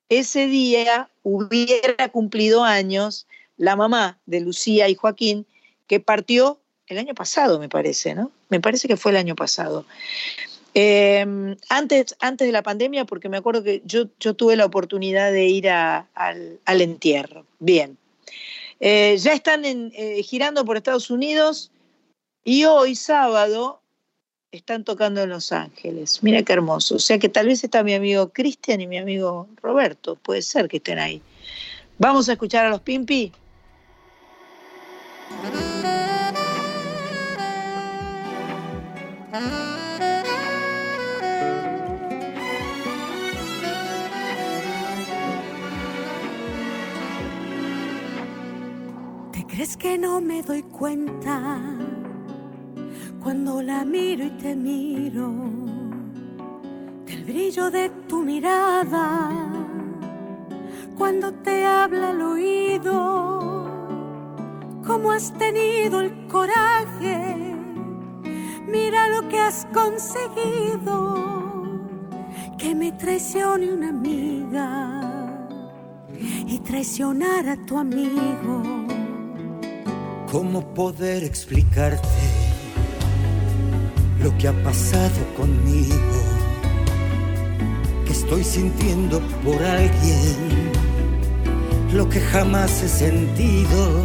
ese 0.09 0.47
día 0.47 1.09
hubiera 1.23 2.09
cumplido 2.09 2.63
años 2.63 3.27
la 3.57 3.75
mamá 3.75 4.19
de 4.25 4.41
Lucía 4.41 4.89
y 4.89 4.95
Joaquín, 4.95 5.45
que 5.87 5.99
partió 5.99 6.59
el 6.87 6.97
año 6.97 7.13
pasado, 7.13 7.59
me 7.59 7.69
parece, 7.69 8.15
¿no? 8.15 8.31
Me 8.49 8.59
parece 8.59 8.87
que 8.87 8.97
fue 8.97 9.11
el 9.11 9.17
año 9.17 9.35
pasado. 9.35 9.85
Eh, 10.73 11.25
antes, 11.69 12.15
antes 12.19 12.47
de 12.47 12.51
la 12.51 12.63
pandemia, 12.63 13.05
porque 13.05 13.29
me 13.29 13.37
acuerdo 13.37 13.63
que 13.63 13.81
yo, 13.85 14.07
tuve 14.07 14.55
la 14.55 14.65
oportunidad 14.65 15.31
de 15.31 15.45
ir 15.45 15.69
al, 15.69 16.59
entierro. 16.65 17.45
Bien. 17.59 17.97
Eh, 18.79 19.17
ya 19.19 19.33
están 19.33 19.65
eh, 19.65 20.23
girando 20.23 20.63
por 20.65 20.77
Estados 20.77 21.11
Unidos 21.11 21.71
y 22.43 22.65
hoy, 22.65 22.95
sábado, 22.95 23.81
están 24.51 24.83
tocando 24.83 25.21
en 25.21 25.29
Los 25.29 25.51
Ángeles. 25.51 26.23
Mira 26.23 26.43
qué 26.43 26.53
hermoso. 26.53 26.95
O 26.95 26.99
sea 26.99 27.19
que 27.19 27.29
tal 27.29 27.47
vez 27.47 27.63
está 27.63 27.83
mi 27.83 27.93
amigo 27.93 28.29
Cristian 28.29 28.81
y 28.81 28.87
mi 28.87 28.97
amigo 28.97 29.47
Roberto. 29.61 30.15
Puede 30.15 30.41
ser 30.41 30.67
que 30.67 30.77
estén 30.77 30.99
ahí. 30.99 31.21
Vamos 31.97 32.29
a 32.29 32.33
escuchar 32.33 32.65
a 32.65 32.69
los 32.69 32.81
Pimpi. 32.81 33.31
¿Te 49.31 49.45
crees 49.45 49.77
que 49.77 49.97
no 49.97 50.21
me 50.21 50.41
doy 50.41 50.63
cuenta 50.63 51.88
cuando 53.21 53.61
la 53.61 53.83
miro 53.85 54.25
y 54.25 54.29
te 54.31 54.55
miro? 54.55 55.31
Del 57.05 57.23
brillo 57.23 57.69
de 57.71 57.89
tu 58.07 58.23
mirada 58.23 59.49
cuando 60.97 61.31
te 61.33 61.65
habla 61.65 62.09
al 62.09 62.21
oído. 62.21 63.67
¿Cómo 64.85 65.11
has 65.11 65.31
tenido 65.37 66.01
el 66.01 66.27
coraje? 66.27 67.55
Mira 68.67 69.07
lo 69.09 69.27
que 69.29 69.39
has 69.39 69.65
conseguido. 69.73 71.15
Que 72.57 72.75
me 72.75 72.91
traicione 72.91 73.71
una 73.71 73.89
amiga 73.89 75.39
y 76.47 76.59
traicionar 76.59 77.47
a 77.47 77.55
tu 77.65 77.77
amigo. 77.77 78.63
¿Cómo 80.29 80.73
poder 80.73 81.23
explicarte 81.23 82.28
lo 84.21 84.37
que 84.37 84.47
ha 84.47 84.63
pasado 84.63 85.19
conmigo? 85.37 85.95
Que 88.05 88.11
estoy 88.11 88.43
sintiendo 88.43 89.19
por 89.43 89.61
alguien 89.63 90.69
lo 91.93 92.07
que 92.07 92.19
jamás 92.19 92.83
he 92.83 92.89
sentido. 92.89 94.03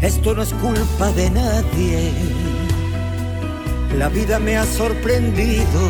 Esto 0.00 0.34
no 0.34 0.42
es 0.42 0.52
culpa 0.54 1.12
de 1.12 1.30
nadie. 1.30 2.12
La 3.98 4.08
vida 4.08 4.38
me 4.38 4.56
ha 4.56 4.64
sorprendido. 4.64 5.80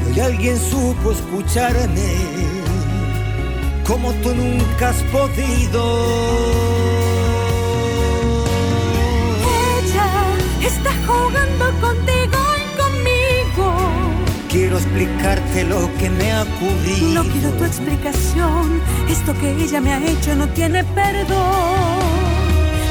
Y 0.00 0.12
hoy 0.12 0.20
alguien 0.20 0.58
supo 0.58 1.12
escucharme 1.12 2.52
como 3.86 4.12
tú 4.14 4.34
nunca 4.34 4.90
has 4.90 5.02
podido. 5.04 6.91
Está 10.66 10.90
jugando 11.06 11.64
contigo 11.80 12.38
y 12.62 12.64
conmigo. 12.80 13.74
Quiero 14.48 14.76
explicarte 14.78 15.64
lo 15.64 15.90
que 15.98 16.10
me 16.10 16.32
ha 16.32 16.42
ocurrido. 16.42 17.08
No 17.08 17.24
quiero 17.24 17.50
tu 17.52 17.64
explicación. 17.64 18.80
Esto 19.08 19.32
que 19.38 19.50
ella 19.52 19.80
me 19.80 19.92
ha 19.92 19.98
hecho 20.04 20.34
no 20.34 20.46
tiene 20.48 20.84
perdón. 20.84 22.02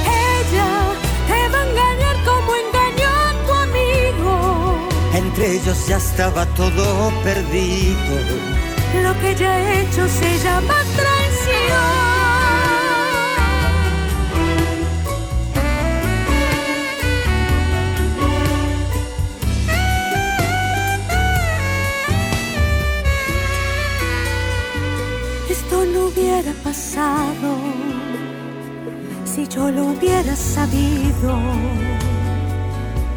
Ella 0.05 0.69
te 1.27 1.49
va 1.53 1.61
a 1.61 1.69
engañar 1.69 2.15
como 2.25 2.49
engañó 2.55 3.09
a 3.29 3.31
tu 3.45 3.53
amigo. 3.67 4.89
Entre 5.13 5.55
ellos 5.57 5.87
ya 5.87 5.97
estaba 5.97 6.45
todo 6.47 7.11
perdido. 7.23 8.13
Lo 9.03 9.17
que 9.19 9.31
ella 9.31 9.53
ha 9.53 9.81
hecho 9.81 10.07
se 10.07 10.39
llama 10.43 10.75
traición. 10.95 12.00
Pasado 26.71 27.57
si 29.25 29.45
yo 29.45 29.69
lo 29.71 29.87
hubiera 29.87 30.33
sabido. 30.37 31.33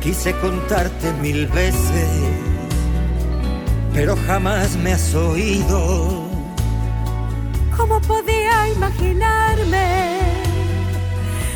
Quise 0.02 0.32
contarte 0.40 1.12
mil 1.22 1.46
veces, 1.46 2.08
pero 3.94 4.16
jamás 4.26 4.76
me 4.76 4.92
has 4.94 5.14
oído. 5.14 6.24
¿Cómo 7.76 8.00
podía 8.00 8.68
imaginarme? 8.76 9.86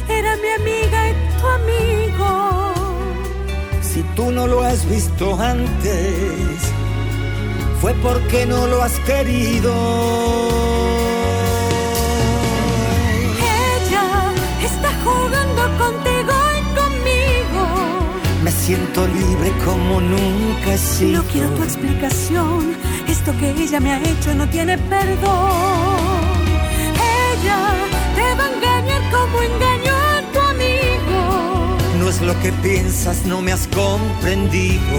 Era 0.09 0.37
mi 0.43 0.51
amiga 0.61 0.99
y 1.11 1.15
tu 1.37 1.47
amigo. 1.61 2.31
Si 3.83 4.03
tú 4.15 4.31
no 4.31 4.47
lo 4.47 4.63
has 4.63 4.89
visto 4.89 5.25
antes, 5.41 6.61
fue 7.81 7.93
porque 7.95 8.47
no 8.47 8.69
lo 8.69 8.83
has 8.83 8.97
querido. 9.01 10.98
Siento 18.69 19.07
libre 19.07 19.51
como 19.65 19.99
nunca 19.99 20.75
he 20.75 20.77
sido. 20.77 21.23
No 21.23 21.29
quiero 21.31 21.49
tu 21.57 21.63
explicación. 21.63 22.77
Esto 23.09 23.33
que 23.41 23.49
ella 23.63 23.81
me 23.81 23.93
ha 23.93 23.99
hecho 23.99 24.35
no 24.35 24.47
tiene 24.47 24.77
perdón. 24.77 26.21
Ella 27.33 27.61
te 28.17 28.27
va 28.39 28.45
a 28.45 28.53
engañar 28.55 29.03
como 29.11 29.37
engañó 29.51 29.95
a 30.15 30.19
tu 30.33 30.39
amigo. 30.55 31.21
No 31.99 32.11
es 32.11 32.21
lo 32.21 32.39
que 32.43 32.53
piensas, 32.53 33.25
no 33.25 33.41
me 33.41 33.53
has 33.53 33.67
comprendido. 33.69 34.97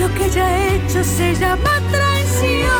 Lo 0.00 0.12
que 0.14 0.24
ella 0.26 0.44
ha 0.44 0.74
hecho 0.74 1.04
se 1.04 1.32
llama 1.36 1.74
traición. 1.92 2.72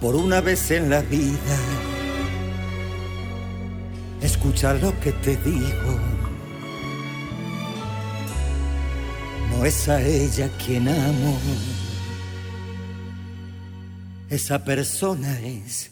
Por 0.00 0.14
una 0.16 0.40
vez 0.40 0.70
en 0.70 0.88
la 0.88 1.02
vida, 1.02 1.56
escucha 4.46 4.74
lo 4.74 4.98
que 5.00 5.12
te 5.12 5.36
digo. 5.36 5.98
No 9.50 9.64
es 9.64 9.88
a 9.88 10.00
ella 10.00 10.48
quien 10.64 10.88
amo. 10.88 11.38
Esa 14.30 14.64
persona 14.64 15.40
es 15.40 15.90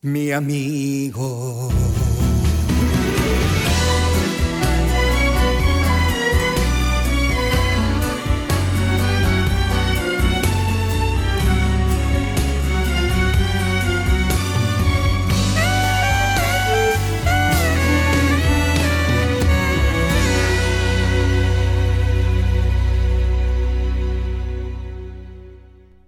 mi 0.00 0.32
amigo. 0.32 1.68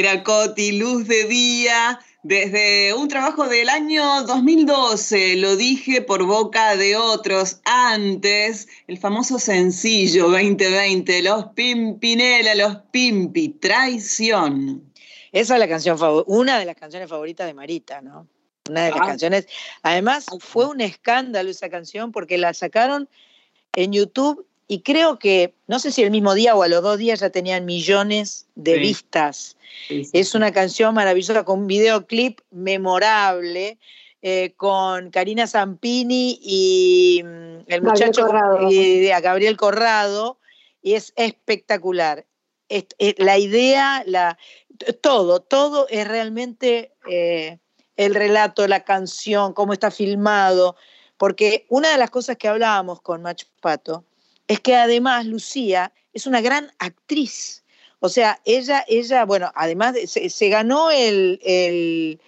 Era 0.00 0.24
Coti, 0.24 0.72
Luz 0.78 1.06
de 1.08 1.24
Día, 1.24 2.00
desde 2.22 2.94
un 2.94 3.06
trabajo 3.08 3.46
del 3.48 3.68
año 3.68 4.22
2012, 4.22 5.36
lo 5.36 5.56
dije 5.56 6.00
por 6.00 6.24
boca 6.24 6.74
de 6.74 6.96
otros 6.96 7.60
antes, 7.66 8.66
el 8.86 8.96
famoso 8.96 9.38
sencillo 9.38 10.30
2020, 10.30 11.22
Los 11.22 11.48
Pimpinela, 11.48 12.54
Los 12.54 12.76
Pimpi, 12.90 13.50
Traición. 13.50 14.90
Esa 15.32 15.54
es 15.54 15.60
la 15.60 15.68
canción 15.68 15.98
una 16.26 16.58
de 16.58 16.64
las 16.64 16.76
canciones 16.76 17.10
favoritas 17.10 17.46
de 17.46 17.52
Marita, 17.52 18.00
¿no? 18.00 18.26
Una 18.70 18.84
de 18.84 18.92
las 18.92 19.00
ah. 19.02 19.06
canciones. 19.06 19.48
Además, 19.82 20.24
fue 20.38 20.64
un 20.64 20.80
escándalo 20.80 21.50
esa 21.50 21.68
canción 21.68 22.10
porque 22.10 22.38
la 22.38 22.54
sacaron 22.54 23.06
en 23.74 23.92
YouTube 23.92 24.46
y 24.70 24.82
creo 24.82 25.18
que, 25.18 25.52
no 25.66 25.80
sé 25.80 25.90
si 25.90 26.04
el 26.04 26.12
mismo 26.12 26.32
día 26.32 26.54
o 26.54 26.62
a 26.62 26.68
los 26.68 26.80
dos 26.80 26.96
días 26.96 27.18
ya 27.18 27.30
tenían 27.30 27.64
millones 27.64 28.46
de 28.54 28.78
vistas. 28.78 29.56
Es 29.88 30.36
una 30.36 30.52
canción 30.52 30.94
maravillosa 30.94 31.44
con 31.44 31.62
un 31.62 31.66
videoclip 31.66 32.38
memorable. 32.52 33.78
Eh, 34.22 34.52
con 34.58 35.10
Karina 35.10 35.46
Zampini 35.46 36.38
y 36.42 37.22
mm, 37.24 37.60
el 37.68 37.82
muchacho 37.82 38.28
y 38.68 39.08
a 39.08 39.18
Gabriel 39.20 39.56
Corrado 39.56 40.38
y 40.82 40.92
es 40.92 41.14
espectacular. 41.16 42.26
la 43.16 43.38
idea, 43.38 44.04
la, 44.04 44.36
todo, 45.00 45.40
todo 45.40 45.86
es 45.88 46.06
realmente 46.06 46.92
eh, 47.10 47.58
el 47.96 48.14
relato, 48.14 48.68
la 48.68 48.84
canción, 48.84 49.54
cómo 49.54 49.72
está 49.72 49.90
filmado, 49.90 50.76
porque 51.16 51.64
una 51.70 51.90
de 51.90 51.96
las 51.96 52.10
cosas 52.10 52.36
que 52.36 52.46
hablábamos 52.46 53.00
con 53.00 53.22
Macho 53.22 53.46
Pato 53.62 54.04
es 54.50 54.58
que 54.58 54.74
además 54.74 55.26
Lucía 55.26 55.92
es 56.12 56.26
una 56.26 56.40
gran 56.40 56.72
actriz. 56.80 57.62
O 58.00 58.08
sea, 58.08 58.40
ella, 58.44 58.84
ella 58.88 59.24
bueno, 59.24 59.52
además 59.54 59.94
se, 60.06 60.48
ganó 60.48 60.90
el, 60.90 62.18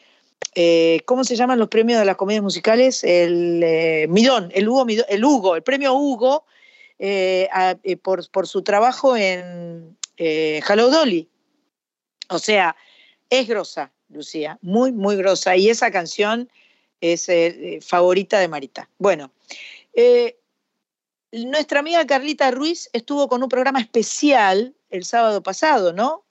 eh, 0.55 1.01
¿cómo 1.05 1.25
se 1.25 1.35
llaman 1.35 1.59
los 1.59 1.67
premios 1.67 1.99
de 1.99 2.05
las 2.05 2.15
comedias 2.15 2.45
musicales? 2.45 3.03
El 3.03 3.61
eh, 3.65 4.07
Midón, 4.09 4.53
el 4.55 4.69
Hugo, 4.69 4.87
el 4.87 5.25
Hugo, 5.25 5.57
el 5.57 5.65
premio 5.65 5.95
Hugo 5.95 6.45
eh, 7.01 7.49
por, 8.01 8.47
su 8.47 8.63
trabajo 8.63 9.17
en 9.17 9.99
Hello 10.17 10.91
Dolly. 10.91 11.29
O 12.29 12.39
sea, 12.39 12.77
es 13.31 13.49
grosa, 13.49 13.91
Lucía, 14.11 14.61
muy, 14.63 14.93
muy 14.93 15.17
grosa. 15.17 15.57
Y 15.57 15.71
esa 15.71 15.91
canción 15.91 16.49
es 17.01 17.27
favorita 17.85 18.39
de 18.39 18.47
Marita. 18.47 18.89
Bueno, 18.99 19.33
nuestra 21.33 21.81
amiga 21.81 22.07
Carlita 22.07 22.51
Ruiz 22.51 22.91
estuvo 22.93 23.29
con 23.29 23.43
un 23.43 23.49
programa 23.49 23.81
especial 23.81 24.75
el 24.91 25.05
sábado 25.05 25.43
pasado, 25.43 25.93
¿no? 25.93 26.25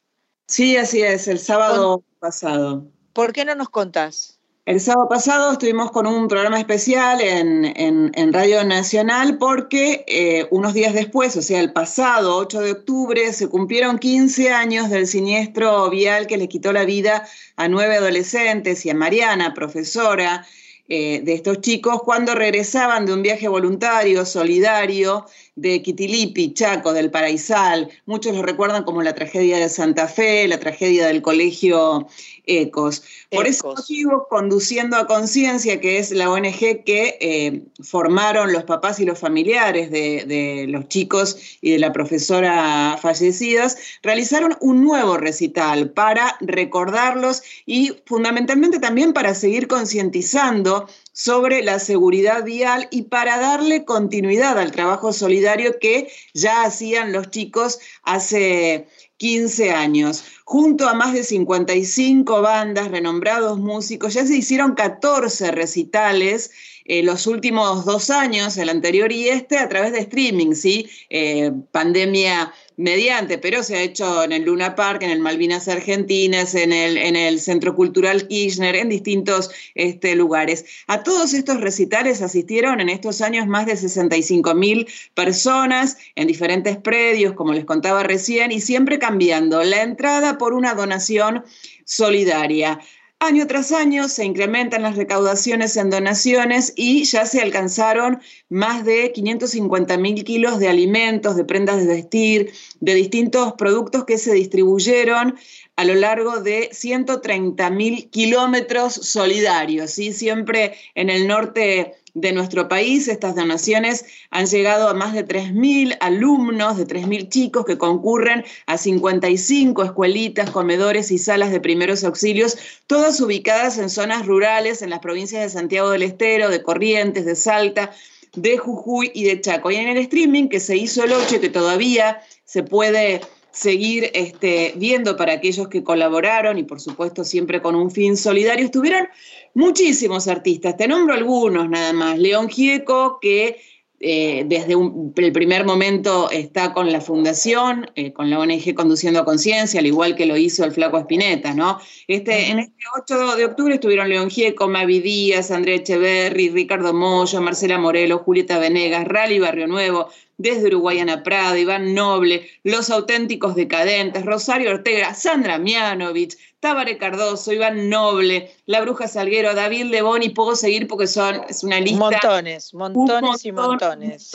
Sí, 0.47 0.77
así 0.77 1.01
es, 1.01 1.27
el 1.27 1.39
sábado 1.39 2.03
pasado. 2.19 2.85
¿Por 3.13 3.33
qué 3.33 3.45
no 3.45 3.55
nos 3.55 3.69
contás? 3.69 4.37
El 4.65 4.79
sábado 4.79 5.09
pasado 5.09 5.53
estuvimos 5.53 5.91
con 5.91 6.05
un 6.05 6.27
programa 6.27 6.59
especial 6.59 7.19
en, 7.19 8.31
Radio 8.31 8.63
Nacional 8.63 9.37
porque 9.39 10.05
eh, 10.07 10.47
unos 10.51 10.73
días 10.73 10.93
después, 10.93 11.35
o 11.35 11.41
sea, 11.41 11.59
el 11.59 11.73
pasado 11.73 12.37
8 12.37 12.61
de 12.61 12.71
octubre, 12.71 13.33
se 13.33 13.49
cumplieron 13.49 13.97
15 13.97 14.51
años 14.51 14.89
del 14.89 15.07
siniestro 15.07 15.89
vial 15.89 16.27
que 16.27 16.37
les 16.37 16.47
quitó 16.47 16.71
la 16.73 16.85
vida 16.85 17.27
a 17.55 17.67
nueve 17.67 17.97
adolescentes 17.97 18.85
y 18.85 18.91
a 18.91 18.93
Mariana, 18.93 19.53
profesora, 19.55 20.45
eh, 20.93 21.21
de 21.23 21.31
estos 21.31 21.61
chicos 21.61 22.01
cuando 22.03 22.35
regresaban 22.35 23.05
de 23.05 23.13
un 23.13 23.21
viaje 23.21 23.47
voluntario, 23.47 24.25
solidario, 24.25 25.25
de 25.55 25.81
Quitilipi, 25.81 26.53
Chaco, 26.53 26.93
del 26.93 27.11
Paraisal. 27.11 27.89
Muchos 28.05 28.35
lo 28.35 28.41
recuerdan 28.41 28.83
como 28.83 29.01
la 29.01 29.13
tragedia 29.13 29.57
de 29.57 29.67
Santa 29.69 30.07
Fe, 30.07 30.47
la 30.47 30.59
tragedia 30.59 31.07
del 31.07 31.21
colegio 31.21 32.07
Ecos. 32.45 33.03
Por 33.29 33.47
ese 33.47 33.65
motivo, 33.65 34.27
Conduciendo 34.29 34.97
a 34.97 35.07
Conciencia, 35.07 35.79
que 35.79 35.99
es 35.99 36.11
la 36.11 36.31
ONG 36.31 36.83
que 36.85 37.17
eh, 37.19 37.63
formaron 37.83 38.53
los 38.53 38.63
papás 38.63 38.99
y 38.99 39.05
los 39.05 39.19
familiares 39.19 39.91
de, 39.91 40.25
de, 40.25 40.67
los 40.67 40.87
chicos 40.87 41.37
y 41.61 41.71
de 41.71 41.79
la 41.79 41.91
profesora 41.91 42.97
fallecidas, 43.01 43.77
realizaron 44.01 44.57
un 44.61 44.83
nuevo 44.83 45.17
recital 45.17 45.91
para 45.91 46.37
recordarlos 46.39 47.43
y 47.65 47.91
fundamentalmente 48.05 48.79
también 48.79 49.13
para 49.13 49.35
seguir 49.35 49.67
concientizando 49.67 50.87
sobre 51.23 51.61
la 51.61 51.77
seguridad 51.77 52.43
vial 52.43 52.87
y 52.89 53.03
para 53.03 53.37
darle 53.37 53.85
continuidad 53.85 54.57
al 54.57 54.71
trabajo 54.71 55.13
solidario 55.13 55.77
que 55.79 56.11
ya 56.33 56.63
hacían 56.63 57.13
los 57.13 57.29
chicos 57.29 57.79
hace 58.01 58.87
15 59.17 59.69
años. 59.69 60.23
Junto 60.45 60.89
a 60.89 60.95
más 60.95 61.13
de 61.13 61.23
55 61.23 62.41
bandas, 62.41 62.89
renombrados 62.89 63.59
músicos, 63.59 64.15
ya 64.15 64.25
se 64.25 64.35
hicieron 64.35 64.73
14 64.73 65.51
recitales 65.51 66.49
en 66.85 67.05
los 67.05 67.27
últimos 67.27 67.85
dos 67.85 68.09
años, 68.09 68.57
el 68.57 68.69
anterior 68.69 69.11
y 69.11 69.29
este, 69.29 69.59
a 69.59 69.69
través 69.69 69.91
de 69.91 69.99
streaming, 69.99 70.55
¿sí? 70.55 70.89
Eh, 71.11 71.51
pandemia 71.71 72.51
mediante, 72.81 73.37
pero 73.37 73.63
se 73.63 73.77
ha 73.77 73.81
hecho 73.81 74.23
en 74.23 74.31
el 74.31 74.43
Luna 74.43 74.75
Park, 74.75 75.03
en 75.03 75.11
el 75.11 75.19
Malvinas 75.19 75.67
Argentinas, 75.67 76.55
en 76.55 76.73
el, 76.73 76.97
en 76.97 77.15
el 77.15 77.39
Centro 77.39 77.75
Cultural 77.75 78.27
Kirchner, 78.27 78.75
en 78.75 78.89
distintos 78.89 79.51
este, 79.75 80.15
lugares. 80.15 80.65
A 80.87 81.03
todos 81.03 81.33
estos 81.33 81.61
recitales 81.61 82.21
asistieron 82.21 82.81
en 82.81 82.89
estos 82.89 83.21
años 83.21 83.47
más 83.47 83.67
de 83.67 83.77
65 83.77 84.55
mil 84.55 84.87
personas 85.13 85.97
en 86.15 86.27
diferentes 86.27 86.77
predios, 86.77 87.33
como 87.33 87.53
les 87.53 87.65
contaba 87.65 88.03
recién, 88.03 88.51
y 88.51 88.59
siempre 88.59 88.99
cambiando 88.99 89.63
la 89.63 89.83
entrada 89.83 90.37
por 90.37 90.53
una 90.53 90.73
donación 90.73 91.43
solidaria. 91.85 92.79
Año 93.23 93.45
tras 93.45 93.71
año 93.71 94.09
se 94.09 94.25
incrementan 94.25 94.81
las 94.81 94.95
recaudaciones 94.95 95.77
en 95.77 95.91
donaciones 95.91 96.73
y 96.75 97.03
ya 97.03 97.27
se 97.27 97.39
alcanzaron 97.39 98.19
más 98.49 98.83
de 98.83 99.11
550 99.11 99.95
mil 99.97 100.23
kilos 100.23 100.57
de 100.57 100.67
alimentos, 100.67 101.35
de 101.35 101.45
prendas 101.45 101.77
de 101.81 101.85
vestir, 101.85 102.51
de 102.79 102.95
distintos 102.95 103.53
productos 103.53 104.05
que 104.05 104.17
se 104.17 104.33
distribuyeron 104.33 105.35
a 105.75 105.85
lo 105.85 105.93
largo 105.93 106.39
de 106.39 106.69
130 106.71 107.69
mil 107.69 108.09
kilómetros 108.09 108.93
solidarios, 108.93 109.91
¿sí? 109.91 110.13
siempre 110.13 110.73
en 110.95 111.11
el 111.11 111.27
norte 111.27 112.00
de 112.13 112.31
nuestro 112.33 112.67
país. 112.67 113.07
Estas 113.07 113.35
donaciones 113.35 114.05
han 114.29 114.45
llegado 114.45 114.87
a 114.87 114.93
más 114.93 115.13
de 115.13 115.25
3.000 115.25 115.97
alumnos, 115.99 116.77
de 116.77 116.87
3.000 116.87 117.29
chicos 117.29 117.65
que 117.65 117.77
concurren 117.77 118.43
a 118.65 118.77
55 118.77 119.83
escuelitas, 119.83 120.49
comedores 120.49 121.11
y 121.11 121.17
salas 121.17 121.51
de 121.51 121.59
primeros 121.59 122.03
auxilios, 122.03 122.57
todas 122.87 123.19
ubicadas 123.21 123.77
en 123.77 123.89
zonas 123.89 124.25
rurales, 124.25 124.81
en 124.81 124.89
las 124.89 124.99
provincias 124.99 125.41
de 125.43 125.49
Santiago 125.49 125.91
del 125.91 126.03
Estero, 126.03 126.49
de 126.49 126.63
Corrientes, 126.63 127.25
de 127.25 127.35
Salta, 127.35 127.91
de 128.35 128.57
Jujuy 128.57 129.11
y 129.13 129.23
de 129.25 129.41
Chaco. 129.41 129.71
Y 129.71 129.75
en 129.75 129.89
el 129.89 129.97
streaming 129.97 130.47
que 130.47 130.59
se 130.59 130.77
hizo 130.77 131.03
el 131.03 131.13
8, 131.13 131.41
que 131.41 131.49
todavía 131.49 132.21
se 132.45 132.63
puede 132.63 133.21
seguir 133.51 134.09
este, 134.13 134.73
viendo 134.77 135.17
para 135.17 135.33
aquellos 135.33 135.67
que 135.67 135.83
colaboraron 135.83 136.57
y 136.57 136.63
por 136.63 136.79
supuesto 136.79 137.23
siempre 137.23 137.61
con 137.61 137.75
un 137.75 137.91
fin 137.91 138.17
solidario, 138.17 138.65
estuvieron 138.65 139.07
muchísimos 139.53 140.27
artistas, 140.27 140.77
te 140.77 140.87
nombro 140.87 141.13
algunos 141.13 141.69
nada 141.69 141.93
más. 141.93 142.17
León 142.17 142.49
Gieco, 142.49 143.19
que 143.21 143.59
eh, 144.03 144.45
desde 144.47 144.73
el 144.73 145.31
primer 145.31 145.63
momento 145.63 146.31
está 146.31 146.73
con 146.73 146.91
la 146.91 147.01
fundación, 147.01 147.91
eh, 147.93 148.11
con 148.11 148.31
la 148.31 148.39
ONG 148.39 148.73
Conduciendo 148.73 149.19
a 149.19 149.25
Conciencia, 149.25 149.79
al 149.79 149.85
igual 149.85 150.15
que 150.15 150.25
lo 150.25 150.35
hizo 150.37 150.65
el 150.65 150.71
Flaco 150.71 150.97
Espineta, 150.97 151.53
¿no? 151.53 151.79
Este, 152.07 152.49
en 152.49 152.57
este 152.57 152.83
8 152.99 153.35
de 153.35 153.45
octubre 153.45 153.75
estuvieron 153.75 154.09
León 154.09 154.31
Gieco, 154.31 154.67
Mavi 154.67 155.01
Díaz, 155.01 155.51
Andrea 155.51 155.75
Echeverri, 155.75 156.49
Ricardo 156.49 156.93
Moyo, 156.93 157.41
Marcela 157.41 157.77
Morelo, 157.77 158.17
Julieta 158.17 158.57
Venegas, 158.57 159.07
Rally 159.07 159.37
Barrio 159.37 159.67
Nuevo, 159.67 160.09
desde 160.41 160.67
Uruguayana 160.67 161.23
Prada, 161.23 161.57
Iván 161.57 161.93
Noble, 161.93 162.49
Los 162.63 162.89
Auténticos 162.89 163.55
Decadentes, 163.55 164.25
Rosario 164.25 164.71
Ortega, 164.71 165.13
Sandra 165.13 165.57
Mianovich, 165.57 166.37
Tábare 166.59 166.97
Cardoso, 166.97 167.53
Iván 167.53 167.89
Noble, 167.89 168.51
La 168.65 168.81
Bruja 168.81 169.07
Salguero, 169.07 169.53
David 169.53 169.85
Lebón 169.85 170.23
y 170.23 170.29
puedo 170.29 170.55
seguir 170.55 170.87
porque 170.87 171.07
son, 171.07 171.41
es 171.49 171.63
una 171.63 171.79
lista. 171.79 171.99
Montones, 171.99 172.73
montones 172.73 173.45
y 173.45 173.51
montones. 173.51 174.31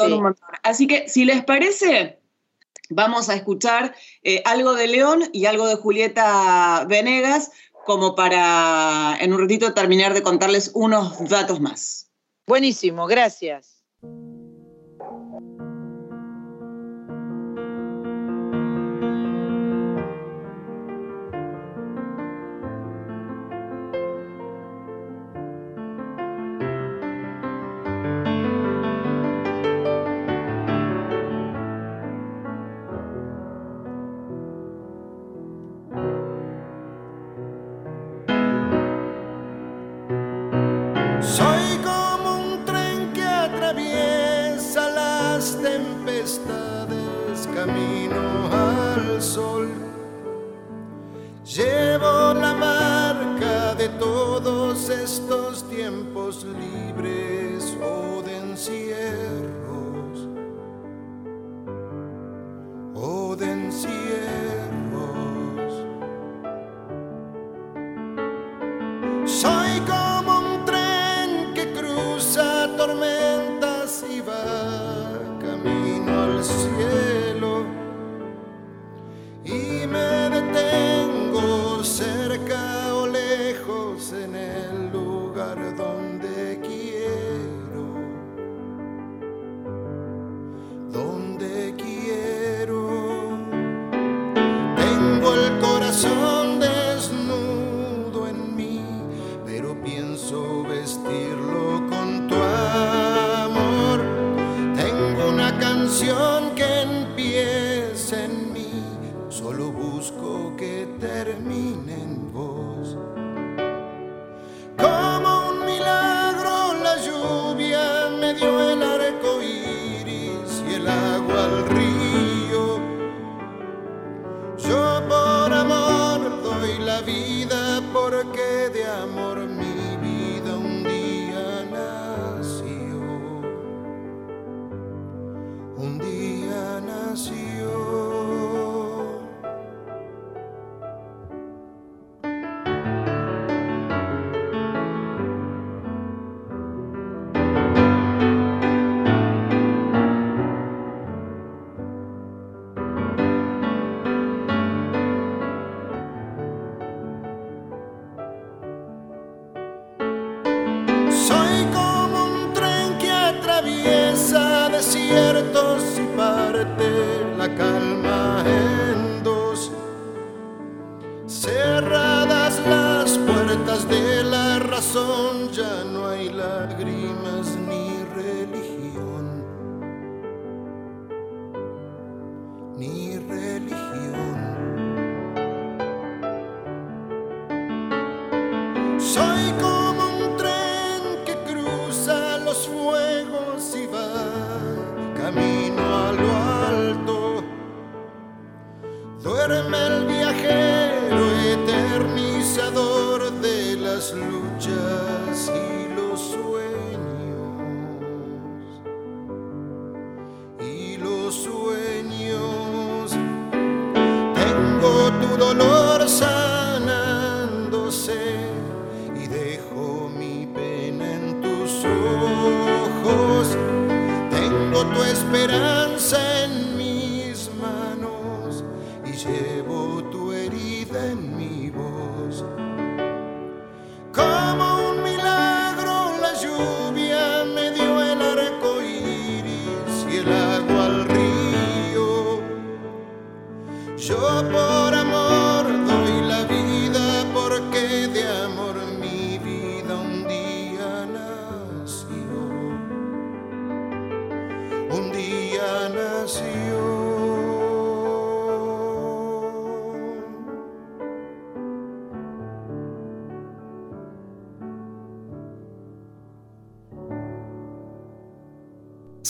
Así 0.62 0.86
que 0.86 1.08
si 1.08 1.24
les 1.24 1.44
parece, 1.44 2.18
vamos 2.90 3.28
a 3.28 3.34
escuchar 3.34 3.94
eh, 4.22 4.42
algo 4.44 4.74
de 4.74 4.86
León 4.86 5.24
y 5.32 5.46
algo 5.46 5.66
de 5.66 5.76
Julieta 5.76 6.84
Venegas 6.88 7.50
como 7.84 8.16
para 8.16 9.16
en 9.20 9.32
un 9.32 9.40
ratito 9.40 9.72
terminar 9.72 10.12
de 10.12 10.22
contarles 10.22 10.72
unos 10.74 11.28
datos 11.28 11.60
más. 11.60 12.10
Buenísimo, 12.46 13.06
gracias. 13.06 13.75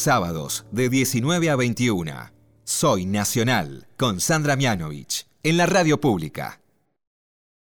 Sábados 0.07 0.65
de 0.71 0.89
19 0.89 1.51
a 1.51 1.57
21. 1.57 2.13
Soy 2.63 3.07
Nacional 3.07 3.89
con 3.97 4.21
Sandra 4.21 4.55
Mianovich 4.55 5.27
en 5.43 5.57
la 5.57 5.67
radio 5.67 6.01
pública. 6.01 6.61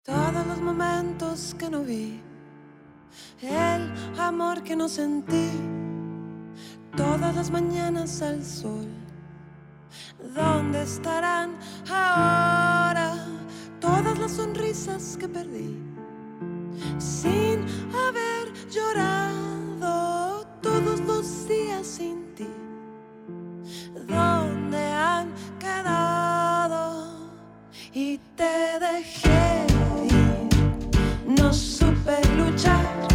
Todos 0.04 0.46
los 0.46 0.60
momentos 0.60 1.56
que 1.58 1.68
no 1.68 1.82
vi, 1.82 2.20
el 3.42 3.92
amor 4.16 4.62
que 4.62 4.76
no 4.76 4.88
sentí, 4.88 5.50
todas 6.96 7.34
las 7.34 7.50
mañanas 7.50 8.22
al 8.22 8.44
sol. 8.44 8.86
¿Dónde 10.32 10.82
estarán 10.82 11.58
ahora 11.88 13.26
todas 13.80 14.16
las 14.20 14.30
sonrisas 14.30 15.16
que 15.18 15.28
perdí? 15.28 15.76
Sin 16.96 17.66
haber 17.92 18.52
llorado 18.70 20.19
todos 20.62 21.00
los 21.00 21.48
días 21.48 21.86
sin 21.86 22.34
ti. 22.34 22.48
¿Dónde 24.06 24.78
han 24.78 25.32
quedado? 25.58 27.30
Y 27.92 28.18
te 28.36 28.78
dejé 28.80 29.66
ir. 30.04 31.38
No 31.40 31.52
supe 31.52 32.16
luchar 32.36 33.09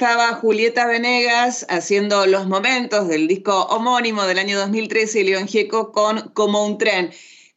estaba 0.00 0.32
Julieta 0.32 0.86
Venegas 0.86 1.66
haciendo 1.68 2.24
los 2.24 2.46
momentos 2.46 3.06
del 3.06 3.28
disco 3.28 3.64
homónimo 3.66 4.22
del 4.22 4.38
año 4.38 4.58
2013 4.58 5.20
y 5.20 5.24
León 5.24 5.46
Gieco 5.46 5.92
con 5.92 6.30
Como 6.30 6.64
un 6.64 6.78
tren. 6.78 7.10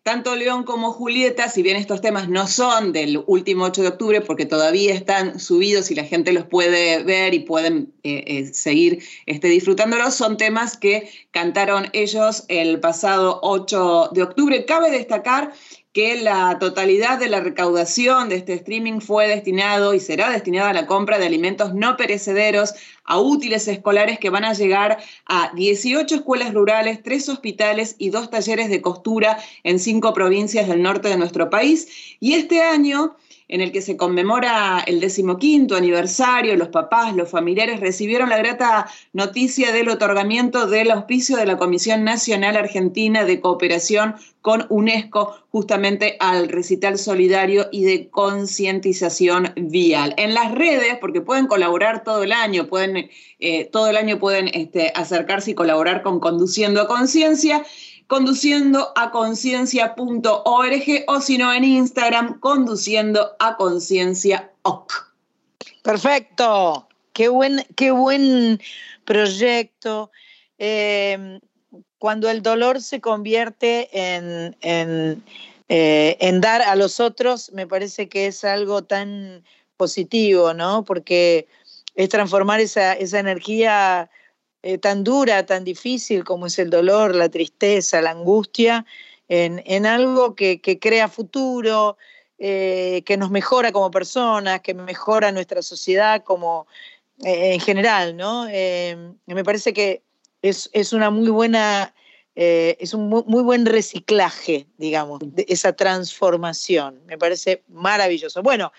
Tanto 0.03 0.35
León 0.35 0.65
como 0.65 0.91
Julieta, 0.91 1.47
si 1.47 1.61
bien 1.61 1.77
estos 1.77 2.01
temas 2.01 2.27
no 2.27 2.45
son 2.47 2.91
del 2.91 3.23
último 3.27 3.63
8 3.63 3.83
de 3.83 3.87
octubre, 3.87 4.19
porque 4.19 4.45
todavía 4.45 4.93
están 4.93 5.39
subidos 5.39 5.89
y 5.89 5.95
la 5.95 6.03
gente 6.03 6.33
los 6.33 6.43
puede 6.43 7.01
ver 7.03 7.33
y 7.33 7.39
pueden 7.39 7.93
eh, 8.03 8.25
eh, 8.27 8.53
seguir 8.53 9.01
este, 9.25 9.47
disfrutándolos, 9.47 10.13
son 10.13 10.35
temas 10.35 10.75
que 10.75 11.09
cantaron 11.31 11.87
ellos 11.93 12.43
el 12.49 12.81
pasado 12.81 13.39
8 13.41 14.09
de 14.11 14.21
octubre. 14.21 14.65
Cabe 14.65 14.91
destacar 14.91 15.53
que 15.93 16.19
la 16.19 16.57
totalidad 16.57 17.19
de 17.19 17.29
la 17.29 17.39
recaudación 17.39 18.27
de 18.27 18.37
este 18.37 18.53
streaming 18.53 18.99
fue 18.99 19.27
destinado 19.27 19.93
y 19.93 19.99
será 19.99 20.31
destinado 20.31 20.69
a 20.69 20.73
la 20.73 20.87
compra 20.87 21.19
de 21.19 21.27
alimentos 21.27 21.75
no 21.75 21.97
perecederos 21.97 22.73
a 23.05 23.19
útiles 23.19 23.67
escolares 23.67 24.17
que 24.17 24.31
van 24.31 24.43
a 24.43 24.53
llegar 24.53 24.97
a 25.27 25.51
18 25.53 26.15
escuelas 26.15 26.51
rurales, 26.51 27.03
3 27.03 27.29
hospitales 27.29 27.95
y 27.99 28.09
2 28.09 28.31
talleres 28.31 28.69
de 28.69 28.81
costura 28.81 29.37
en 29.63 29.77
5 29.77 30.13
provincias 30.13 30.67
del 30.67 30.81
norte 30.81 31.09
de 31.09 31.17
nuestro 31.17 31.51
país. 31.51 31.87
Y 32.19 32.33
este 32.33 32.63
año 32.63 33.15
en 33.53 33.61
el 33.61 33.71
que 33.71 33.83
se 33.83 33.95
conmemora 33.95 34.83
el 34.87 34.99
decimoquinto 34.99 35.75
aniversario, 35.75 36.55
los 36.55 36.69
papás, 36.69 37.15
los 37.15 37.29
familiares 37.29 37.79
recibieron 37.79 38.29
la 38.29 38.39
grata 38.39 38.87
noticia 39.13 39.71
del 39.71 39.89
otorgamiento 39.89 40.65
del 40.65 40.89
auspicio 40.89 41.37
de 41.37 41.45
la 41.45 41.59
Comisión 41.59 42.03
Nacional 42.03 42.57
Argentina 42.57 43.25
de 43.25 43.39
Cooperación 43.39 44.15
con 44.41 44.65
UNESCO 44.69 45.35
justamente 45.51 46.17
al 46.19 46.49
recital 46.49 46.97
solidario 46.97 47.67
y 47.71 47.83
de 47.83 48.09
concientización 48.09 49.53
vial. 49.55 50.15
En 50.17 50.33
las 50.33 50.51
redes, 50.51 50.97
porque 50.99 51.21
pueden 51.21 51.45
colaborar 51.45 52.03
todo 52.03 52.23
el 52.23 52.31
año, 52.31 52.65
pueden, 52.65 53.11
eh, 53.39 53.65
todo 53.71 53.87
el 53.87 53.97
año 53.97 54.17
pueden 54.17 54.47
este, 54.47 54.91
acercarse 54.95 55.51
y 55.51 55.53
colaborar 55.53 56.01
con 56.01 56.19
Conduciendo 56.19 56.81
a 56.81 56.87
Conciencia, 56.87 57.63
conduciendo 58.07 58.91
a 58.95 59.11
conciencia.org 59.11 61.03
o 61.07 61.21
si 61.21 61.37
no 61.37 61.53
en 61.53 61.63
Instagram, 61.63 62.39
conduciendo 62.39 63.35
a 63.39 63.55
conciencia 63.57 64.51
Perfecto, 65.83 66.87
qué 67.11 67.27
buen, 67.27 67.65
qué 67.75 67.91
buen 67.91 68.61
proyecto. 69.03 70.11
Eh, 70.57 71.39
cuando 71.99 72.29
el 72.29 72.41
dolor 72.41 72.81
se 72.81 73.01
convierte 73.01 73.89
en, 73.91 74.55
en, 74.61 75.23
eh, 75.69 76.17
en, 76.19 76.41
dar 76.41 76.61
a 76.61 76.75
los 76.75 76.99
otros, 76.99 77.51
me 77.53 77.67
parece 77.67 78.07
que 78.09 78.27
es 78.27 78.43
algo 78.43 78.83
tan 78.83 79.43
positivo, 79.77 80.53
¿no? 80.53 80.83
Porque 80.83 81.47
es 81.95 82.09
transformar 82.09 82.59
esa, 82.59 82.93
esa 82.93 83.19
energía 83.19 84.09
eh, 84.63 84.77
tan 84.79 85.03
dura, 85.03 85.45
tan 85.45 85.63
difícil 85.63 86.23
como 86.23 86.47
es 86.47 86.57
el 86.57 86.69
dolor, 86.69 87.13
la 87.15 87.29
tristeza, 87.29 88.01
la 88.01 88.11
angustia, 88.11 88.85
en, 89.29 89.85
algo 89.85 90.35
que, 90.35 90.59
crea 90.79 91.07
futuro, 91.07 91.97
eh, 92.37 93.03
que 93.05 93.17
nos 93.17 93.31
mejora 93.31 93.71
como 93.71 93.89
personas, 93.89 94.61
que 94.61 94.73
mejora 94.73 95.31
nuestra 95.31 95.61
sociedad 95.61 96.23
como 96.23 96.67
en 97.23 97.59
general, 97.59 98.17
¿no? 98.17 98.45
me 98.45 99.43
parece 99.43 99.71
que 99.71 100.03
es, 100.41 100.69
es 100.73 100.93
una 100.93 101.09
muy 101.09 101.29
buena 101.29 101.93
eh, 102.35 102.77
es 102.79 102.95
un 102.95 103.09
muy, 103.09 103.43
buen 103.43 103.65
reciclaje, 103.65 104.65
digamos, 104.77 105.19
de 105.21 105.45
esa 105.47 105.73
transformación. 105.73 107.03
Me 107.05 107.17
parece 107.17 107.63
maravilloso. 107.67 108.41
Bueno, 108.41 108.71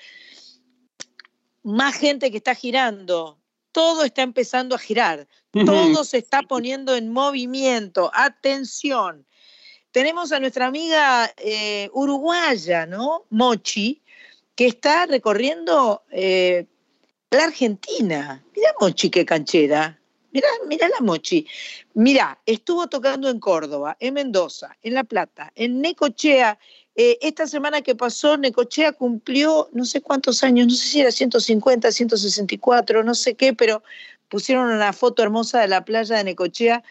más 1.62 1.94
gente 1.94 2.30
que 2.32 2.38
está 2.38 2.54
girando, 2.54 3.38
todo 3.74 4.04
está 4.04 4.22
empezando 4.22 4.76
a 4.76 4.78
girar, 4.78 5.26
todo 5.66 6.04
se 6.04 6.18
está 6.18 6.42
poniendo 6.42 6.94
en 6.94 7.10
movimiento. 7.10 8.10
Atención. 8.14 9.26
Tenemos 9.90 10.30
a 10.30 10.38
nuestra 10.38 10.66
amiga 10.66 11.30
eh, 11.36 11.90
uruguaya, 11.92 12.86
¿no? 12.86 13.26
Mochi, 13.30 14.00
que 14.54 14.66
está 14.66 15.06
recorriendo 15.06 16.04
eh, 16.12 16.66
la 17.30 17.44
Argentina. 17.44 18.44
Mira 18.54 18.70
Mochi, 18.80 19.10
qué 19.10 19.24
canchera. 19.24 20.00
Mirá, 20.30 20.48
mirá 20.68 20.88
la 20.88 21.00
Mochi. 21.00 21.46
Mirá, 21.94 22.40
estuvo 22.46 22.86
tocando 22.86 23.28
en 23.28 23.40
Córdoba, 23.40 23.96
en 23.98 24.14
Mendoza, 24.14 24.76
en 24.82 24.94
La 24.94 25.02
Plata, 25.02 25.52
en 25.56 25.80
Necochea. 25.80 26.58
Eh, 26.96 27.18
esta 27.22 27.46
semana 27.46 27.82
que 27.82 27.96
pasó, 27.96 28.36
Necochea 28.36 28.92
cumplió 28.92 29.68
no 29.72 29.84
sé 29.84 30.00
cuántos 30.00 30.44
años, 30.44 30.66
no 30.68 30.74
sé 30.74 30.86
si 30.86 31.00
era 31.00 31.10
150, 31.10 31.90
164, 31.90 33.02
no 33.02 33.14
sé 33.14 33.34
qué, 33.34 33.52
pero 33.52 33.82
pusieron 34.28 34.70
una 34.70 34.92
foto 34.92 35.22
hermosa 35.22 35.60
de 35.60 35.68
la 35.68 35.84
playa 35.84 36.16
de 36.16 36.24
Necochea. 36.24 36.84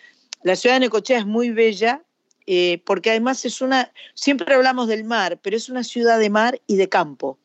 La 0.43 0.55
ciudad 0.55 0.75
de 0.75 0.81
Necochea 0.81 1.19
es 1.19 1.25
muy 1.25 1.51
bella, 1.51 2.03
eh, 2.47 2.81
porque 2.85 3.11
además 3.11 3.45
es 3.45 3.61
una, 3.61 3.91
siempre 4.13 4.53
hablamos 4.53 4.89
del 4.89 5.05
mar, 5.05 5.39
pero 5.41 5.55
es 5.55 5.69
una 5.69 5.85
ciudad 5.85 6.19
de 6.19 6.29
mar 6.29 6.59
y 6.67 6.75
de 6.75 6.89
campo. 6.89 7.39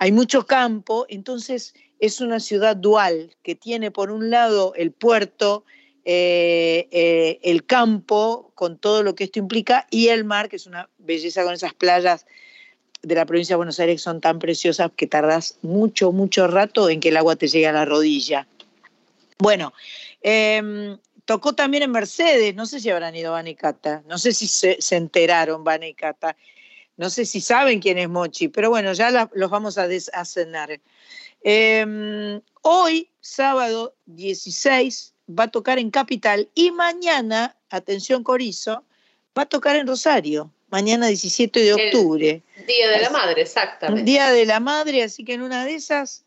Hay 0.00 0.10
mucho 0.10 0.46
campo, 0.46 1.06
entonces 1.08 1.74
es 2.00 2.20
una 2.20 2.40
ciudad 2.40 2.76
dual 2.76 3.36
que 3.44 3.54
tiene 3.54 3.92
por 3.92 4.10
un 4.10 4.30
lado 4.30 4.74
el 4.74 4.90
puerto, 4.90 5.64
eh, 6.04 6.88
eh, 6.90 7.38
el 7.42 7.64
campo, 7.64 8.50
con 8.54 8.78
todo 8.78 9.02
lo 9.02 9.14
que 9.14 9.24
esto 9.24 9.38
implica, 9.38 9.86
y 9.90 10.08
el 10.08 10.24
mar, 10.24 10.48
que 10.48 10.56
es 10.56 10.66
una 10.66 10.88
belleza 10.98 11.44
con 11.44 11.54
esas 11.54 11.74
playas 11.74 12.26
de 13.02 13.14
la 13.14 13.26
provincia 13.26 13.54
de 13.54 13.58
Buenos 13.58 13.80
Aires 13.80 13.96
que 13.96 14.02
son 14.02 14.20
tan 14.20 14.38
preciosas 14.38 14.90
que 14.96 15.06
tardas 15.06 15.58
mucho, 15.62 16.12
mucho 16.12 16.46
rato 16.46 16.88
en 16.88 17.00
que 17.00 17.08
el 17.08 17.16
agua 17.16 17.36
te 17.36 17.48
llegue 17.48 17.66
a 17.66 17.72
la 17.72 17.84
rodilla. 17.84 18.46
Bueno, 19.38 19.72
em, 20.20 20.98
tocó 21.24 21.54
también 21.54 21.82
en 21.82 21.90
Mercedes, 21.90 22.54
no 22.54 22.66
sé 22.66 22.80
si 22.80 22.90
habrán 22.90 23.16
ido 23.16 23.32
Van 23.32 23.48
y 23.48 23.56
Cata, 23.56 24.02
no 24.06 24.18
sé 24.18 24.32
si 24.32 24.46
se, 24.46 24.78
enteraron 24.90 25.64
Van 25.64 25.82
y 25.82 25.94
Cata, 25.94 26.36
no 26.96 27.10
sé 27.10 27.26
si 27.26 27.40
saben 27.40 27.80
quién 27.80 27.98
es 27.98 28.08
Mochi, 28.08 28.48
pero 28.48 28.70
bueno, 28.70 28.92
ya 28.92 29.28
los 29.34 29.50
vamos 29.50 29.78
a, 29.78 29.88
des, 29.88 30.10
Em, 31.44 32.40
hoy, 32.62 33.10
sábado 33.20 33.96
16, 34.06 35.11
va 35.28 35.44
a 35.44 35.48
tocar 35.48 35.78
en 35.78 35.90
Capital 35.90 36.48
y 36.54 36.70
mañana, 36.70 37.56
atención 37.70 38.22
Corizo, 38.24 38.84
va 39.36 39.42
a 39.42 39.46
tocar 39.46 39.76
en 39.76 39.86
Rosario, 39.86 40.52
mañana 40.70 41.06
17 41.06 41.60
de 41.60 41.74
octubre. 41.74 42.42
Día 42.66 42.90
de 42.90 43.00
la 43.00 43.10
Madre, 43.10 43.42
exactamente. 43.42 44.04
Día 44.04 44.30
de 44.30 44.46
la 44.46 44.60
Madre, 44.60 45.02
así 45.02 45.24
que 45.24 45.34
en 45.34 45.42
una 45.42 45.64
de 45.64 45.74
esas 45.74 46.24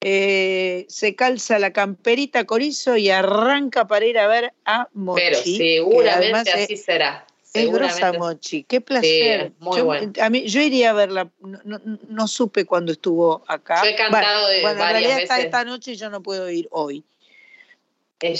eh, 0.00 0.86
se 0.88 1.16
calza 1.16 1.58
la 1.58 1.72
camperita 1.72 2.44
Corizo 2.44 2.96
y 2.96 3.10
arranca 3.10 3.86
para 3.86 4.06
ir 4.06 4.18
a 4.18 4.28
ver 4.28 4.52
a 4.64 4.88
Mochi. 4.92 5.22
Pero 5.22 5.40
seguramente 5.40 6.52
así 6.52 6.76
será. 6.76 7.26
Es 7.52 7.72
grosa 7.72 8.12
Mochi, 8.12 8.62
qué 8.62 8.80
placer. 8.80 9.52
yo, 9.60 9.92
a 9.92 10.30
mí, 10.30 10.46
yo 10.46 10.60
iría 10.60 10.90
a 10.90 10.92
verla, 10.92 11.30
no, 11.40 12.28
supe 12.28 12.64
cuando 12.64 12.92
estuvo 12.92 13.42
acá. 13.48 13.82
Yo 13.82 13.90
he 13.90 13.96
cantado 13.96 14.46
bueno, 14.62 14.70
en 14.70 14.76
realidad 14.76 15.16
veces. 15.16 15.22
está 15.22 15.40
esta 15.40 15.64
noche 15.64 15.92
y 15.92 15.96
yo 15.96 16.10
no 16.10 16.22
puedo 16.22 16.48
ir 16.50 16.68
hoy. 16.70 17.04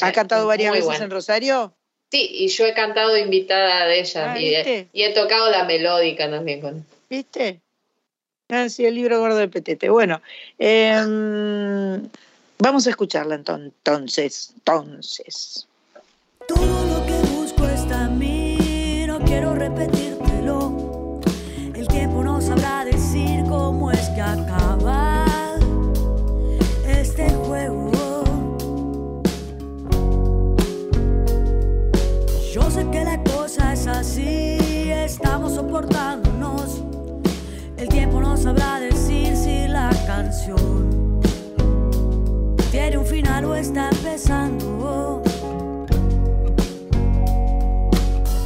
¿Ha 0.01 0.13
cantado 0.13 0.47
varias 0.47 0.73
veces 0.73 1.01
en 1.01 1.11
Rosario? 1.11 1.75
Sí, 2.11 2.29
y 2.33 2.49
yo 2.49 2.65
he 2.67 2.73
cantado 2.73 3.17
invitada 3.17 3.87
de 3.87 4.01
ella 4.01 4.33
ah, 4.33 4.41
y, 4.41 5.03
he, 5.03 5.13
tocado 5.15 5.51
la 5.51 5.65
melódica 5.65 6.31
también 6.31 6.61
con. 6.61 6.87
¿Viste? 7.11 7.61
Ah, 8.49 8.69
sí, 8.71 8.87
el 8.87 8.95
libro 8.95 9.21
gordo 9.21 9.37
de 9.37 9.49
Petete. 9.49 9.91
Bueno, 9.91 10.23
em, 10.59 12.09
vamos 12.59 12.87
a 12.87 12.91
escucharla 12.91 13.35
entonces. 13.35 14.53
Entonces. 14.57 15.69
Todo 16.47 17.08
El 37.77 37.89
tiempo 37.89 38.21
no 38.21 38.37
sabrá 38.37 38.81
decir 38.81 39.37
si 39.37 39.69
la 39.69 39.91
canción 40.05 41.21
tiene 42.73 42.99
un 42.99 43.07
final 43.07 43.45
o 43.45 43.55
está 43.55 43.89
empezando. 43.91 45.23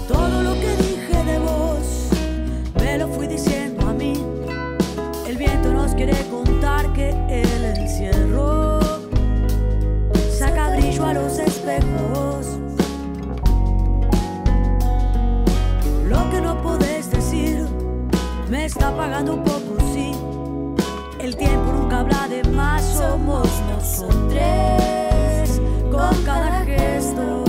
Todo 0.06 0.42
lo 0.42 0.52
que 0.52 0.76
dije 0.76 1.24
de 1.24 1.38
vos, 1.38 2.10
me 2.78 2.98
lo 2.98 3.08
fui 3.08 3.26
diciendo 3.26 3.86
a 3.88 3.94
mí. 3.94 4.12
El 5.26 5.38
viento 5.38 5.72
nos 5.72 5.94
quiere 5.94 6.26
contar 6.30 6.92
que 6.92 7.10
el 7.30 7.64
encierro 7.64 8.80
saca 10.38 10.76
brillo 10.76 11.06
a 11.06 11.14
los 11.14 11.38
espejos. 11.38 12.31
Está 18.64 18.96
pagando 18.96 19.34
un 19.34 19.44
poco, 19.44 19.76
sí. 19.92 20.12
El 21.18 21.36
tiempo 21.36 21.72
nunca 21.72 22.00
habla 22.00 22.28
de 22.28 22.42
más, 22.44 22.82
somos 22.84 23.48
nosotros 23.70 25.60
con 25.90 26.24
cada 26.24 26.64
gesto. 26.64 27.42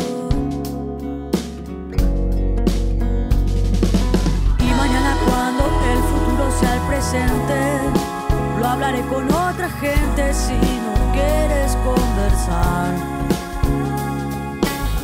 Lo 8.59 8.67
hablaré 8.67 9.01
con 9.01 9.25
otra 9.31 9.69
gente 9.79 10.33
si 10.33 10.53
no 10.53 11.11
quieres 11.13 11.75
conversar. 11.83 12.95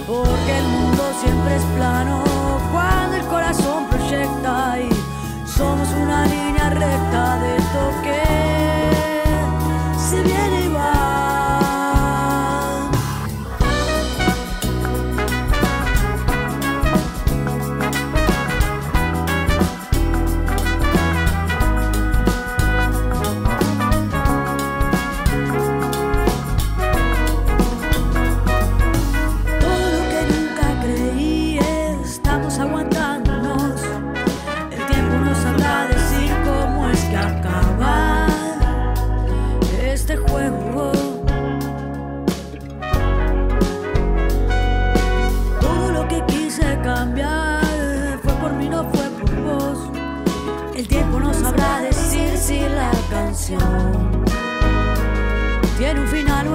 Porque 0.08 0.58
el 0.58 0.68
mundo 0.68 1.04
siempre 1.22 1.56
es 1.56 1.64
plano 1.76 2.24
cuando 2.72 3.18
el 3.18 3.26
corazón 3.26 3.86
proyecta 3.90 4.49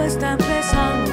está 0.06 0.32
empezando. 0.32 1.10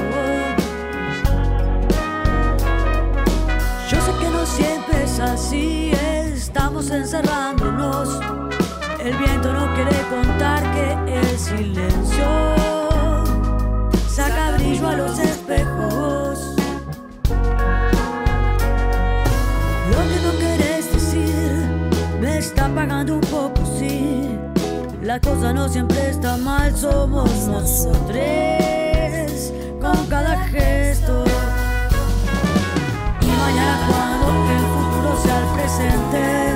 Yo 3.89 4.01
sé 4.01 4.11
que 4.19 4.29
no 4.29 4.45
siempre 4.45 5.03
es 5.03 5.19
así, 5.19 5.91
estamos 5.91 6.89
encerrándonos. 6.91 8.19
El 8.99 9.17
viento 9.17 9.53
no 9.53 9.73
quiere 9.73 9.97
contar 10.09 10.61
que 10.73 11.19
el 11.19 11.39
silencio 11.39 12.25
saca 14.09 14.51
brillo 14.51 14.87
a 14.87 14.95
los 14.95 15.19
espejos. 15.19 16.55
Lo 19.89 19.97
que 20.09 20.19
no 20.25 20.39
querés 20.39 20.91
decir 20.91 21.65
me 22.19 22.37
está 22.37 22.67
pagando 22.73 23.15
un 23.15 23.21
poco, 23.21 23.61
sí. 23.79 24.37
La 25.01 25.19
cosa 25.19 25.51
no 25.53 25.67
siempre 25.67 26.09
está 26.09 26.37
mal, 26.37 26.75
somos 26.75 27.29
nosotros 27.47 28.70
cada 30.09 30.37
gesto. 30.49 31.23
Y 33.21 33.25
mañana 33.27 33.75
cuando 33.87 34.27
el 34.57 34.65
futuro 34.75 35.21
sea 35.21 35.39
el 35.39 35.47
presente, 35.55 36.55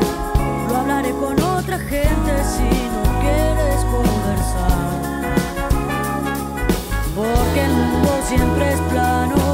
lo 0.68 0.76
hablaré 0.78 1.12
con 1.12 1.40
otra 1.42 1.78
gente 1.80 2.32
si 2.54 2.70
no 2.94 3.04
quieres 3.22 3.80
conversar. 3.94 4.92
Porque 7.16 7.62
el 7.64 7.74
mundo 7.74 8.12
siempre 8.28 8.74
es 8.74 8.80
plano 8.92 9.45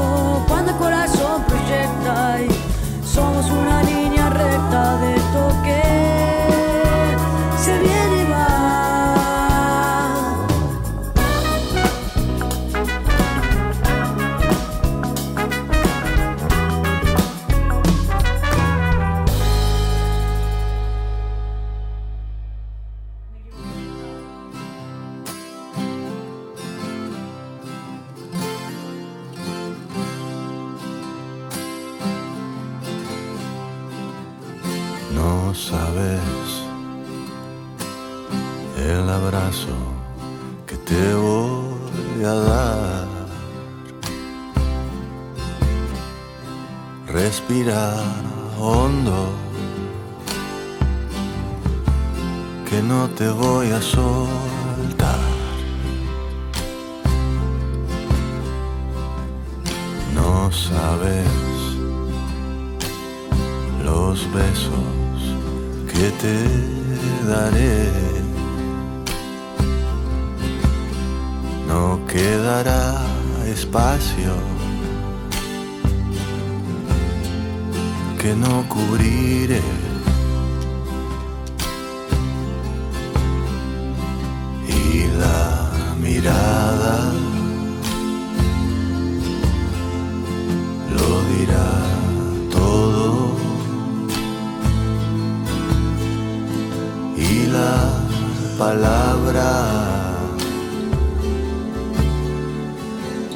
Respira 47.62 48.02
hondo, 48.58 49.30
que 52.68 52.82
no 52.82 53.08
te 53.10 53.28
voy 53.28 53.70
a 53.70 53.80
soltar. 53.80 54.31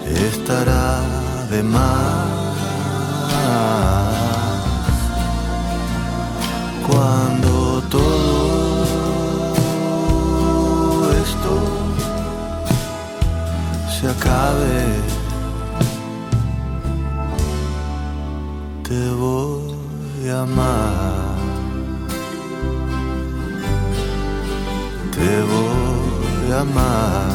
Estará 0.06 1.00
de 1.50 1.62
más 1.62 2.26
cuando 6.86 7.82
todo 7.90 8.02
esto 11.24 11.54
se 13.94 14.08
acabe 14.08 14.78
te 18.82 19.10
voy 19.10 20.28
a 20.28 20.42
amar 20.42 21.36
te 25.16 25.42
voy 25.42 26.52
a 26.52 26.60
amar. 26.60 27.25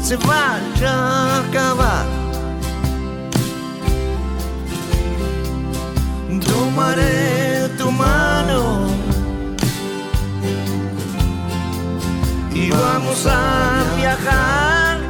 Se 0.00 0.16
vaya 0.16 0.92
a 0.92 1.40
acabar, 1.40 2.06
tomaré 6.40 7.68
tu 7.76 7.90
mano 7.90 8.86
y 12.54 12.70
vamos 12.70 13.26
a 13.26 13.82
viajar. 13.96 15.00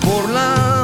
por 0.00 0.30
la 0.30 0.79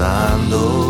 Atravesando 0.00 0.89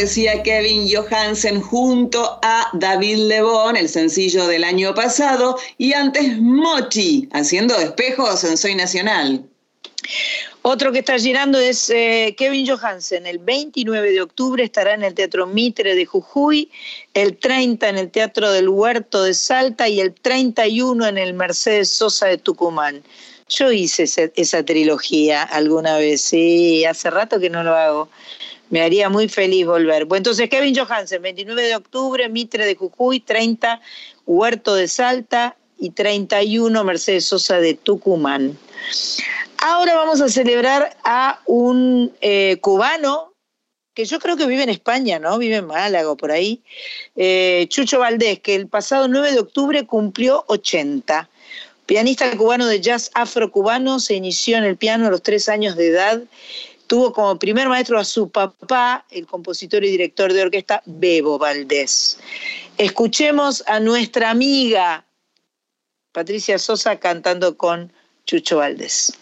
decía 0.00 0.42
Kevin 0.42 0.88
Johansen 0.90 1.60
junto 1.60 2.38
a 2.42 2.68
David 2.72 3.28
Lebón, 3.28 3.76
el 3.76 3.88
sencillo 3.88 4.46
del 4.46 4.64
año 4.64 4.94
pasado, 4.94 5.58
y 5.76 5.92
antes 5.92 6.38
Mochi, 6.38 7.28
haciendo 7.32 7.78
espejos 7.78 8.44
en 8.44 8.56
Soy 8.56 8.74
Nacional. 8.74 9.44
Otro 10.62 10.92
que 10.92 11.00
está 11.00 11.18
girando 11.18 11.58
es 11.58 11.90
eh, 11.90 12.34
Kevin 12.36 12.66
Johansen. 12.66 13.26
El 13.26 13.38
29 13.38 14.12
de 14.12 14.20
octubre 14.22 14.64
estará 14.64 14.94
en 14.94 15.04
el 15.04 15.14
Teatro 15.14 15.46
Mitre 15.46 15.94
de 15.94 16.06
Jujuy, 16.06 16.70
el 17.14 17.36
30 17.36 17.88
en 17.88 17.98
el 17.98 18.10
Teatro 18.10 18.50
del 18.52 18.68
Huerto 18.68 19.22
de 19.22 19.34
Salta 19.34 19.88
y 19.88 20.00
el 20.00 20.14
31 20.14 21.06
en 21.06 21.18
el 21.18 21.34
Mercedes 21.34 21.90
Sosa 21.90 22.26
de 22.26 22.38
Tucumán. 22.38 23.02
Yo 23.48 23.72
hice 23.72 24.04
esa, 24.04 24.64
trilogía 24.64 25.42
alguna 25.42 25.96
vez, 25.96 26.20
sí, 26.20 26.84
hace 26.84 27.10
rato 27.10 27.40
que 27.40 27.50
no 27.50 27.64
lo 27.64 27.74
hago. 27.74 28.08
Me 28.70 28.82
haría 28.82 29.08
muy 29.08 29.28
feliz 29.28 29.66
volver. 29.66 30.04
Bueno, 30.06 30.20
entonces 30.20 30.48
Kevin 30.48 30.74
Johansen, 30.74 31.20
29 31.20 31.62
de 31.62 31.76
octubre, 31.76 32.28
Mitre 32.28 32.64
de 32.64 32.76
Jujuy, 32.76 33.20
30, 33.20 33.80
Huerto 34.26 34.74
de 34.74 34.88
Salta 34.88 35.56
y 35.78 35.90
31, 35.90 36.84
Mercedes 36.84 37.26
Sosa 37.26 37.58
de 37.58 37.74
Tucumán. 37.74 38.56
Ahora 39.58 39.94
vamos 39.94 40.20
a 40.20 40.28
celebrar 40.28 40.96
a 41.04 41.40
un 41.46 42.12
eh, 42.20 42.58
cubano 42.60 43.34
que 43.92 44.04
yo 44.04 44.20
creo 44.20 44.36
que 44.36 44.46
vive 44.46 44.62
en 44.62 44.68
España, 44.68 45.18
¿no? 45.18 45.36
Vive 45.36 45.56
en 45.56 45.66
Málaga 45.66 46.14
por 46.14 46.30
ahí. 46.30 46.62
Eh, 47.16 47.66
Chucho 47.68 47.98
Valdés, 47.98 48.40
que 48.40 48.54
el 48.54 48.68
pasado 48.68 49.08
9 49.08 49.32
de 49.32 49.40
octubre 49.40 49.84
cumplió 49.84 50.44
80. 50.46 51.28
Pianista 51.86 52.30
cubano 52.36 52.66
de 52.66 52.80
jazz 52.80 53.10
afrocubano, 53.14 53.98
se 53.98 54.14
inició 54.14 54.56
en 54.56 54.64
el 54.64 54.76
piano 54.76 55.08
a 55.08 55.10
los 55.10 55.22
tres 55.22 55.48
años 55.48 55.76
de 55.76 55.88
edad. 55.88 56.22
Tuvo 56.90 57.12
como 57.12 57.38
primer 57.38 57.68
maestro 57.68 58.00
a 58.00 58.04
su 58.04 58.30
papá, 58.30 59.06
el 59.10 59.24
compositor 59.24 59.84
y 59.84 59.92
director 59.92 60.32
de 60.32 60.42
orquesta 60.42 60.82
Bebo 60.86 61.38
Valdés. 61.38 62.18
Escuchemos 62.78 63.62
a 63.68 63.78
nuestra 63.78 64.30
amiga 64.30 65.06
Patricia 66.10 66.58
Sosa 66.58 66.98
cantando 66.98 67.56
con 67.56 67.92
Chucho 68.26 68.56
Valdés. 68.56 69.16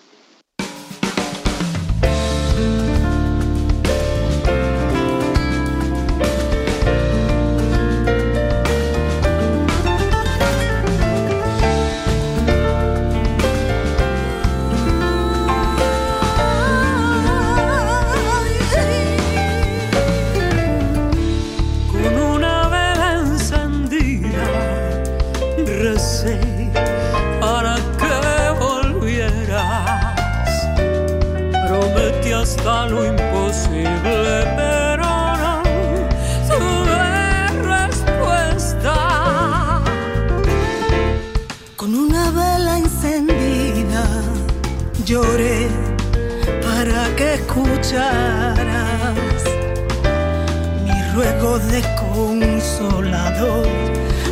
Consolador, 52.79 53.67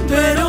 pero 0.09 0.46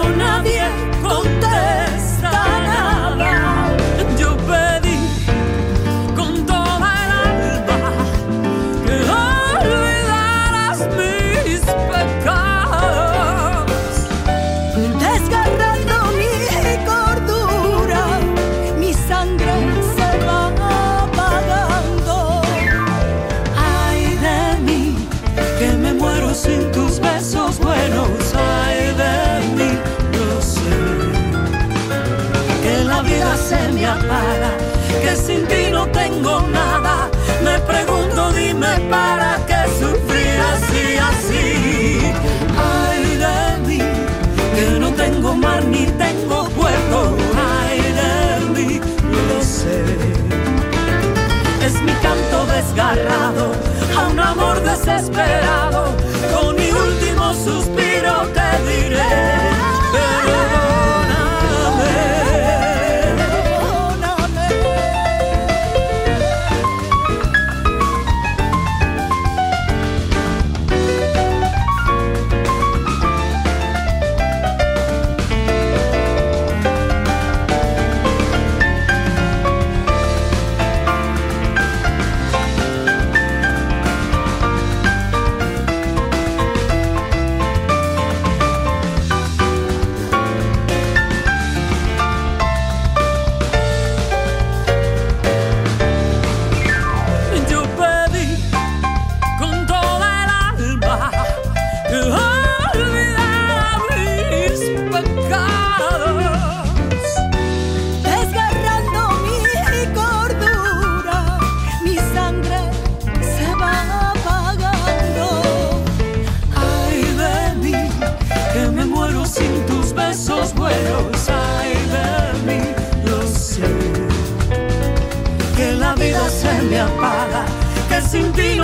desesperado. 54.97 56.06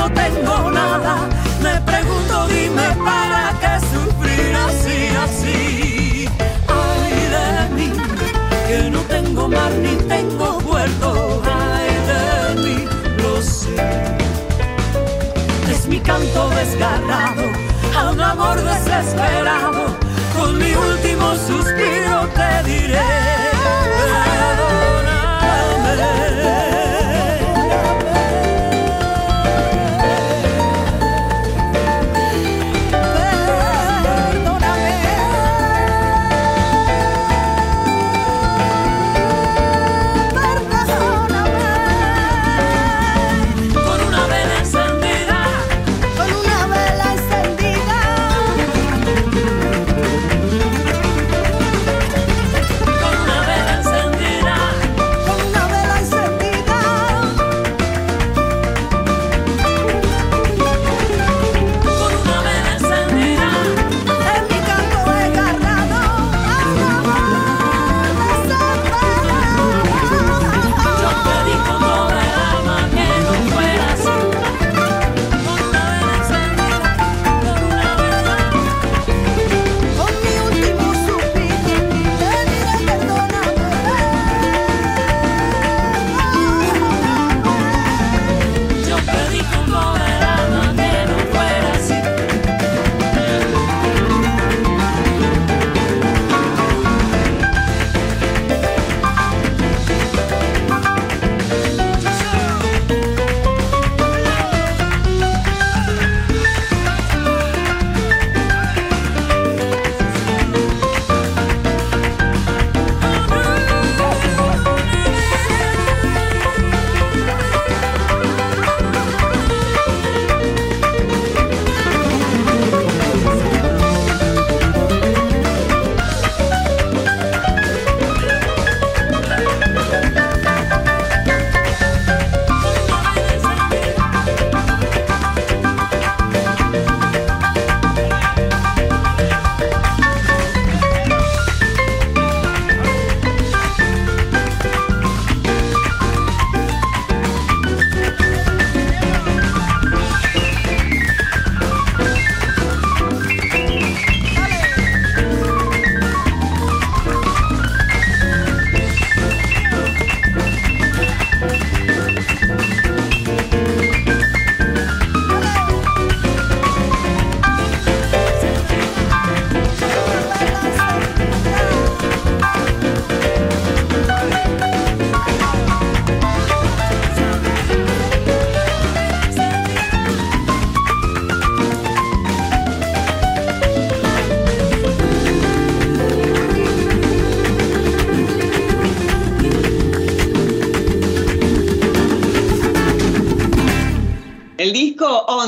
No 0.04 0.12
tengo 0.12 0.72
nada. 0.72 1.16
Me 1.62 1.80
pregunto, 1.82 2.48
dime 2.48 2.88
para 3.06 3.54
qué 3.62 3.74
sufrir 3.92 4.56
así, 4.68 4.98
así. 5.26 6.30
Ay 6.68 7.16
de 7.36 7.76
mí, 7.76 7.92
que 8.68 8.90
no 8.90 9.00
tengo 9.02 9.48
mar 9.48 9.72
ni 9.72 9.96
tengo 10.14 10.58
puerto. 10.60 11.42
Ay 11.46 11.92
de 12.10 12.62
mí, 12.64 12.86
lo 13.22 13.42
sé. 13.42 13.76
Es 15.72 15.88
mi 15.88 16.00
canto 16.00 16.50
desgarrado 16.50 17.46
a 17.98 18.12
un 18.12 18.22
amor 18.22 18.62
desesperado. 18.62 19.86
Con 20.36 20.58
mi 20.58 20.74
último 20.74 21.36
suspiro 21.48 22.28
te 22.38 22.70
diré. 22.70 23.44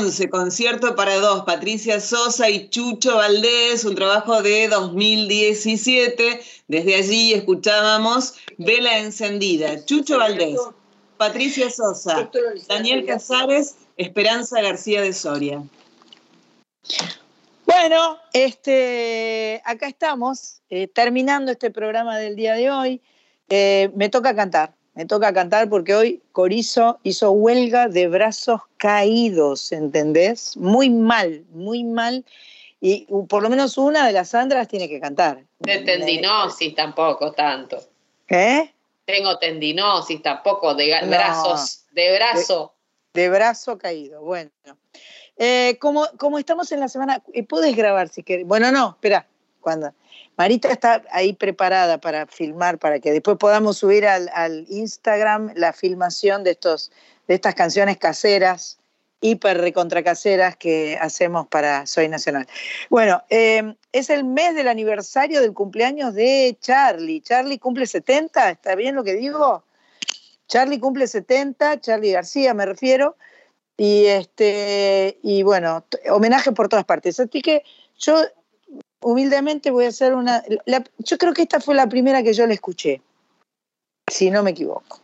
2011, 0.06 0.30
concierto 0.30 0.94
para 0.94 1.16
dos, 1.16 1.42
Patricia 1.44 2.00
Sosa 2.00 2.48
y 2.48 2.68
Chucho 2.68 3.16
Valdés, 3.16 3.84
un 3.84 3.96
trabajo 3.96 4.40
de 4.40 4.68
2017. 4.68 6.40
Desde 6.68 6.94
allí 6.94 7.32
escuchábamos 7.32 8.34
Vela 8.56 8.98
Encendida, 8.98 9.84
Chucho 9.84 10.18
Valdés, 10.18 10.60
Patricia 11.16 11.70
Sosa, 11.70 12.30
Daniel 12.68 13.04
Casares, 13.04 13.78
Esperanza 13.96 14.62
García 14.62 15.02
de 15.02 15.12
Soria. 15.12 15.62
Bueno, 17.64 18.18
este, 18.32 19.60
acá 19.64 19.88
estamos, 19.88 20.62
eh, 20.70 20.86
terminando 20.86 21.50
este 21.50 21.72
programa 21.72 22.16
del 22.18 22.36
día 22.36 22.54
de 22.54 22.70
hoy. 22.70 23.02
Eh, 23.48 23.90
me 23.96 24.08
toca 24.08 24.36
cantar, 24.36 24.75
me 24.96 25.04
toca 25.04 25.32
cantar 25.34 25.68
porque 25.68 25.94
hoy 25.94 26.22
Corizo 26.32 26.98
hizo 27.02 27.30
huelga 27.30 27.86
de 27.86 28.08
brazos 28.08 28.62
caídos, 28.78 29.70
¿entendés? 29.70 30.56
Muy 30.56 30.88
mal, 30.88 31.44
muy 31.50 31.84
mal. 31.84 32.24
Y 32.80 33.06
por 33.28 33.42
lo 33.42 33.50
menos 33.50 33.76
una 33.76 34.06
de 34.06 34.12
las 34.12 34.30
Sandras 34.30 34.68
tiene 34.68 34.88
que 34.88 34.98
cantar. 34.98 35.44
De 35.58 35.78
tendinosis 35.80 36.74
tampoco 36.74 37.32
tanto. 37.32 37.78
¿Qué? 38.26 38.72
Tengo 39.04 39.38
tendinosis 39.38 40.22
tampoco, 40.22 40.74
de 40.74 40.98
brazos, 41.06 41.84
de 41.92 42.14
brazo. 42.14 42.72
De, 43.12 43.28
brazo 43.28 43.76
caído, 43.76 44.22
bueno. 44.22 44.50
Eh, 45.36 45.76
como, 45.78 46.06
como 46.16 46.38
estamos 46.38 46.72
en 46.72 46.80
la 46.80 46.88
semana, 46.88 47.22
¿puedes 47.48 47.76
grabar 47.76 48.08
si 48.08 48.22
quieres? 48.22 48.46
Bueno, 48.46 48.72
no, 48.72 48.90
espera, 48.90 49.26
Marita 50.36 50.70
está 50.70 51.02
ahí 51.10 51.32
preparada 51.32 51.98
para 51.98 52.26
filmar, 52.26 52.78
para 52.78 53.00
que 53.00 53.12
después 53.12 53.36
podamos 53.38 53.78
subir 53.78 54.06
al, 54.06 54.66
Instagram 54.68 55.52
la 55.54 55.72
filmación 55.72 56.44
de, 56.44 56.52
estos, 56.52 56.92
de 57.26 57.34
estas 57.34 57.54
canciones 57.54 57.96
caseras, 57.96 58.78
hiper 59.20 59.58
recontracaseras 59.58 60.56
que 60.56 60.98
hacemos 61.00 61.46
para 61.48 61.86
Soy 61.86 62.08
Nacional. 62.08 62.46
Bueno, 62.90 63.22
eh, 63.30 63.74
es 63.92 64.10
el 64.10 64.24
mes 64.24 64.54
del 64.54 64.68
aniversario 64.68 65.40
del 65.40 65.54
cumpleaños 65.54 66.14
de 66.14 66.56
Charlie. 66.60 67.22
Charlie 67.22 67.58
cumple 67.58 67.86
70, 67.86 68.50
¿está 68.50 68.74
bien 68.74 68.94
lo 68.94 69.04
que 69.04 69.14
digo? 69.14 69.64
Charlie 70.48 70.78
cumple 70.78 71.06
70, 71.06 71.80
Charlie 71.80 72.12
García 72.12 72.54
me 72.54 72.66
refiero. 72.66 73.16
Y 73.78 74.06
este, 74.06 75.18
y 75.22 75.42
bueno, 75.42 75.84
homenaje 76.10 76.52
por 76.52 76.68
todas 76.68 76.84
partes. 76.84 77.20
Así 77.20 77.42
que 77.42 77.62
yo 77.98 78.22
humildemente 79.06 79.70
voy 79.70 79.84
a 79.84 79.88
hacer 79.88 80.16
una... 80.16 80.42
yo 80.98 81.16
creo 81.16 81.32
que 81.32 81.42
esta 81.42 81.60
fue 81.60 81.76
la 81.76 81.88
primera 81.88 82.24
que 82.24 82.32
yo 82.32 82.44
le 82.44 82.54
escuché, 82.54 83.00
si 84.10 84.32
no 84.32 84.42
me 84.42 84.50
equivoco. 84.50 84.98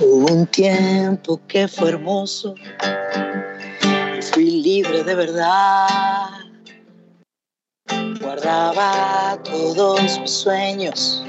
Hubo 0.00 0.32
un 0.32 0.46
tiempo 0.46 1.38
que 1.48 1.68
fue 1.68 1.90
hermoso, 1.90 2.54
fui 4.32 4.62
libre 4.62 5.04
de 5.04 5.14
verdad. 5.14 6.30
Guardaba 8.22 9.38
todos 9.44 10.18
mis 10.20 10.30
sueños 10.30 11.22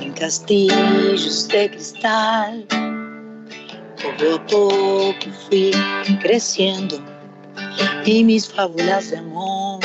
en 0.00 0.12
castillos 0.14 1.46
de 1.48 1.70
cristal 1.70 2.85
poco 4.06 4.34
a 4.34 4.46
poco 4.46 5.30
fui 5.48 5.70
creciendo 6.20 6.96
y 8.04 8.24
mis 8.24 8.48
fábulas 8.48 9.10
de 9.10 9.18
amor 9.18 9.80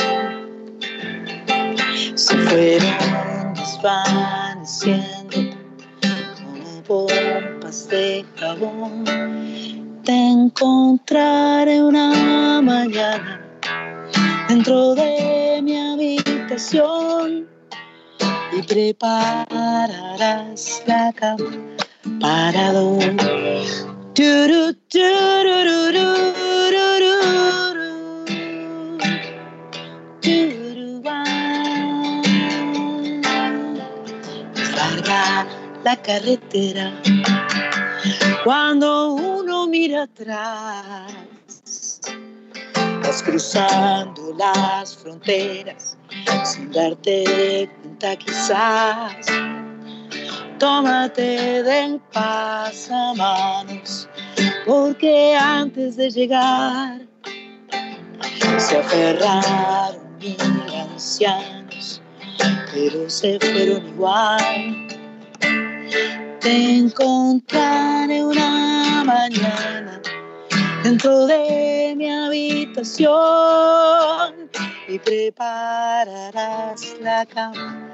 se 2.14 2.36
fueron 2.36 3.54
desvaneciendo 3.54 5.36
como 6.36 6.82
pompas 6.86 7.88
de 7.88 8.24
jabón. 8.36 9.04
Te 10.04 10.12
encontraré 10.12 11.82
una 11.82 12.62
mañana 12.62 13.40
dentro 14.48 14.94
de 14.94 15.60
mi 15.62 15.76
habitación 15.76 17.48
y 18.52 18.62
prepararás 18.62 20.12
la 20.86 21.12
cama 21.12 21.50
para 22.20 22.72
dormir 22.72 24.01
Larga 34.76 35.46
la 35.82 35.96
carretera 36.02 36.92
cuando 38.44 39.14
uno 39.14 39.66
mira 39.66 40.02
atrás. 40.02 42.00
Vas 43.02 43.22
cruzando 43.22 44.34
las 44.36 44.94
fronteras 44.94 45.96
sin 46.44 46.70
darte 46.70 47.70
cuenta 47.80 48.16
quizás 48.16 49.26
tómate 50.62 51.62
del 51.64 52.00
pasamanos, 52.12 54.08
porque 54.64 55.34
antes 55.34 55.96
de 55.96 56.08
llegar 56.08 57.00
se 58.58 58.78
aferraron 58.78 60.18
mil 60.20 60.36
ancianos, 60.72 62.00
pero 62.72 63.10
se 63.10 63.40
fueron 63.40 63.88
igual. 63.88 64.86
Te 66.40 66.76
encontraré 66.78 68.24
una 68.24 69.02
mañana 69.04 70.00
dentro 70.84 71.26
de 71.26 71.94
mi 71.96 72.08
habitación 72.08 73.10
y 74.86 74.96
prepararás 75.00 76.94
la 77.00 77.26
cama 77.26 77.88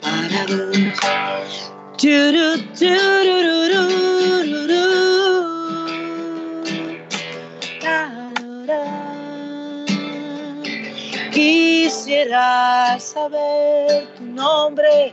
para 0.00 0.46
dos 0.46 1.78
Quisiera 11.32 12.98
saber 13.00 14.06
tu 14.16 14.24
nombre, 14.24 15.12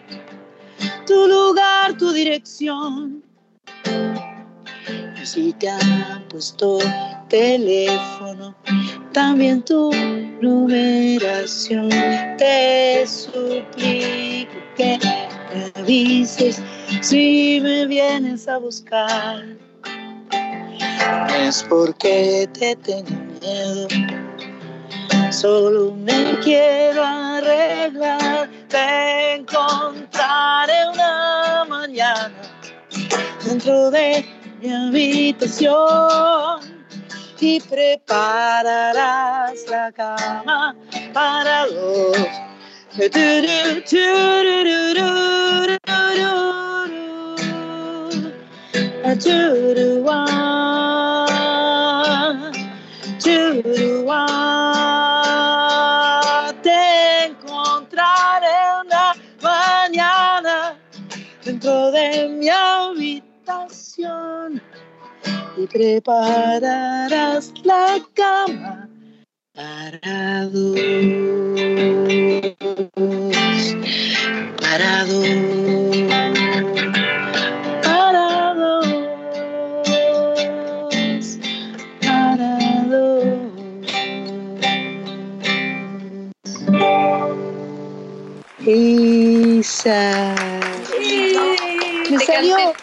tu 1.07 1.27
lugar, 1.27 1.97
tu 1.97 2.11
dirección. 2.13 3.24
Si 5.25 5.53
te 5.53 5.67
han 5.67 6.23
puesto 6.29 6.77
teléfono, 7.29 8.53
también 9.11 9.63
tu 9.63 9.91
numeración. 10.39 11.89
Te 12.37 13.07
suplico 13.07 14.53
que 14.77 14.99
me 15.51 15.81
avises 15.81 16.61
si 17.01 17.59
me 17.59 17.87
vienes 17.87 18.47
a 18.47 18.59
buscar. 18.59 19.43
Es 21.39 21.65
porque 21.67 22.47
te 22.53 22.75
tengo 22.75 23.09
miedo, 23.41 23.87
solo 25.31 25.95
me 25.95 26.37
quiero 26.43 27.03
arreglar. 27.03 28.47
Te 28.69 29.37
encontraré 29.37 30.87
una 30.93 31.65
mañana 31.67 32.31
dentro 33.43 33.89
de 33.89 34.34
mi 34.61 34.71
habitación 34.71 36.61
y 37.39 37.59
prepararás 37.61 38.73
la 39.69 39.91
cama 39.91 40.75
para 41.13 41.65
dos. 41.67 42.17
Te 56.63 57.25
encontraré 57.25 58.57
una 58.83 59.13
mañana 59.41 60.77
dentro 61.43 61.91
de 61.91 62.27
mi 62.29 62.49
y 65.57 65.67
prepararás 65.67 67.53
la 67.63 67.99
cama 68.13 68.89
para 69.53 70.45
dos, 70.47 70.79
para 74.59 75.05
dos, 75.05 75.27
para 77.83 78.53
dos, 78.53 78.97
para 82.01 82.59
dos. 82.89 83.25
Isa. 88.67 90.54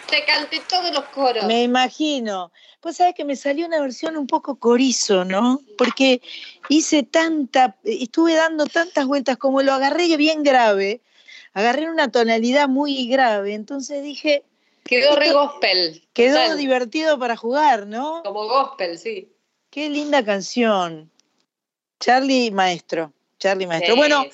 Te 0.09 0.25
canté 0.25 0.61
todos 0.69 0.93
los 0.93 1.05
coros. 1.07 1.45
Me 1.45 1.63
imagino. 1.63 2.53
Pues 2.81 2.97
sabes 2.97 3.15
que 3.15 3.25
me 3.25 3.37
salió 3.37 3.67
una 3.67 3.81
versión 3.81 4.17
un 4.17 4.27
poco 4.27 4.57
corizo, 4.57 5.25
¿no? 5.25 5.61
Porque 5.79 6.21
hice 6.69 7.03
tanta, 7.03 7.77
estuve 7.85 8.35
dando 8.35 8.67
tantas 8.67 9.07
vueltas, 9.07 9.37
como 9.37 9.63
lo 9.63 9.73
agarré 9.73 10.17
bien 10.17 10.43
grave, 10.43 11.01
agarré 11.53 11.91
una 11.91 12.11
tonalidad 12.11 12.69
muy 12.69 13.07
grave, 13.09 13.55
entonces 13.55 14.03
dije... 14.03 14.45
Quedó 14.85 15.15
re 15.15 15.33
gospel. 15.33 16.03
Quedó 16.13 16.57
divertido 16.57 17.19
para 17.19 17.37
jugar, 17.37 17.87
¿no? 17.87 18.23
Como 18.25 18.49
gospel, 18.49 18.99
sí. 18.99 19.33
Qué 19.71 19.89
linda 19.89 20.25
canción. 20.25 21.09
Charlie 22.01 22.51
Maestro. 22.51 23.13
Charlie 23.39 23.67
Maestro. 23.67 23.97
bueno, 23.97 24.25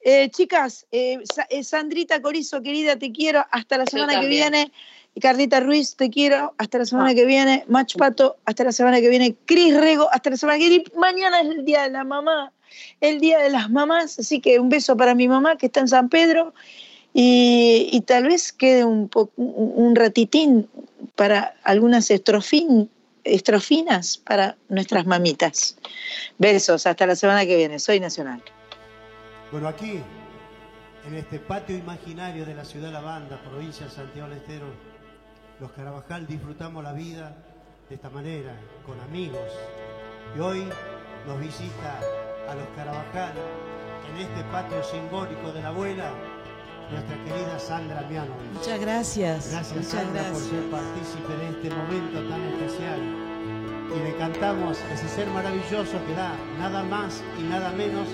eh, 0.00 0.30
chicas, 0.30 0.86
eh, 0.92 1.18
eh, 1.50 1.64
Sandrita 1.64 2.22
Corizo, 2.22 2.62
querida, 2.62 2.96
te 2.96 3.12
quiero. 3.12 3.44
Hasta 3.50 3.78
la 3.78 3.86
semana 3.86 4.20
que 4.20 4.28
viene. 4.28 4.72
Carlita 5.20 5.60
Ruiz, 5.60 5.96
te 5.96 6.10
quiero. 6.10 6.54
Hasta 6.58 6.78
la 6.78 6.86
semana 6.86 7.10
ah. 7.10 7.14
que 7.14 7.24
viene. 7.24 7.64
Mach 7.68 7.96
Pato, 7.96 8.36
hasta 8.44 8.64
la 8.64 8.72
semana 8.72 9.00
que 9.00 9.08
viene. 9.08 9.34
Cris 9.46 9.76
Rego, 9.76 10.08
hasta 10.12 10.30
la 10.30 10.36
semana 10.36 10.58
que 10.58 10.68
viene. 10.68 10.84
Mañana 10.96 11.40
es 11.40 11.48
el 11.48 11.64
día 11.64 11.82
de 11.82 11.90
la 11.90 12.04
mamá, 12.04 12.52
el 13.00 13.20
día 13.20 13.40
de 13.40 13.50
las 13.50 13.70
mamás. 13.70 14.18
Así 14.18 14.40
que 14.40 14.60
un 14.60 14.68
beso 14.68 14.96
para 14.96 15.14
mi 15.14 15.26
mamá 15.26 15.56
que 15.56 15.66
está 15.66 15.80
en 15.80 15.88
San 15.88 16.08
Pedro. 16.08 16.54
Y, 17.14 18.00
tal 18.06 18.28
vez 18.28 18.52
quede 18.52 18.84
un, 18.84 19.10
un 19.36 19.96
ratitín 19.96 20.68
para 21.16 21.56
algunas 21.64 22.12
estrofín, 22.12 22.88
estrofinas 23.24 24.18
para 24.18 24.56
nuestras 24.68 25.04
mamitas. 25.04 25.76
Besos, 26.36 26.86
hasta 26.86 27.06
la 27.06 27.16
semana 27.16 27.44
que 27.44 27.56
viene. 27.56 27.80
Soy 27.80 27.98
Nacional. 27.98 28.40
Bueno, 29.50 29.68
aquí, 29.68 30.02
en 31.06 31.14
este 31.14 31.38
patio 31.38 31.74
imaginario 31.74 32.44
de 32.44 32.54
la 32.54 32.66
ciudad 32.66 32.88
de 32.88 32.92
La 32.92 33.00
Banda, 33.00 33.40
provincia 33.48 33.86
de 33.86 33.92
Santiago 33.92 34.28
del 34.28 34.38
Estero, 34.38 34.66
los 35.58 35.72
Carabajal 35.72 36.26
disfrutamos 36.26 36.84
la 36.84 36.92
vida 36.92 37.34
de 37.88 37.94
esta 37.94 38.10
manera, 38.10 38.52
con 38.84 39.00
amigos. 39.00 39.50
Y 40.36 40.40
hoy 40.40 40.68
nos 41.26 41.40
visita 41.40 41.98
a 42.46 42.54
los 42.54 42.68
Carabajal 42.76 43.32
en 44.10 44.20
este 44.20 44.44
patio 44.52 44.84
simbólico 44.84 45.50
de 45.50 45.62
la 45.62 45.68
abuela, 45.68 46.12
nuestra 46.90 47.16
querida 47.24 47.58
Sandra 47.58 48.02
Miano. 48.02 48.34
Muchas 48.52 48.78
gracias. 48.78 49.50
Gracias 49.50 49.86
Sandra 49.86 50.24
por 50.24 50.42
ser 50.42 50.70
partícipe 50.70 51.32
de 51.32 51.48
este 51.48 51.70
momento 51.70 52.20
tan 52.28 52.42
especial. 52.42 53.00
Y 53.96 53.98
le 53.98 54.14
cantamos 54.18 54.78
ese 54.92 55.08
ser 55.08 55.26
maravilloso 55.28 55.98
que 56.06 56.14
da 56.14 56.34
nada 56.58 56.82
más 56.82 57.22
y 57.38 57.44
nada 57.44 57.72
menos 57.72 58.08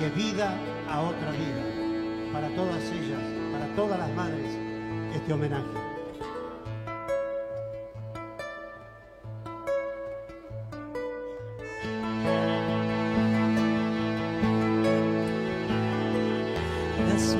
que 0.00 0.08
vida 0.08 0.50
a 0.88 1.02
otra 1.02 1.30
vida. 1.30 2.32
Para 2.32 2.48
todas 2.56 2.82
ellas, 2.90 3.20
para 3.52 3.66
todas 3.76 3.98
las 3.98 4.10
madres, 4.14 4.50
este 5.14 5.32
homenaje. 5.32 5.90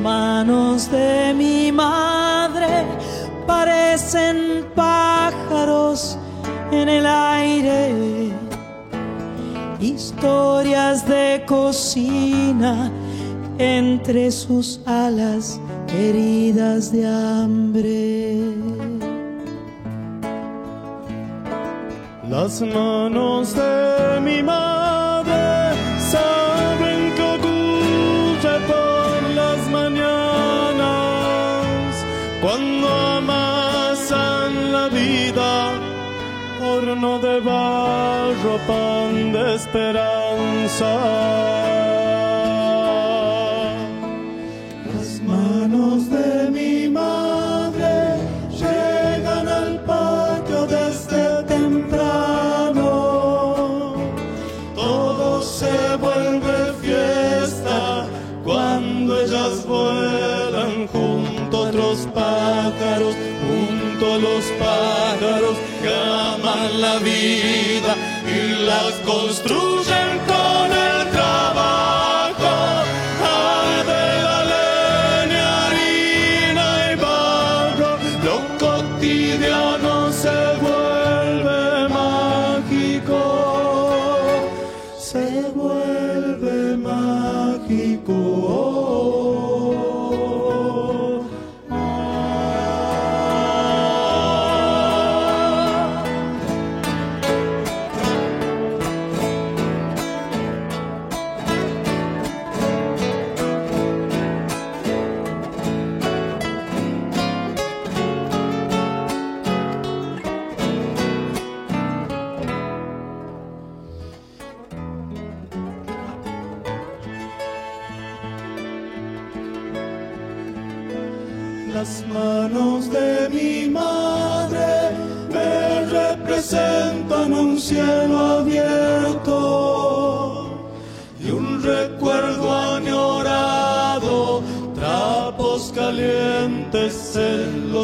manos 0.03 0.91
de 0.91 1.35
mi 1.35 1.70
madre 1.70 2.87
parecen 3.47 4.65
pájaros 4.74 6.19
en 6.73 6.89
el 6.89 7.05
aire, 7.05 8.32
historias 9.81 11.07
de 11.07 11.43
cocina 11.47 12.90
entre 13.59 14.31
sus 14.31 14.81
alas 14.86 15.61
heridas 15.89 16.93
de 16.93 17.07
hambre. 17.07 18.36
Las 22.28 22.62
manos 22.62 23.55
de 23.55 24.20
mi 24.20 24.43
madre 24.43 25.74
saben 25.98 27.12
que 27.16 27.31
cuando 32.40 32.80
de 36.99 37.41
barro, 37.41 38.59
pan 38.67 39.33
de 39.33 39.55
esperanza. 39.55 40.93
Las 44.93 45.21
manos 45.23 46.11
de 46.11 46.51
mi 46.51 46.89
madre 46.89 48.17
llegan 48.51 49.49
al 49.49 49.81
patio 49.85 50.67
desde 50.67 51.45
temprano. 51.45 52.91
Todo 54.75 55.43
se 55.43 55.97
vuelve 55.97 56.73
fiesta 56.83 58.09
cuando 58.43 59.21
ellas 59.21 59.65
vuelan 59.65 60.89
otros 61.71 62.09
pájaros, 62.12 63.15
junto 63.47 64.15
a 64.15 64.19
los 64.19 64.45
pájaros 64.59 65.57
la 66.75 66.99
vida 66.99 67.97
y 68.27 68.65
las 68.65 68.95
construyen 69.05 69.80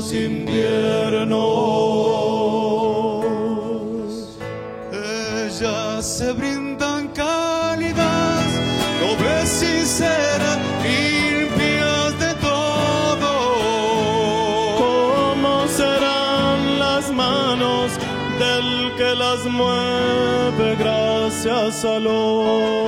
los 0.06 0.12
inviernos. 0.12 1.36
Ellas 4.92 6.06
se 6.06 6.32
brindan 6.32 7.08
cálidas, 7.08 8.44
no 9.00 9.16
ves 9.24 9.48
sinceras, 9.48 10.58
limpias 10.82 12.18
de 12.20 12.34
todo. 12.34 13.32
¿Cómo 14.78 15.66
serán 15.68 16.78
las 16.78 17.10
manos 17.10 17.92
del 18.38 18.92
que 18.96 19.14
las 19.14 19.44
mueve 19.46 20.76
gracias 20.76 21.84
al. 21.84 22.85